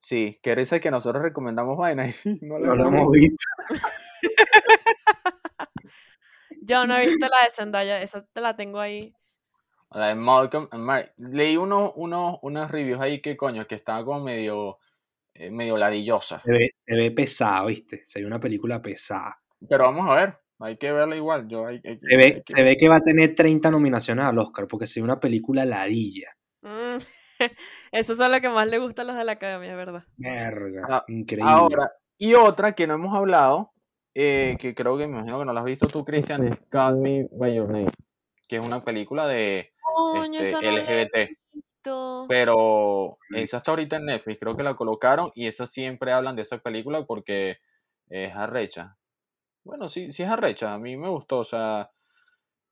Sí, 0.00 0.38
que 0.42 0.54
dice 0.54 0.78
que 0.78 0.90
nosotros 0.90 1.22
recomendamos 1.22 1.76
vaina 1.76 2.06
y 2.06 2.14
no 2.42 2.58
la 2.58 2.74
No 2.76 2.88
hemos 2.88 3.10
visto. 3.10 3.44
Yo 6.62 6.86
no 6.86 6.96
he 6.96 7.06
visto 7.06 7.26
la 7.28 7.44
de 7.44 7.50
Zendaya, 7.50 8.02
esa 8.02 8.24
te 8.24 8.40
la 8.40 8.54
tengo 8.54 8.78
ahí. 8.78 9.14
La 9.90 10.08
de 10.08 10.14
Malcolm 10.14 10.68
and 10.70 10.84
Mary. 10.84 11.08
Leí 11.16 11.56
unos, 11.56 11.92
unos, 11.96 12.38
unos 12.42 12.70
reviews 12.70 13.00
ahí 13.00 13.20
que 13.20 13.36
coño, 13.36 13.66
que 13.66 13.74
estaba 13.74 14.04
como 14.04 14.20
medio, 14.20 14.78
medio 15.50 15.76
ladillosa. 15.76 16.40
Se 16.40 16.50
ve, 16.52 16.70
se 16.86 16.94
ve 16.96 17.10
pesada, 17.10 17.64
¿viste? 17.66 18.02
Se 18.04 18.20
ve 18.20 18.26
una 18.26 18.40
película 18.40 18.80
pesada. 18.82 19.38
Pero 19.68 19.84
vamos 19.84 20.08
a 20.10 20.14
ver, 20.14 20.38
hay 20.60 20.76
que 20.76 20.92
verla 20.92 21.16
igual. 21.16 21.48
Yo, 21.48 21.66
hay, 21.66 21.80
hay- 21.84 21.98
Se 22.00 22.16
ve, 22.16 22.24
hay 22.24 22.42
que- 22.42 22.56
se 22.56 22.62
ve 22.62 22.76
que 22.76 22.88
va 22.88 22.96
a 22.96 23.00
tener 23.00 23.34
30 23.34 23.70
nominaciones 23.70 24.24
al 24.24 24.38
Oscar, 24.38 24.66
porque 24.68 24.86
se 24.86 25.00
ve 25.00 25.04
una 25.04 25.20
película 25.20 25.64
ladilla. 25.64 26.30
Mm, 26.62 26.98
Eso 27.92 28.12
es 28.12 28.18
lo 28.18 28.40
que 28.40 28.48
más 28.48 28.66
le 28.66 28.78
gusta 28.78 29.02
a 29.02 29.04
los 29.04 29.16
de 29.16 29.24
la 29.24 29.32
academia, 29.32 29.76
¿verdad? 29.76 30.02
Verga, 30.16 30.86
Ah, 30.90 31.04
increíble. 31.08 31.50
Ahora, 31.50 31.90
y 32.18 32.34
otra 32.34 32.72
que 32.74 32.86
no 32.88 32.94
hemos 32.94 33.16
hablado, 33.16 33.72
eh, 34.14 34.56
que 34.58 34.74
creo 34.74 34.98
que 34.98 35.06
me 35.06 35.12
imagino 35.18 35.38
que 35.38 35.44
no 35.44 35.52
la 35.52 35.60
has 35.60 35.66
visto 35.66 35.86
tú, 35.86 36.04
Cristian, 36.04 36.48
es 36.48 36.58
Call 36.68 36.96
Me 36.96 37.28
By 37.30 37.54
Your 37.54 37.68
Name, 37.70 37.90
que 38.48 38.56
es 38.56 38.66
una 38.66 38.82
película 38.84 39.28
de 39.28 39.72
Coño, 39.94 40.40
este, 40.40 40.60
no 40.60 40.70
LGBT. 40.76 41.36
Visto. 41.78 42.26
Pero 42.28 43.18
esa 43.34 43.58
está 43.58 43.72
ahorita 43.72 43.96
en 43.96 44.06
Netflix, 44.06 44.38
creo 44.38 44.56
que 44.56 44.62
la 44.62 44.76
colocaron 44.76 45.30
y 45.34 45.46
esa 45.46 45.66
siempre 45.66 46.12
hablan 46.12 46.36
de 46.36 46.42
esa 46.42 46.58
película 46.58 47.04
porque 47.06 47.58
es 48.08 48.34
arrecha. 48.34 48.96
Bueno, 49.64 49.88
sí, 49.88 50.12
sí 50.12 50.22
es 50.22 50.28
arrecha, 50.28 50.74
a 50.74 50.78
mí 50.78 50.96
me 50.96 51.08
gustó, 51.08 51.38
o 51.38 51.44
sea, 51.44 51.90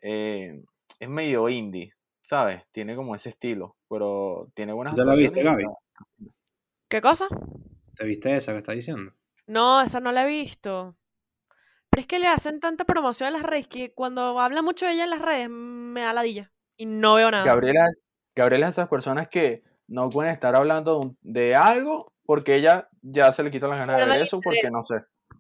eh, 0.01 0.63
es 0.99 1.09
medio 1.09 1.49
indie, 1.49 1.93
¿sabes? 2.23 2.65
Tiene 2.71 2.97
como 2.97 3.15
ese 3.15 3.31
estilo, 3.31 3.77
pero 3.89 4.51
tiene 4.55 4.73
buenas 4.73 4.95
¿Ya 4.97 5.05
la 5.05 5.15
viste, 5.15 5.43
Gaby? 5.43 5.65
¿Qué 6.89 7.01
cosa? 7.01 7.27
¿Te 7.97 8.07
viste 8.07 8.35
esa 8.35 8.53
que 8.53 8.59
está 8.59 8.73
diciendo? 8.73 9.13
No, 9.47 9.81
esa 9.83 10.01
no 10.01 10.13
la 10.13 10.25
he 10.25 10.27
visto. 10.27 10.97
Pero 11.91 12.01
es 12.01 12.07
que 12.07 12.19
le 12.19 12.29
hacen 12.29 12.61
tanta 12.61 12.85
promoción 12.85 13.29
en 13.29 13.33
las 13.35 13.43
redes 13.43 13.69
que 13.69 13.93
cuando 13.93 14.39
habla 14.41 14.63
mucho 14.63 14.87
de 14.87 14.93
ella 14.93 15.05
en 15.05 15.11
las 15.11 15.23
redes 15.23 15.49
me 15.49 16.03
da 16.03 16.13
ladilla. 16.13 16.53
Y 16.77 16.87
no 16.87 17.15
veo 17.15 17.31
nada. 17.31 17.45
Gabriela, 17.45 17.89
es- 18.37 18.43
Gabriela 18.43 18.67
es 18.69 18.75
esas 18.75 18.89
personas 18.89 19.29
que 19.29 19.65
no 19.89 20.09
pueden 20.11 20.33
estar 20.33 20.55
hablando 20.55 21.15
de, 21.23 21.41
de 21.41 21.55
algo 21.55 22.13
porque 22.25 22.57
ella 22.57 22.89
ya 23.03 23.33
se 23.33 23.43
le 23.43 23.51
quita 23.51 23.69
las 23.69 23.79
ganas 23.79 23.97
de 23.97 24.03
Pierde 24.03 24.15
ver 24.19 24.27
eso 24.27 24.41
porque 24.41 24.71
no 24.71 24.83
sé. 24.85 24.97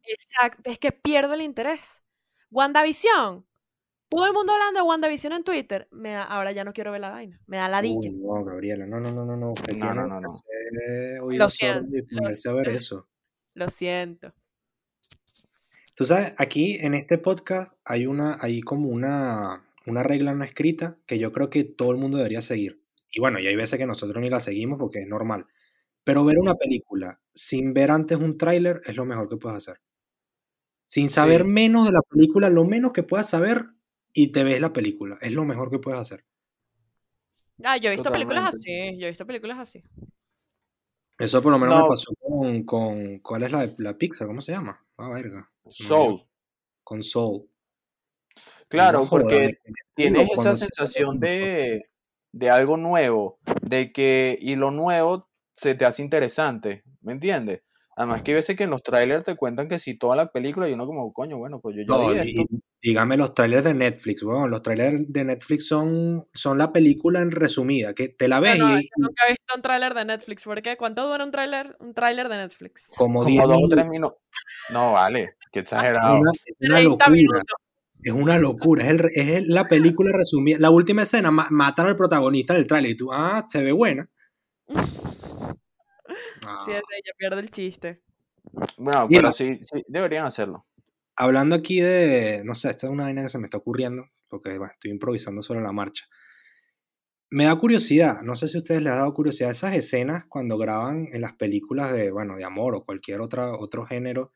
Exacto, 0.06 0.70
es 0.70 0.78
que 0.78 0.92
pierdo 0.92 1.34
el 1.34 1.40
interés. 1.42 2.02
WandaVision. 2.50 3.44
Todo 4.08 4.24
el 4.26 4.32
mundo 4.32 4.52
hablando 4.52 4.78
de 4.80 4.86
WandaVision 4.86 5.32
en 5.32 5.42
Twitter. 5.42 5.88
Me 5.90 6.12
da, 6.12 6.22
ahora 6.22 6.52
ya 6.52 6.62
no 6.62 6.72
quiero 6.72 6.92
ver 6.92 7.00
la 7.00 7.10
vaina. 7.10 7.40
Me 7.46 7.56
da 7.56 7.68
ladilla. 7.68 8.08
Uy, 8.08 8.20
no, 8.22 8.44
Gabriela, 8.44 8.86
no, 8.86 9.00
no, 9.00 9.10
no, 9.10 9.24
no, 9.24 9.36
no. 9.36 9.50
Usted 9.52 9.74
No, 9.74 9.92
no, 9.94 10.06
no, 10.06 10.20
no. 10.20 10.28
hacer 10.28 11.20
Lo 11.36 11.48
siento, 11.48 11.88
lo 12.10 12.22
ver 12.54 12.66
siento. 12.66 12.70
eso. 12.70 13.08
Lo 13.54 13.68
siento. 13.68 14.32
Tú 15.96 16.06
sabes, 16.06 16.34
aquí 16.38 16.76
en 16.80 16.94
este 16.94 17.18
podcast 17.18 17.72
hay 17.84 18.06
una, 18.06 18.36
hay 18.40 18.60
como 18.60 18.88
una, 18.90 19.64
una 19.86 20.02
regla 20.04 20.34
no 20.34 20.44
escrita 20.44 20.98
que 21.06 21.18
yo 21.18 21.32
creo 21.32 21.50
que 21.50 21.64
todo 21.64 21.90
el 21.90 21.96
mundo 21.96 22.18
debería 22.18 22.42
seguir. 22.42 22.82
Y 23.10 23.20
bueno, 23.20 23.38
y 23.38 23.46
hay 23.46 23.56
veces 23.56 23.78
que 23.78 23.86
nosotros 23.86 24.20
ni 24.22 24.30
la 24.30 24.40
seguimos 24.40 24.78
porque 24.78 25.00
es 25.00 25.06
normal. 25.08 25.46
Pero 26.04 26.24
ver 26.24 26.38
una 26.38 26.54
película 26.54 27.20
sin 27.34 27.72
ver 27.74 27.90
antes 27.90 28.18
un 28.18 28.38
tráiler 28.38 28.80
es 28.86 28.96
lo 28.96 29.04
mejor 29.04 29.28
que 29.28 29.36
puedes 29.36 29.56
hacer. 29.58 29.80
Sin 30.86 31.10
saber 31.10 31.42
Sí. 31.42 31.48
menos 31.48 31.86
de 31.86 31.92
la 31.92 32.02
película, 32.02 32.48
lo 32.48 32.64
menos 32.64 32.92
que 32.92 33.02
puedas 33.02 33.28
saber 33.28 33.66
y 34.12 34.28
te 34.32 34.44
ves 34.44 34.60
la 34.60 34.72
película. 34.72 35.18
Es 35.20 35.32
lo 35.32 35.44
mejor 35.44 35.70
que 35.70 35.78
puedes 35.78 36.00
hacer. 36.00 36.24
Ah, 37.64 37.76
yo 37.78 37.88
he 37.88 37.92
visto 37.94 38.10
películas 38.12 38.54
así. 38.54 38.98
Yo 38.98 39.06
he 39.06 39.10
visto 39.10 39.26
películas 39.26 39.58
así. 39.58 39.82
Eso 41.18 41.42
por 41.42 41.50
lo 41.50 41.58
menos 41.58 41.82
me 41.82 41.88
pasó 41.88 42.14
con, 42.20 42.62
con- 42.64 43.18
¿cuál 43.20 43.42
es 43.44 43.50
la, 43.52 43.74
la 43.78 43.96
Pixar? 43.96 44.26
¿Cómo 44.26 44.42
se 44.42 44.52
llama? 44.52 44.84
Ah, 44.98 45.08
verga. 45.08 45.50
Soul. 45.70 46.22
Con 46.84 47.02
Soul. 47.02 47.48
Claro, 48.68 49.00
No 49.04 49.08
porque 49.08 49.58
tienes 49.94 50.28
esa 50.30 50.54
se 50.54 50.66
sensación 50.66 51.18
de, 51.18 51.88
de 52.36 52.50
algo 52.50 52.76
nuevo, 52.76 53.38
de 53.62 53.92
que, 53.92 54.38
y 54.40 54.56
lo 54.56 54.70
nuevo 54.70 55.28
se 55.56 55.74
te 55.74 55.86
hace 55.86 56.02
interesante, 56.02 56.84
¿me 57.00 57.12
entiendes? 57.12 57.62
Además 57.96 58.22
que 58.22 58.32
hay 58.32 58.34
veces 58.36 58.56
que 58.56 58.64
en 58.64 58.70
los 58.70 58.82
trailers 58.82 59.24
te 59.24 59.36
cuentan 59.36 59.68
que 59.68 59.78
si 59.78 59.96
toda 59.96 60.16
la 60.16 60.30
película 60.30 60.68
y 60.68 60.74
uno 60.74 60.84
como, 60.86 61.10
coño, 61.14 61.38
bueno, 61.38 61.60
pues 61.60 61.76
yo 61.76 61.82
ya 61.82 61.86
No, 61.86 62.10
vi 62.10 62.18
esto. 62.18 62.42
dígame 62.82 63.16
los 63.16 63.32
trailers 63.32 63.64
de 63.64 63.72
Netflix, 63.72 64.22
weón. 64.22 64.50
Los 64.50 64.60
trailers 64.60 65.10
de 65.10 65.24
Netflix 65.24 65.66
son, 65.66 66.24
son 66.34 66.58
la 66.58 66.74
película 66.74 67.20
en 67.20 67.30
resumida, 67.30 67.94
que 67.94 68.10
te 68.10 68.28
la 68.28 68.38
ves 68.38 68.58
Bueno, 68.58 68.78
y, 68.78 68.82
yo 68.82 68.88
nunca 68.98 69.24
he 69.26 69.30
visto 69.30 69.54
un 69.56 69.62
tráiler 69.62 69.94
de 69.94 70.04
Netflix. 70.04 70.44
¿Por 70.44 70.60
qué? 70.60 70.76
¿Cuánto 70.76 71.08
dura 71.08 71.24
un 71.24 71.30
tráiler? 71.30 71.74
Un 71.80 71.94
tráiler 71.94 72.28
de 72.28 72.36
Netflix. 72.36 72.86
como 72.94 73.20
Como 73.20 73.30
10 73.30 73.44
dos 73.46 73.60
o 73.64 73.68
tres 73.68 73.86
minutos. 73.86 74.18
No, 74.68 74.92
vale, 74.92 75.36
qué 75.50 75.60
Es 75.60 75.64
exagerado. 75.64 76.20
una, 76.20 76.32
es 76.32 76.54
una 76.60 76.76
30 76.76 76.82
locura. 76.82 77.08
minutos. 77.08 77.44
Es 78.06 78.12
una 78.12 78.38
locura. 78.38 78.84
Es, 78.84 78.90
el 78.90 79.00
es 79.16 79.48
la 79.48 79.66
película 79.66 80.12
resumida. 80.16 80.58
La 80.60 80.70
última 80.70 81.02
escena, 81.02 81.32
ma- 81.32 81.48
matan 81.50 81.88
al 81.88 81.96
protagonista 81.96 82.54
del 82.54 82.66
tráiler 82.68 82.92
y 82.92 82.96
tú, 82.96 83.12
ah, 83.12 83.44
se 83.48 83.62
ve 83.64 83.72
buena. 83.72 84.08
Ah. 86.48 86.62
Sí, 86.64 86.70
ese 86.70 86.82
ya 87.04 87.12
pierde 87.18 87.40
el 87.40 87.50
chiste. 87.50 88.02
Bueno, 88.78 89.08
pero 89.10 89.32
sí, 89.32 89.58
sí, 89.62 89.82
deberían 89.88 90.26
hacerlo. 90.26 90.64
Hablando 91.16 91.56
aquí 91.56 91.80
de, 91.80 92.42
no 92.44 92.54
sé, 92.54 92.70
esta 92.70 92.86
es 92.86 92.92
una 92.92 93.04
vaina 93.04 93.22
que 93.22 93.28
se 93.28 93.38
me 93.38 93.46
está 93.46 93.56
ocurriendo, 93.56 94.04
porque 94.28 94.56
bueno, 94.56 94.72
estoy 94.72 94.92
improvisando 94.92 95.42
sobre 95.42 95.60
la 95.60 95.72
marcha. 95.72 96.04
Me 97.30 97.46
da 97.46 97.56
curiosidad, 97.58 98.22
no 98.22 98.36
sé 98.36 98.46
si 98.46 98.56
a 98.56 98.60
ustedes 98.60 98.82
les 98.82 98.92
ha 98.92 98.96
dado 98.96 99.12
curiosidad 99.12 99.50
esas 99.50 99.74
escenas 99.74 100.26
cuando 100.28 100.56
graban 100.56 101.06
en 101.12 101.20
las 101.22 101.32
películas 101.34 101.92
de, 101.92 102.12
bueno, 102.12 102.36
de 102.36 102.44
amor 102.44 102.76
o 102.76 102.84
cualquier 102.84 103.20
otra, 103.20 103.56
otro 103.56 103.84
género, 103.84 104.32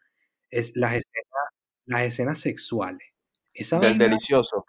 es 0.50 0.72
las 0.76 0.94
escenas, 0.96 1.44
las 1.86 2.02
escenas 2.02 2.40
sexuales. 2.40 3.06
Esa 3.52 3.78
Del 3.80 3.90
vaina, 3.90 4.04
delicioso. 4.06 4.64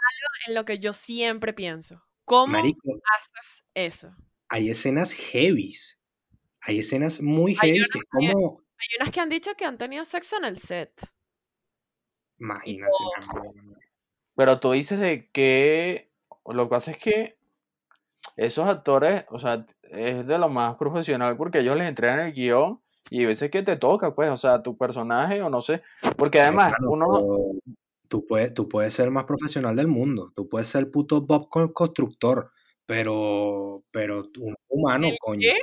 En 0.48 0.56
lo 0.56 0.66
que 0.66 0.80
yo 0.80 0.94
siempre 0.94 1.54
pienso. 1.54 2.04
¿Cómo 2.26 2.54
marico, 2.54 3.00
haces 3.18 3.64
eso? 3.74 4.16
hay 4.52 4.70
escenas 4.70 5.14
heavies. 5.14 5.98
Hay 6.62 6.80
escenas 6.80 7.22
muy 7.22 7.54
unas 7.54 7.62
que 7.62 8.00
es 8.00 8.06
como, 8.10 8.62
Hay 8.78 8.88
unas 9.00 9.12
que 9.12 9.20
han 9.22 9.30
dicho 9.30 9.52
que 9.58 9.66
han 9.66 9.78
tenido 9.78 10.04
sexo 10.04 10.38
en 10.38 10.46
el 10.46 10.60
set. 10.60 10.92
imagínate. 12.38 12.92
Pero 14.36 14.60
tú 14.60 14.72
dices 14.74 15.00
de 15.00 15.30
que 15.32 16.12
lo 16.46 16.66
que 16.66 16.70
pasa 16.70 16.92
es 16.92 16.98
que 16.98 17.38
esos 18.36 18.68
actores, 18.68 19.26
o 19.30 19.40
sea, 19.40 19.66
es 19.84 20.26
de 20.28 20.38
lo 20.38 20.50
más 20.50 20.76
profesional 20.76 21.38
porque 21.38 21.60
ellos 21.60 21.78
les 21.78 21.88
entregan 21.88 22.20
el 22.20 22.34
guion 22.34 22.82
y 23.10 23.20
hay 23.20 23.26
veces 23.28 23.50
que 23.52 23.64
te 23.64 23.78
toca, 23.78 24.14
pues, 24.14 24.30
o 24.30 24.38
sea, 24.38 24.62
tu 24.62 24.78
personaje 24.78 25.42
o 25.42 25.50
no 25.50 25.62
sé, 25.62 25.82
porque 26.18 26.42
además 26.42 26.74
uno 26.88 27.08
tú 28.12 28.28
puedes, 28.28 28.54
tú 28.54 28.68
puedes 28.68 28.94
ser 28.94 29.06
el 29.06 29.12
más 29.12 29.24
profesional 29.24 29.74
del 29.74 29.88
mundo, 29.88 30.34
tú 30.36 30.50
puedes 30.50 30.68
ser 30.68 30.82
el 30.82 30.92
puto 30.92 31.22
Bob 31.22 31.48
con- 31.48 31.72
constructor, 31.72 32.52
pero, 32.86 33.86
pero 33.90 34.30
tú- 34.30 34.44
un 34.44 34.56
humano, 34.68 35.08
¿El 35.08 35.18
coño. 35.18 35.40
qué? 35.40 35.54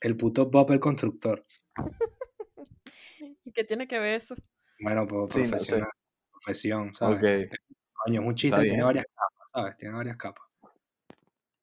El 0.00 0.16
puto 0.16 0.46
Bob 0.46 0.72
el 0.72 0.80
constructor. 0.80 1.44
¿Y 3.44 3.52
qué 3.52 3.64
tiene 3.64 3.86
que 3.86 3.98
ver 3.98 4.14
eso? 4.14 4.34
Bueno, 4.80 5.06
pues 5.06 5.34
Sí, 5.34 5.40
no 5.40 5.44
sé. 5.44 5.50
profesional, 5.50 5.90
profesión, 6.30 6.94
¿sabes? 6.94 7.18
Ok, 7.18 7.58
Coño, 8.06 8.22
es 8.22 8.26
un 8.26 8.34
chiste, 8.34 8.56
Está 8.56 8.62
tiene 8.62 8.76
bien. 8.76 8.86
varias 8.86 9.06
capas, 9.14 9.48
¿sabes? 9.52 9.76
Tiene 9.76 9.94
varias 9.94 10.16
capas. 10.16 10.44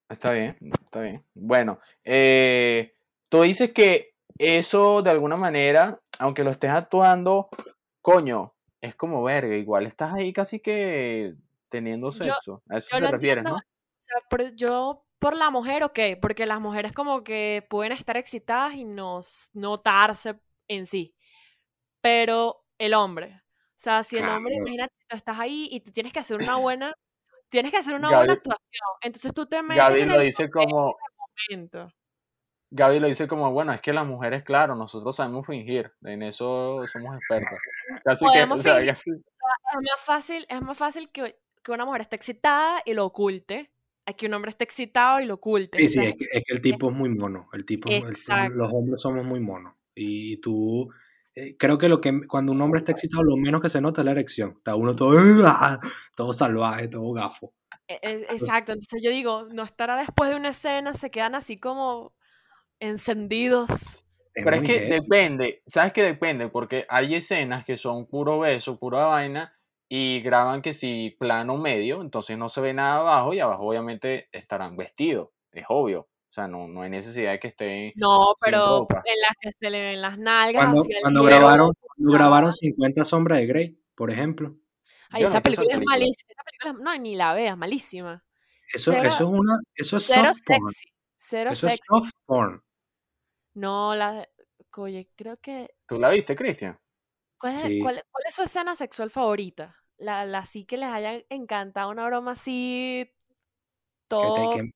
está 0.07 0.31
bien, 0.33 0.55
está 0.83 1.01
bien. 1.01 1.25
Bueno, 1.33 1.79
eh, 2.03 2.93
tú 3.27 3.41
dices 3.41 3.73
que 3.73 4.11
eso 4.37 5.01
de 5.01 5.09
alguna 5.09 5.35
manera, 5.35 5.99
aunque 6.19 6.43
lo 6.43 6.51
estés 6.51 6.69
actuando, 6.69 7.49
coño, 8.03 8.53
es 8.81 8.95
como 8.95 9.23
verga, 9.23 9.55
igual 9.55 9.85
estás 9.87 10.13
ahí 10.13 10.31
casi 10.33 10.59
que 10.59 11.35
teniendo 11.69 12.09
Yo- 12.11 12.23
sexo. 12.23 12.63
A 12.69 12.77
eso 12.77 12.89
te 12.97 13.11
refieres, 13.11 13.43
entiendo, 13.43 13.51
¿no? 13.51 13.55
o 13.57 14.03
sea, 14.03 14.21
por- 14.29 14.55
yo 14.55 15.05
por 15.19 15.35
la 15.35 15.49
mujer, 15.49 15.83
ok, 15.83 15.99
porque 16.21 16.45
las 16.45 16.61
mujeres 16.61 16.93
como 16.93 17.23
que 17.23 17.65
pueden 17.69 17.91
estar 17.91 18.15
excitadas 18.15 18.73
y 18.75 18.85
no 18.85 19.21
notarse 19.53 20.39
en 20.69 20.87
sí. 20.87 21.13
Pero 22.01 22.63
el 22.77 22.93
hombre, 22.93 23.35
o 23.35 23.75
sea, 23.75 24.03
si 24.03 24.17
el 24.17 24.27
hombre, 24.29 24.55
imagínate, 24.55 24.93
tú 25.07 25.15
estás 25.17 25.37
ahí 25.37 25.67
y 25.71 25.81
tú 25.81 25.91
tienes 25.91 26.13
que 26.13 26.19
hacer 26.19 26.37
una 26.41 26.55
buena, 26.55 26.93
tienes 27.49 27.71
que 27.71 27.77
hacer 27.77 27.95
una 27.95 28.09
buena 28.15 28.33
actuación. 28.33 28.87
Entonces 29.01 29.33
tú 29.33 29.45
te 29.45 29.61
metes 29.61 29.83
Gaby 29.83 30.01
en 30.01 30.07
lo 30.09 30.15
el 30.15 30.21
dice 30.21 30.49
como, 30.49 30.95
momento. 31.49 31.91
Gaby 32.71 32.99
lo 32.99 33.07
dice 33.07 33.27
como, 33.27 33.51
bueno, 33.51 33.71
es 33.73 33.81
que 33.81 33.93
las 33.93 34.05
mujeres, 34.05 34.43
claro, 34.43 34.75
nosotros 34.75 35.15
sabemos 35.15 35.45
fingir, 35.47 35.91
en 36.03 36.21
eso 36.21 36.85
somos 36.91 37.15
expertos. 37.15 37.57
Casi 38.03 38.25
que, 38.31 38.43
o 38.43 38.57
sea, 38.63 38.85
casi- 38.85 39.11
Es 39.11 39.81
más 39.81 39.99
fácil, 40.03 40.45
es 40.49 40.61
más 40.61 40.77
fácil 40.77 41.09
que, 41.09 41.35
que 41.63 41.71
una 41.71 41.85
mujer 41.85 42.01
esté 42.01 42.15
excitada 42.15 42.81
y 42.85 42.93
lo 42.93 43.05
oculte, 43.05 43.71
a 44.05 44.13
que 44.13 44.27
un 44.27 44.33
hombre 44.33 44.51
esté 44.51 44.63
excitado 44.63 45.19
y 45.19 45.25
lo 45.25 45.35
oculte. 45.35 45.77
Sí, 45.79 45.87
sí, 45.87 45.99
es 46.05 46.15
que, 46.15 46.25
es 46.31 46.43
que 46.45 46.53
el 46.55 46.61
tipo 46.61 46.89
es 46.91 46.95
muy 46.95 47.09
mono. 47.09 47.47
El 47.53 47.65
tipo, 47.65 47.89
el- 47.89 48.15
los 48.55 48.69
hombres 48.71 48.99
somos 48.99 49.23
muy 49.25 49.39
monos. 49.39 49.73
Y 49.95 50.37
tú, 50.37 50.89
eh, 51.35 51.55
creo 51.57 51.77
que 51.77 51.89
lo 51.89 52.01
que 52.01 52.21
cuando 52.27 52.51
un 52.51 52.61
hombre 52.61 52.79
está 52.79 52.91
excitado, 52.91 53.23
lo 53.23 53.35
menos 53.37 53.61
que 53.61 53.69
se 53.69 53.81
nota 53.81 54.01
es 54.01 54.05
la 54.05 54.11
erección. 54.11 54.55
Está 54.57 54.75
uno 54.75 54.95
todo, 54.95 55.11
todo 56.15 56.33
salvaje, 56.33 56.87
todo 56.87 57.11
gafo. 57.13 57.53
e- 57.87 57.99
e- 58.03 58.27
exacto. 58.29 58.71
Entonces 58.73 59.01
yo 59.03 59.09
digo, 59.11 59.45
no 59.51 59.63
estará 59.63 59.97
después 59.97 60.29
de 60.29 60.35
una 60.35 60.49
escena, 60.49 60.93
se 60.93 61.09
quedan 61.11 61.33
así 61.35 61.57
como 61.59 62.13
encendidos. 62.79 63.69
Pero 64.33 64.55
es 64.55 64.63
que 64.63 64.85
depende, 64.85 65.63
¿sabes 65.67 65.91
que 65.91 66.03
depende? 66.03 66.47
Porque 66.49 66.85
hay 66.87 67.15
escenas 67.15 67.65
que 67.65 67.75
son 67.77 68.05
puro 68.07 68.39
beso, 68.39 68.79
pura 68.79 69.05
vaina, 69.05 69.53
y 69.89 70.21
graban 70.21 70.61
que 70.61 70.73
si 70.73 71.15
plano 71.19 71.57
medio, 71.57 72.01
entonces 72.01 72.37
no 72.37 72.47
se 72.47 72.61
ve 72.61 72.73
nada 72.73 72.99
abajo, 72.99 73.33
y 73.33 73.39
abajo 73.39 73.63
obviamente 73.67 74.29
estarán 74.31 74.77
vestidos, 74.77 75.29
es 75.51 75.65
obvio. 75.67 76.01
O 76.01 76.31
sea, 76.31 76.47
no, 76.47 76.67
no 76.67 76.83
hay 76.83 76.91
necesidad 76.91 77.31
de 77.31 77.39
que 77.39 77.47
estén... 77.47 77.91
No, 77.95 78.35
Sin 78.39 78.51
pero 78.51 78.65
ropa. 78.81 79.01
en 79.03 79.19
las 79.19 79.31
que 79.41 79.49
se 79.59 79.69
le 79.71 79.81
ven 79.81 80.01
las 80.01 80.17
nalgas 80.19 80.63
Cuando, 80.63 80.81
hacia 80.83 80.97
el 80.97 81.01
cuando 81.01 81.21
cielo. 81.21 81.35
grabaron, 81.37 81.73
cuando 81.81 82.13
grabaron 82.13 82.53
50 82.53 83.03
sombras 83.03 83.39
de 83.39 83.45
Grey, 83.47 83.79
por 83.95 84.11
ejemplo. 84.11 84.55
Ay, 85.09 85.23
no 85.23 85.27
esa 85.29 85.41
película 85.41 85.73
es 85.73 85.79
malísima. 85.83 86.29
Esa 86.31 86.43
película, 86.43 86.71
es- 86.79 86.85
no, 86.85 87.01
ni 87.03 87.15
la 87.15 87.33
veas, 87.33 87.57
malísima. 87.57 88.23
Eso, 88.71 88.91
Cero- 88.91 89.03
eso 89.07 89.23
es 89.23 89.29
una, 89.39 89.53
eso 89.73 89.97
es 89.97 90.03
Cero 90.05 90.27
soft 90.27 90.39
porn. 90.45 90.67
sexy. 90.69 90.89
Cero 91.17 91.49
Eso 91.51 91.65
es 91.65 91.71
sexy. 91.73 91.83
soft 91.87 92.11
porn. 92.27 92.61
No, 93.59 93.95
la. 93.95 94.27
Oye, 94.77 95.09
creo 95.15 95.37
que. 95.37 95.75
¿Tú 95.87 95.99
la 95.99 96.09
viste, 96.09 96.35
Cristian? 96.35 96.79
¿Cuál 97.37 97.55
es, 97.55 97.61
Sí. 97.61 97.79
cuál- 97.81 98.03
cuál 98.11 98.23
es 98.27 98.33
su 98.33 98.41
escena 98.43 98.75
sexual 98.75 99.09
favorita? 99.09 99.75
La, 99.97 100.25
la 100.25 100.45
sí 100.45 100.65
que 100.65 100.77
les 100.77 100.89
haya 100.89 101.21
encantado 101.29 101.89
una 101.89 102.05
broma 102.05 102.31
así. 102.33 103.03
Que 103.05 103.13
Todo. 104.07 104.49
te, 104.49 104.57
que, 104.57 104.71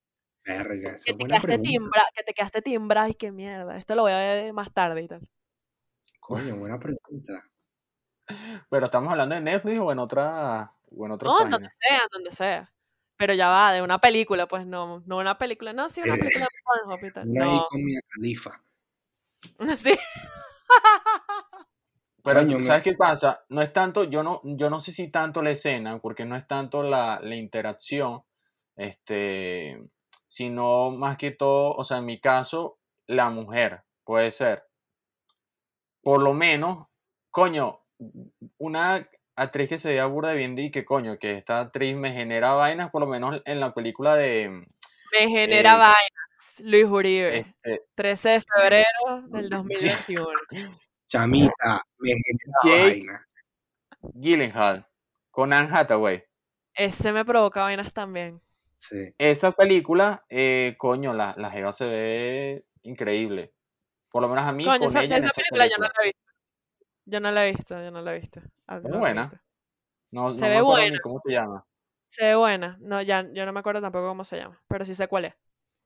verga, 0.46 0.96
te 0.98 1.16
quedaste 1.18 1.42
pregunta. 1.48 1.70
timbra, 1.70 2.04
que 2.14 2.24
te 2.24 2.34
quedaste 2.34 2.62
timbrado 2.62 3.08
y 3.08 3.14
qué 3.16 3.32
mierda. 3.32 3.78
Esto 3.78 3.96
lo 3.96 4.02
voy 4.04 4.12
a 4.12 4.18
ver 4.18 4.54
más 4.54 4.74
tarde 4.74 5.02
y 5.04 5.08
tal. 5.08 5.22
Coño, 6.20 6.56
buena 6.58 6.78
pregunta. 6.80 7.44
Pero 8.70 8.86
estamos 8.86 9.12
hablando 9.12 9.36
de 9.36 9.42
Netflix 9.42 9.80
o 9.80 9.92
en 9.92 10.00
otra, 10.00 10.74
o 10.96 11.06
en 11.06 11.12
otra 11.12 11.28
No, 11.28 11.34
página. 11.38 11.52
donde 11.52 11.70
sea, 11.80 12.02
donde 12.12 12.32
sea. 12.32 12.74
Pero 13.18 13.34
ya 13.34 13.50
va, 13.50 13.72
de 13.74 13.82
una 13.82 14.00
película, 14.00 14.48
pues 14.48 14.66
no, 14.66 15.02
no 15.06 15.18
una 15.18 15.38
película, 15.38 15.72
no, 15.74 15.88
sí, 15.90 16.02
una 16.02 16.16
Eh, 16.16 16.20
película 16.20 16.46
de 16.46 16.58
Pornhub 16.64 17.06
y 17.06 17.14
tal. 17.14 17.30
Una 17.30 17.46
No, 17.46 17.66
con 17.70 17.84
Mia 17.84 18.00
Khalifa. 18.10 18.62
sí. 19.78 19.98
Pero 22.24 22.40
Coño, 22.40 22.62
¿sabes 22.62 22.84
qué 22.84 22.94
pasa? 22.94 23.44
No 23.50 23.62
es 23.62 23.74
tanto, 23.74 24.06
yo 24.06 24.24
no, 24.24 24.40
yo 24.44 24.70
no 24.70 24.80
sé 24.80 24.92
si 24.94 25.10
tanto 25.12 25.42
la 25.42 25.52
escena, 25.52 26.00
porque 26.00 26.26
no 26.26 26.36
es 26.38 26.48
tanto 26.48 26.82
la, 26.82 27.20
la 27.22 27.36
interacción, 27.36 28.24
este, 28.78 29.82
sino 30.30 30.92
más 30.92 31.18
que 31.18 31.32
todo, 31.32 31.74
o 31.74 31.84
sea, 31.84 31.98
en 31.98 32.06
mi 32.06 32.22
caso, 32.22 32.80
la 33.08 33.30
mujer, 33.30 33.84
puede 34.06 34.32
ser. 34.32 34.64
Por 36.02 36.22
lo 36.22 36.34
menos, 36.34 36.88
coño, 37.32 37.82
una 38.58 39.08
actriz 39.36 39.70
que 39.70 39.78
se 39.80 39.94
vea 39.94 40.06
burda 40.06 40.30
de 40.30 40.38
bien 40.38 40.58
y 40.58 40.72
que 40.72 40.86
coño, 40.86 41.18
que 41.18 41.38
esta 41.38 41.60
actriz 41.60 41.96
me 41.96 42.12
genera 42.14 42.54
vainas, 42.54 42.92
por 42.92 43.02
lo 43.02 43.08
menos 43.08 43.42
en 43.46 43.60
la 43.60 43.74
película 43.74 44.16
de 44.16 44.66
Me 45.12 45.30
genera 45.30 45.76
Eh, 45.76 45.78
vainas. 45.78 46.23
Luis 46.62 46.86
Uribe, 46.86 47.40
este, 47.40 47.82
13 47.96 48.30
de 48.30 48.42
febrero 48.42 49.22
del 49.28 49.50
2021. 49.50 50.28
Chamita, 51.08 51.82
me 52.00 52.10
genera 52.10 52.58
Jake- 52.64 52.82
vaina. 52.90 53.28
Gyllenhaal 54.14 54.88
con 55.32 55.54
Anne 55.54 55.70
Hathaway. 55.72 56.24
Ese 56.76 57.14
me 57.14 57.24
provoca 57.24 57.62
vainas 57.62 57.94
también. 57.94 58.42
Sí. 58.76 59.14
Esa 59.18 59.52
película, 59.52 60.26
eh, 60.30 60.76
coño, 60.78 61.14
la, 61.14 61.34
la 61.38 61.52
jeva 61.52 61.72
se 61.72 61.86
ve 61.86 62.66
increíble. 62.82 63.54
Por 64.10 64.22
lo 64.22 64.28
menos 64.30 64.44
a 64.46 64.52
mí, 64.52 64.66
Coño, 64.66 64.80
con 64.80 64.90
esa, 64.90 65.04
ella 65.04 65.18
en 65.18 65.24
esa 65.24 65.32
esa 65.32 65.36
película 65.42 65.66
yo 65.66 65.72
no 65.80 65.88
película. 65.88 65.94
la 65.98 66.04
he 66.04 66.06
visto. 66.08 66.22
Yo 67.06 67.20
no 67.20 67.32
la 67.32 67.46
he 67.48 67.52
visto, 67.52 67.84
yo 67.84 67.92
no 67.92 68.02
la 68.02 68.16
he 68.16 68.20
visto. 68.20 68.42
Ah, 68.68 68.78
Es 68.78 68.84
no 68.84 69.00
buena. 69.00 69.42
No, 70.12 70.32
Se 70.32 70.36
no 70.38 70.42
me 70.42 70.50
ve 70.50 70.58
acuerdo 70.58 70.78
ni 70.84 70.90
buena. 70.90 71.00
cómo 71.02 71.20
se 71.20 71.32
llama. 71.32 71.66
Se 72.10 72.26
ve 72.26 72.36
buena. 72.36 72.78
No, 72.82 73.02
ya, 73.02 73.26
yo 73.34 73.46
no 73.46 73.54
me 73.54 73.60
acuerdo 73.62 73.82
tampoco 73.82 74.08
cómo 74.08 74.26
se 74.26 74.38
llama, 74.38 74.62
pero 74.68 74.86
sí 74.86 74.94
sé 74.96 75.08
cuál 75.08 75.26
es. 75.26 75.34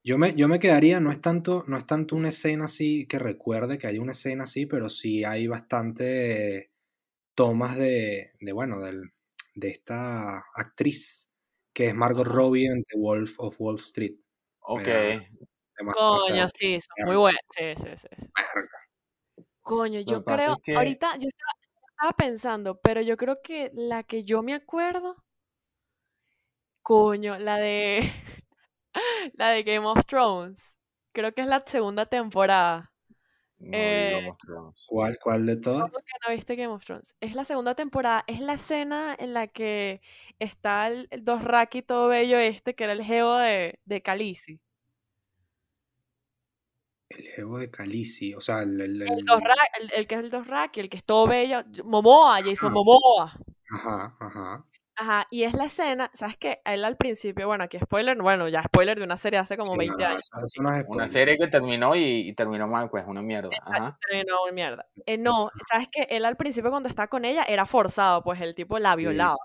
Yo 0.08 0.16
me, 0.16 0.34
yo 0.34 0.48
me 0.48 0.58
quedaría, 0.58 1.00
no 1.00 1.12
es 1.12 1.20
tanto, 1.20 1.64
no 1.66 1.76
es 1.76 1.86
tanto 1.86 2.16
una 2.16 2.30
escena 2.30 2.64
así 2.64 3.06
que 3.06 3.18
recuerde 3.18 3.76
que 3.76 3.88
hay 3.88 3.98
una 3.98 4.12
escena 4.12 4.44
así, 4.44 4.64
pero 4.64 4.88
sí 4.88 5.22
hay 5.22 5.46
bastante 5.46 6.70
tomas 7.34 7.76
de, 7.76 8.32
de 8.40 8.52
bueno, 8.52 8.80
del, 8.80 9.12
de 9.54 9.68
esta 9.68 10.38
actriz 10.54 11.28
que 11.74 11.88
es 11.88 11.94
Margot. 11.94 12.26
Robbie 12.26 12.68
en 12.68 12.84
The 12.84 12.98
Wolf 12.98 13.34
of 13.36 13.56
Wall 13.58 13.76
Street. 13.76 14.14
Ok. 14.60 14.88
o 15.98 16.20
Coño, 16.20 16.20
sea, 16.20 16.48
sí, 16.54 16.78
son 16.80 17.06
muy 17.06 17.16
buenas. 17.16 17.42
Sí, 17.54 17.64
sí, 17.76 17.90
sí. 17.98 18.08
sí. 18.08 18.30
verga. 18.34 18.78
Coño, 19.60 20.00
yo 20.00 20.24
creo, 20.24 20.54
es 20.54 20.58
que- 20.62 20.74
ahorita 20.74 21.18
yo 21.18 21.28
estaba, 21.28 21.52
estaba 21.90 22.12
pensando, 22.16 22.80
pero 22.80 23.02
yo 23.02 23.18
creo 23.18 23.42
que 23.42 23.72
la 23.74 24.04
que 24.04 24.24
yo 24.24 24.42
me 24.42 24.54
acuerdo, 24.54 25.22
coño, 26.82 27.38
la 27.38 27.58
de 27.58 28.10
la 29.34 29.50
de 29.50 29.62
Game 29.62 29.86
of 29.86 30.04
Thrones. 30.06 30.58
Creo 31.12 31.32
que 31.34 31.42
es 31.42 31.46
la 31.48 31.62
segunda 31.66 32.06
temporada. 32.06 32.92
No, 33.60 33.72
Eh, 33.72 34.10
Game 34.16 34.30
of 34.30 34.38
Thrones. 34.38 34.86
¿Cuál, 34.88 35.18
cuál 35.22 35.46
de 35.46 35.56
todas? 35.56 35.90
¿Cómo 35.90 35.98
que 36.04 36.12
no 36.28 36.34
viste 36.34 36.56
Game 36.56 36.72
of 36.74 36.84
Thrones? 36.84 37.14
Es 37.20 37.34
la 37.34 37.44
segunda 37.44 37.74
temporada, 37.74 38.24
es 38.26 38.40
la 38.40 38.54
escena 38.54 39.14
en 39.18 39.34
la 39.34 39.46
que 39.48 40.00
está 40.38 40.88
el, 40.88 41.08
el 41.10 41.24
Dothraki 41.24 41.82
todo 41.82 42.08
bello 42.08 42.38
este, 42.38 42.74
que 42.74 42.84
era 42.84 42.92
el 42.94 43.02
geo 43.04 43.36
de, 43.36 43.78
de 43.84 44.02
Khaleesi. 44.02 44.60
El 47.10 47.24
Jevo 47.28 47.58
de 47.58 47.70
Khaleesi, 47.70 48.34
o 48.34 48.40
sea, 48.40 48.62
el... 48.62 48.80
el- 48.80 49.02
El, 49.02 49.08
el- 49.18 49.26
Dothraki- 49.26 49.80
el, 49.80 49.92
el 49.94 50.06
que 50.06 50.14
es 50.14 50.20
el 50.20 50.30
Dothraki, 50.30 50.80
el 50.80 50.88
que 50.90 50.98
es 50.98 51.04
todo 51.04 51.26
bello, 51.26 51.62
Momoa, 51.84 52.40
Jason 52.44 52.68
Ajá. 52.68 52.74
Momoa. 52.74 53.32
Ajá, 53.70 54.16
ajá. 54.20 54.67
Ajá, 55.00 55.28
y 55.30 55.44
es 55.44 55.54
la 55.54 55.66
escena, 55.66 56.10
¿sabes 56.12 56.36
qué? 56.38 56.60
Él 56.64 56.84
al 56.84 56.96
principio, 56.96 57.46
bueno, 57.46 57.62
aquí 57.62 57.78
spoiler, 57.78 58.20
bueno, 58.20 58.48
ya 58.48 58.64
spoiler 58.64 58.98
de 58.98 59.04
una 59.04 59.16
serie 59.16 59.38
hace 59.38 59.56
como 59.56 59.72
Sí, 59.74 59.78
20 59.78 60.02
no, 60.02 60.08
años. 60.10 60.28
eso- 60.34 60.44
eso 60.44 60.62
no 60.62 60.74
es 60.74 60.84
Una 60.88 61.08
serie 61.08 61.38
que 61.38 61.46
terminó 61.46 61.94
y, 61.94 62.28
y 62.28 62.34
terminó 62.34 62.66
mal, 62.66 62.90
pues, 62.90 63.04
una 63.06 63.22
mierda. 63.22 63.48
Exacto, 63.52 63.72
Ajá. 63.74 63.98
terminó 64.08 64.34
muy 64.44 64.52
mierda. 64.52 64.84
Eh, 65.06 65.16
no, 65.16 65.50
¿sabes 65.70 65.86
qué? 65.92 66.02
Él 66.10 66.24
al 66.24 66.36
principio 66.36 66.70
cuando 66.70 66.88
está 66.88 67.06
con 67.06 67.24
ella 67.24 67.44
era 67.44 67.64
forzado, 67.64 68.24
pues 68.24 68.40
el 68.40 68.56
tipo 68.56 68.76
la 68.80 68.94
Sí, 68.96 69.00
violaba. 69.02 69.36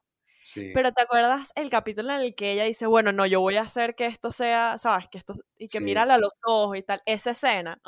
Sí. 0.43 0.71
Pero 0.73 0.91
¿te 0.91 1.03
acuerdas 1.03 1.51
el 1.55 1.69
capítulo 1.69 2.13
en 2.13 2.21
el 2.21 2.35
que 2.35 2.51
ella 2.53 2.63
dice, 2.63 2.87
bueno, 2.87 3.11
no, 3.11 3.25
yo 3.27 3.39
voy 3.39 3.57
a 3.57 3.61
hacer 3.61 3.93
que 3.95 4.07
esto 4.07 4.31
sea, 4.31 4.77
¿sabes? 4.79 5.07
Que 5.11 5.19
esto, 5.19 5.35
y 5.59 5.67
que 5.67 5.77
Sí. 5.79 5.83
mírala 5.83 6.15
a 6.15 6.17
los 6.17 6.31
ojos 6.45 6.77
y 6.77 6.83
tal. 6.83 7.01
Esa 7.05 7.31
escena. 7.31 7.79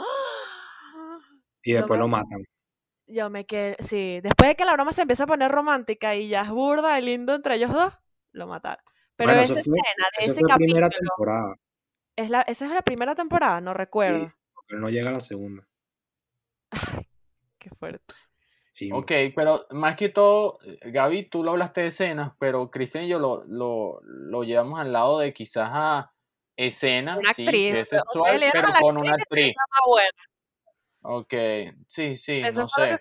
y 1.64 1.74
después 1.74 2.00
lo 2.00 2.08
matan. 2.08 2.42
Yo 3.08 3.30
me 3.30 3.46
quedé, 3.46 3.78
sí, 3.82 4.20
después 4.22 4.50
de 4.50 4.56
que 4.56 4.66
la 4.66 4.74
broma 4.74 4.92
se 4.92 5.02
empieza 5.04 5.26
a 5.26 5.28
poner 5.28 5.52
romántica 5.52 6.16
y 6.16 6.28
ya 6.30 6.42
es 6.42 6.50
burda 6.50 6.98
y 7.00 7.04
lindo 7.04 7.36
entre 7.36 7.56
ellos 7.56 7.72
dos, 7.72 7.94
lo 8.32 8.48
mataron. 8.48 8.84
Pero 9.16 9.30
Bueno, 9.30 9.42
esa 9.44 9.54
fue, 9.54 9.62
escena 9.62 10.08
de 10.20 10.26
ese 10.26 10.42
capítulo, 10.42 10.58
primera 10.58 10.90
temporada, 10.90 11.56
es 12.16 12.30
la, 12.30 12.42
esa 12.42 12.66
es 12.66 12.72
la 12.72 12.82
primera 12.82 13.14
temporada, 13.16 13.62
no 13.62 13.74
recuerdo. 13.74 14.34
pero 14.68 14.80
no 14.82 14.90
llega 14.90 15.10
a 15.10 15.14
la 15.14 15.22
segunda. 15.22 15.68
Qué 17.60 17.70
fuerte. 17.78 18.14
Chimbo. 18.74 18.98
Ok, 18.98 19.12
pero 19.36 19.68
más 19.72 19.96
que 19.96 20.10
todo, 20.10 20.60
Gaby, 20.82 21.30
tú 21.30 21.44
lo 21.44 21.52
hablaste 21.52 21.82
de 21.82 21.88
escenas, 21.88 22.34
pero 22.40 22.70
Cristian 22.72 23.06
y 23.06 23.08
yo 23.08 23.20
lo, 23.20 23.44
lo, 23.46 24.02
lo 24.04 24.44
llevamos 24.44 24.80
al 24.80 24.92
lado 24.92 25.20
de 25.20 25.32
quizás 25.32 25.70
a 25.72 26.12
escenas, 26.58 27.18
Una 27.18 27.34
sí, 27.34 27.44
actriz. 27.44 27.72
que 27.72 27.80
es 27.80 27.88
ustedes 27.88 28.04
sexual, 28.04 28.40
le 28.40 28.46
dieron 28.52 28.72
pero 28.74 28.86
con 28.86 28.98
una 28.98 29.14
actriz. 29.14 29.54
Ok, 31.08 31.34
sí, 31.88 32.16
sí, 32.18 32.42
Eso 32.44 32.62
no 32.62 32.62
lo 32.64 32.68
sé. 32.68 32.98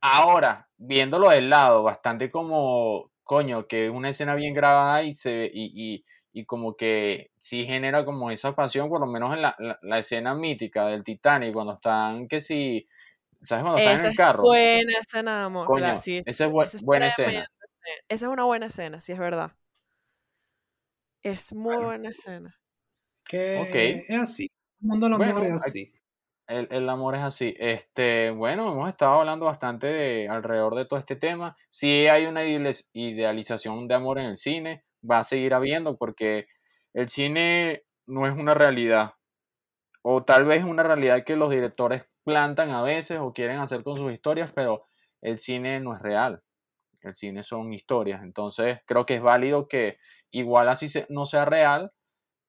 Ahora, 0.00 0.68
viéndolo 0.76 1.28
del 1.30 1.50
lado, 1.50 1.82
bastante 1.82 2.30
como, 2.30 3.10
coño, 3.24 3.66
que 3.66 3.86
es 3.86 3.90
una 3.90 4.10
escena 4.10 4.34
bien 4.36 4.54
grabada 4.54 5.02
y 5.02 5.12
se 5.14 5.34
ve- 5.36 5.50
y, 5.52 5.72
y, 5.96 6.04
y 6.32 6.44
como 6.44 6.76
que 6.76 7.32
sí 7.36 7.66
genera 7.66 8.04
como 8.04 8.30
esa 8.30 8.54
pasión, 8.54 8.88
por 8.88 9.00
lo 9.00 9.06
menos 9.06 9.34
en 9.34 9.42
la, 9.42 9.56
la, 9.58 9.78
la 9.82 9.98
escena 9.98 10.34
mítica 10.36 10.86
del 10.86 11.02
Titanic, 11.02 11.52
cuando 11.52 11.72
están, 11.74 12.28
que 12.28 12.40
si, 12.40 12.86
¿sabes? 13.42 13.62
Cuando 13.64 13.78
están 13.78 13.94
en 13.94 13.98
Esa 13.98 14.08
el 14.08 14.12
es 14.12 14.16
carro. 14.16 14.42
buena 14.42 14.92
escena 15.00 15.38
de 15.38 15.44
amor. 15.44 15.66
Coño, 15.66 15.82
claro, 15.84 15.98
sí, 15.98 16.22
esa 16.24 16.44
es 16.44 16.50
bu- 16.50 16.64
esa 16.64 16.76
es 16.78 16.84
buena 16.84 17.08
escena. 17.08 17.50
Esa 18.08 18.26
es 18.26 18.32
una 18.32 18.44
buena 18.44 18.66
escena, 18.66 19.00
sí 19.00 19.12
es 19.12 19.18
verdad. 19.18 19.52
Es 21.22 21.52
muy 21.52 21.74
Bueno. 21.74 21.86
buena 21.86 22.10
escena. 22.10 22.54
Que 23.26 23.56
Ok. 23.60 24.04
es 24.08 24.20
así. 24.20 24.48
El 24.80 24.88
mundo 24.88 25.06
amor 25.06 25.18
Bueno, 25.18 25.38
es 25.42 25.50
hay- 25.50 25.56
así. 25.56 25.92
El, 26.48 26.68
el 26.70 26.88
amor 26.88 27.14
es 27.14 27.20
así. 27.22 27.54
Este, 27.58 28.30
bueno, 28.30 28.72
hemos 28.72 28.88
estado 28.88 29.20
hablando 29.20 29.46
bastante 29.46 29.86
de, 29.88 30.28
alrededor 30.28 30.74
de 30.76 30.86
todo 30.86 30.98
este 30.98 31.16
tema. 31.16 31.56
Sí 31.68 32.06
hay 32.08 32.24
una 32.26 32.44
idealiz- 32.44 32.88
idealización 32.94 33.86
de 33.88 33.94
amor 33.94 34.18
en 34.18 34.26
el 34.26 34.36
cine, 34.38 34.84
va 35.08 35.18
a 35.18 35.24
seguir 35.24 35.52
habiendo 35.54 35.98
porque 35.98 36.46
el 36.94 37.08
cine 37.10 37.84
no 38.06 38.26
es 38.26 38.32
una 38.32 38.54
realidad. 38.54 39.12
o 40.02 40.24
tal 40.24 40.44
vez 40.46 40.60
es 40.60 40.64
una 40.66 40.82
realidad 40.84 41.24
que 41.24 41.36
los 41.36 41.50
directores 41.50 42.06
plantan 42.24 42.70
a 42.70 42.82
veces 42.82 43.18
o 43.20 43.32
quieren 43.34 43.58
hacer 43.60 43.82
con 43.84 43.96
sus 43.96 44.12
historias, 44.12 44.52
pero 44.54 44.86
el 45.22 45.38
cine 45.38 45.80
no 45.80 45.94
es 45.96 46.02
real. 46.02 46.42
El 47.02 47.14
cine 47.14 47.42
son 47.42 47.72
historias. 47.72 48.22
Entonces 48.22 48.80
creo 48.86 49.06
que 49.06 49.16
es 49.16 49.22
válido 49.22 49.68
que 49.68 49.98
igual 50.30 50.68
así 50.68 50.88
no 51.10 51.26
sea 51.26 51.44
real, 51.44 51.92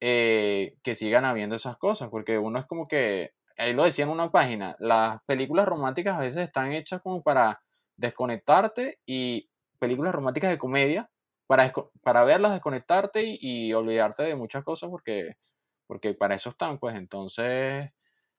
eh, 0.02 0.76
que 0.84 0.96
sigan 0.96 1.26
habiendo 1.26 1.56
esas 1.56 1.78
cosas, 1.78 2.10
porque 2.10 2.38
uno 2.38 2.60
es 2.60 2.66
como 2.66 2.88
que, 2.88 3.34
ahí 3.60 3.74
lo 3.74 3.84
decía 3.86 4.06
en 4.06 4.12
una 4.12 4.32
página, 4.32 4.76
las 4.80 5.20
películas 5.26 5.68
románticas 5.68 6.18
a 6.18 6.22
veces 6.22 6.44
están 6.44 6.72
hechas 6.74 7.02
como 7.02 7.24
para 7.24 7.62
desconectarte 7.98 9.00
y 9.06 9.50
películas 9.80 10.14
románticas 10.16 10.52
de 10.52 10.58
comedia, 10.60 11.10
para, 11.48 11.72
para 12.04 12.24
verlas, 12.26 12.54
desconectarte 12.54 13.24
y, 13.24 13.38
y 13.70 13.74
olvidarte 13.74 14.24
de 14.24 14.36
muchas 14.36 14.64
cosas 14.64 14.90
porque, 14.90 15.34
porque 15.88 16.14
para 16.16 16.36
eso 16.36 16.50
están, 16.52 16.80
pues 16.80 16.96
entonces, 16.96 17.90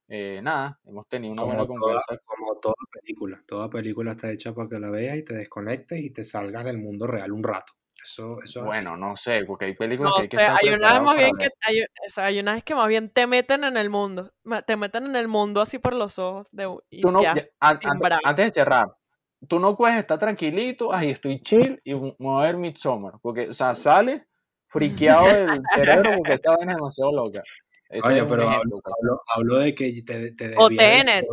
eh, 0.08 0.40
nada, 0.42 0.80
hemos 0.84 1.08
tenido 1.08 1.32
una 1.34 1.44
buena 1.44 1.64
Como 1.64 1.74
toda, 1.78 2.02
conversa. 2.02 2.18
como 2.24 2.58
toda 2.60 2.74
película. 2.92 3.42
Toda 3.46 3.70
película 3.70 4.12
está 4.12 4.30
hecha 4.32 4.54
para 4.54 4.68
que 4.68 4.78
la 4.80 4.90
veas 4.90 5.16
y 5.18 5.24
te 5.24 5.34
desconectes 5.34 6.00
y 6.00 6.10
te 6.10 6.24
salgas 6.24 6.64
del 6.64 6.78
mundo 6.78 7.06
real 7.06 7.32
un 7.32 7.42
rato. 7.44 7.72
Eso, 8.02 8.42
eso. 8.42 8.64
Bueno, 8.64 8.96
no 8.96 9.16
sé, 9.16 9.44
porque 9.44 9.66
hay 9.66 9.74
películas 9.74 10.10
No 10.12 10.16
que 10.16 10.22
hay 10.22 10.28
que 10.28 10.36
sé, 10.38 10.42
estar 10.42 10.58
hay 10.62 10.74
unas 10.74 11.02
más 11.02 11.16
bien 11.16 11.36
que 11.36 11.48
hay, 11.62 11.82
o 11.82 12.10
sea, 12.10 12.24
hay 12.26 12.40
unas 12.40 12.64
que 12.64 12.74
más 12.74 12.88
bien 12.88 13.10
te 13.10 13.26
meten 13.26 13.64
en 13.64 13.76
el 13.76 13.90
mundo, 13.90 14.32
te 14.66 14.76
meten 14.76 15.06
en 15.06 15.16
el 15.16 15.28
mundo 15.28 15.60
así 15.60 15.78
por 15.78 15.94
los 15.94 16.18
ojos 16.18 16.46
de, 16.50 16.74
y 16.90 17.02
Tú 17.02 17.10
no, 17.10 17.22
ya, 17.22 17.34
an- 17.60 17.78
an- 17.84 18.00
antes 18.24 18.44
de 18.46 18.50
cerrar, 18.50 18.88
tú 19.46 19.58
no 19.58 19.76
puedes 19.76 19.98
estar 19.98 20.18
tranquilito, 20.18 20.92
ahí 20.92 21.10
estoy 21.10 21.40
chill 21.40 21.80
y 21.84 21.94
me 21.94 22.14
voy 22.18 22.42
a 22.42 22.46
ver 22.46 22.56
Midsommar, 22.56 23.14
porque, 23.20 23.50
o 23.50 23.54
sea, 23.54 23.74
sale 23.74 24.26
friqueado 24.66 25.24
del 25.34 25.62
cerebro 25.74 26.10
porque 26.16 26.34
esa 26.34 26.56
vaina 26.56 26.72
es 26.72 26.76
demasiado 26.78 27.12
loca. 27.12 27.42
Ese 27.90 28.22
un 28.22 28.28
pero 28.28 28.48
hablo, 28.48 28.80
pues. 28.80 28.94
hablo- 29.00 29.20
hablo 29.34 29.58
de 29.58 29.74
que 29.74 30.02
te, 30.06 30.32
te 30.32 30.54
O 30.56 30.68
Tenet, 30.68 31.26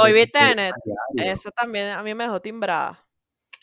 hoy 0.00 0.12
vi 0.12 0.26
Tenet, 0.26 0.74
eso 1.16 1.50
también 1.50 1.88
a 1.88 2.02
mí 2.02 2.14
me 2.14 2.24
dejó 2.24 2.40
timbrada. 2.40 3.04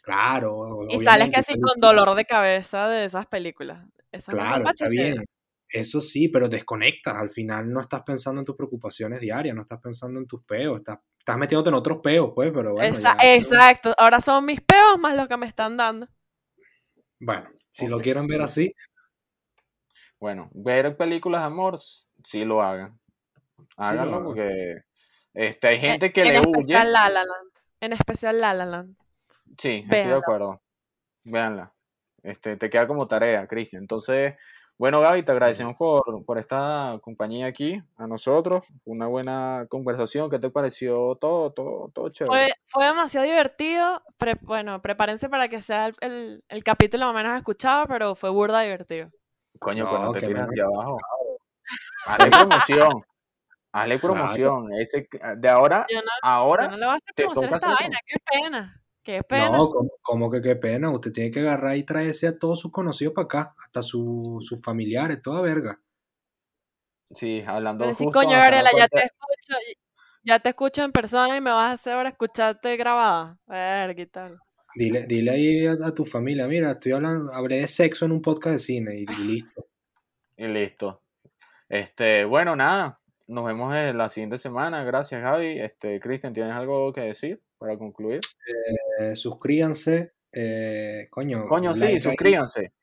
Claro, 0.05 0.85
Y 0.89 0.99
sales 0.99 1.29
casi 1.31 1.59
con 1.59 1.79
dolor 1.81 2.15
de 2.15 2.25
cabeza 2.25 2.87
de 2.87 3.05
esas 3.05 3.25
películas. 3.25 3.85
Esas 4.11 4.35
claro, 4.35 4.67
está 4.69 4.87
bien. 4.87 5.25
Eso 5.67 5.99
sí, 5.99 6.29
pero 6.29 6.47
desconectas. 6.47 7.15
Al 7.15 7.29
final 7.31 7.71
no 7.71 7.81
estás 7.81 8.03
pensando 8.03 8.39
en 8.39 8.45
tus 8.45 8.55
preocupaciones 8.55 9.19
diarias, 9.19 9.55
no 9.55 9.61
estás 9.61 9.79
pensando 9.81 10.19
en 10.19 10.27
tus 10.27 10.43
peos, 10.43 10.77
estás, 10.77 10.99
estás 11.17 11.37
metiéndote 11.37 11.69
en 11.69 11.75
otros 11.75 11.99
peos, 12.03 12.31
pues, 12.35 12.51
pero 12.53 12.73
bueno, 12.73 12.95
Esa- 12.95 13.15
ya. 13.19 13.35
exacto, 13.35 13.93
ahora 13.97 14.21
son 14.21 14.45
mis 14.45 14.61
peos 14.61 14.99
más 14.99 15.15
lo 15.17 15.27
que 15.27 15.37
me 15.37 15.47
están 15.47 15.75
dando. 15.75 16.07
Bueno, 17.19 17.49
si 17.69 17.87
lo 17.87 17.99
quieren 17.99 18.27
ver 18.27 18.41
así, 18.41 18.73
Bueno, 20.19 20.49
ver 20.53 20.95
películas 20.97 21.41
de 21.41 21.47
amor, 21.47 21.79
sí 22.23 22.45
lo 22.45 22.61
hagan. 22.61 22.99
sí 23.57 23.65
lo 23.75 23.83
Háganlo 23.83 24.15
hagan. 24.15 24.25
porque 24.27 24.75
este, 25.33 25.67
hay 25.67 25.75
En, 25.77 25.81
gente 25.81 26.13
que 26.13 26.21
en 26.21 26.27
le 26.29 26.39
huye. 26.39 26.51
especial 26.51 26.93
La 26.93 27.09
La 27.09 27.23
Land. 27.25 27.51
En 27.81 27.93
especial 27.93 28.41
La 28.41 28.53
La 28.53 28.65
Land. 28.65 28.95
Sí, 29.57 29.81
estoy 29.83 29.99
de 30.07 30.15
acuerdo. 30.15 30.61
Véanla. 31.23 31.73
Este, 32.23 32.57
te 32.57 32.69
queda 32.69 32.87
como 32.87 33.05
tarea, 33.07 33.47
Cristian. 33.47 33.83
Entonces, 33.83 34.35
bueno, 34.77 34.99
Gaby, 34.99 35.23
te 35.23 35.31
agradecemos 35.31 35.75
por, 35.75 36.25
por 36.25 36.37
esta 36.37 36.97
compañía 37.01 37.45
aquí, 37.47 37.81
a 37.97 38.07
nosotros. 38.07 38.63
Una 38.83 39.07
buena 39.07 39.65
conversación. 39.69 40.29
¿Qué 40.29 40.39
te 40.39 40.49
pareció 40.49 41.15
todo, 41.15 41.51
todo, 41.51 41.89
todo 41.93 42.09
chévere? 42.09 42.47
Fue, 42.47 42.53
fue 42.65 42.85
demasiado 42.85 43.25
divertido. 43.25 44.01
Pre- 44.17 44.37
bueno, 44.41 44.81
prepárense 44.81 45.29
para 45.29 45.47
que 45.47 45.61
sea 45.61 45.87
el, 45.87 45.93
el- 46.01 46.43
el 46.49 46.63
capítulo 46.63 47.05
más 47.05 47.13
o 47.13 47.17
menos 47.17 47.37
escuchado, 47.37 47.85
pero 47.87 48.15
fue 48.15 48.29
burda 48.31 48.61
divertido. 48.61 49.09
Coño, 49.59 49.87
pues 49.89 50.01
no 50.01 50.07
No, 50.07 50.11
te 50.13 50.21
tires 50.21 50.41
hacia 50.41 50.63
abajo. 50.65 50.97
Hazle 52.07 52.31
promoción. 52.31 53.03
Hazle 53.71 53.99
Claro. 53.99 54.01
promoción. 54.01 54.73
Ese, 54.73 55.07
de 55.37 55.49
ahora, 55.49 55.85
no, 55.93 56.01
ahora 56.21 56.67
no 56.67 56.77
le 56.77 56.85
voy 56.85 56.93
a 56.93 56.97
hacer 56.97 57.13
te 57.15 57.23
promoción 57.23 57.45
a 57.45 57.47
toca 57.47 57.55
esta 57.57 57.83
vaina. 57.83 57.99
Qué 58.05 58.15
pena. 58.31 58.81
Qué 59.05 59.21
pena. 59.21 59.51
No, 59.51 59.69
como, 59.69 59.89
como 60.01 60.31
que 60.31 60.41
qué 60.41 60.55
pena. 60.55 60.89
Usted 60.89 61.11
tiene 61.13 61.29
que 61.29 61.39
agarrar 61.41 61.77
y 61.77 61.83
traerse 61.83 62.25
a 62.27 62.39
todos 62.39 62.59
sus 62.59 62.71
conocidos 62.71 63.13
para 63.13 63.25
acá, 63.25 63.55
hasta 63.63 63.83
su- 63.83 64.39
sus 64.41 64.59
familiares, 64.63 65.21
toda 65.21 65.41
verga. 65.41 65.79
Sí, 67.11 67.43
hablando 67.45 67.85
Pero 67.85 67.95
sí, 67.95 68.05
coño, 68.11 68.31
Gabriela, 68.31 68.71
ya 68.75 68.87
te 68.87 69.03
escucho. 69.03 69.59
Ya 70.23 70.39
te 70.39 70.49
escucho 70.49 70.83
en 70.83 70.91
persona 70.91 71.37
y 71.37 71.41
me 71.41 71.51
vas 71.51 71.69
a 71.69 71.73
hacer 71.73 71.93
ahora 71.93 72.09
escucharte 72.09 72.75
grabada. 72.77 73.37
Ver, 73.45 73.95
¿qué 73.95 74.07
tal? 74.07 74.39
Dile, 74.73 75.05
dile 75.05 75.31
ahí 75.31 75.67
a, 75.67 75.73
a 75.85 75.93
tu 75.93 76.03
familia, 76.03 76.47
mira, 76.47 76.71
estoy 76.71 76.93
hablando, 76.93 77.31
hablé 77.31 77.61
de 77.61 77.67
sexo 77.67 78.05
en 78.05 78.11
un 78.11 78.21
podcast 78.23 78.53
de 78.53 78.59
cine 78.59 78.95
y, 78.97 79.03
y 79.03 79.23
listo. 79.23 79.67
Y 80.37 80.47
listo. 80.49 81.01
Este, 81.69 82.25
bueno, 82.25 82.57
nada. 82.57 82.99
Nos 83.27 83.45
vemos 83.45 83.73
en 83.73 83.97
la 83.97 84.09
siguiente 84.09 84.37
semana. 84.37 84.83
Gracias, 84.83 85.21
Javi. 85.21 85.59
Este, 85.61 85.97
Cristian, 86.01 86.33
¿tienes 86.33 86.53
algo 86.53 86.91
que 86.91 86.99
decir 87.01 87.41
para 87.65 87.77
concluir? 87.77 88.21
Eh, 88.99 89.15
suscríbanse, 89.15 90.13
eh, 90.31 91.07
coño, 91.09 91.47
Coño, 91.47 91.69
un 91.69 91.73
sí, 91.75 91.81
like 91.81 91.95
ahí. 91.95 92.01
suscríbanse. 92.01 92.73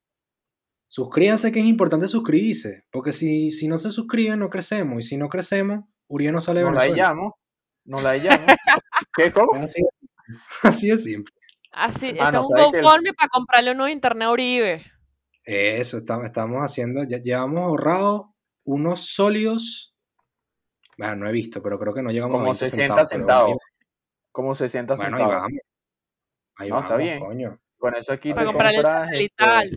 Suscríbanse 0.88 1.52
que 1.52 1.60
es 1.60 1.66
importante 1.66 2.06
suscribirse, 2.08 2.84
porque 2.90 3.12
si, 3.12 3.50
si 3.50 3.66
no 3.68 3.78
se 3.78 3.90
suscriben 3.90 4.38
no 4.40 4.50
crecemos, 4.50 4.98
y 5.04 5.08
si 5.08 5.16
no 5.16 5.28
crecemos, 5.28 5.84
Uribe 6.08 6.32
no 6.32 6.40
sale 6.40 6.60
de 6.60 6.66
Nos 6.70 6.74
la 6.74 6.88
llamo. 6.88 7.38
Nos 7.84 8.02
la 8.02 8.16
llamo. 8.16 8.46
¿Qué? 9.16 9.32
¿Cómo? 9.32 9.54
Así. 9.54 9.82
Así 10.62 10.88
de 10.88 10.98
simple. 10.98 11.32
Así, 11.72 12.08
Ah, 12.20 12.26
esto 12.26 12.32
no, 12.32 12.40
es 12.42 12.50
un 12.50 12.56
¿sabes 12.56 12.70
qué? 12.72 12.80
GoFundMe 12.82 13.12
para 13.14 13.28
comprarle 13.28 13.70
un 13.70 13.76
nuevo 13.78 13.92
internet 13.92 14.26
a 14.26 14.30
Uribe. 14.32 14.84
Eso, 15.44 15.96
estamos, 15.98 16.26
estamos 16.26 16.58
haciendo, 16.62 17.02
ya 17.04 17.18
llevamos 17.18 17.60
ahorrados 17.62 18.26
unos 18.64 19.06
sólidos, 19.06 19.94
bueno, 20.98 21.16
no 21.16 21.28
he 21.28 21.32
visto, 21.32 21.62
pero 21.62 21.78
creo 21.78 21.94
que 21.94 22.02
no 22.02 22.10
llegamos 22.10 22.34
a 22.34 22.38
Como 22.38 22.44
20 22.52 22.58
60 22.66 23.06
centavos. 23.06 23.08
centavos. 23.08 23.56
Bueno, 24.32 24.48
Como 24.48 24.54
60 24.54 24.94
Bueno, 24.96 25.16
ahí 25.16 25.22
centavos. 25.22 25.42
vamos. 25.42 25.60
Ahí 26.56 26.68
No, 26.70 26.76
está 26.78 26.88
vamos, 26.90 27.02
bien. 27.04 27.20
coño. 27.20 27.58
Con 27.78 27.94
eso 27.96 28.12
aquí 28.12 28.30
Para 28.30 28.42
te 28.42 28.46
comprarle 28.46 28.76
el 28.78 28.82
compras. 28.82 29.04
satelital. 29.04 29.64
este, 29.66 29.76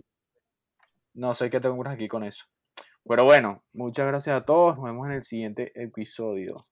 no 1.14 1.34
sé 1.34 1.50
qué 1.50 1.60
te 1.60 1.68
compras 1.68 1.94
aquí 1.94 2.08
con 2.08 2.24
eso. 2.24 2.44
Pero 3.08 3.24
bueno, 3.24 3.64
muchas 3.72 4.06
gracias 4.06 4.40
a 4.40 4.44
todos. 4.44 4.76
Nos 4.76 4.84
vemos 4.86 5.06
en 5.06 5.12
el 5.14 5.22
siguiente 5.22 5.72
episodio. 5.80 6.66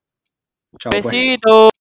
Chao, 0.79 0.91
pues. 0.91 1.05
Besito. 1.05 1.69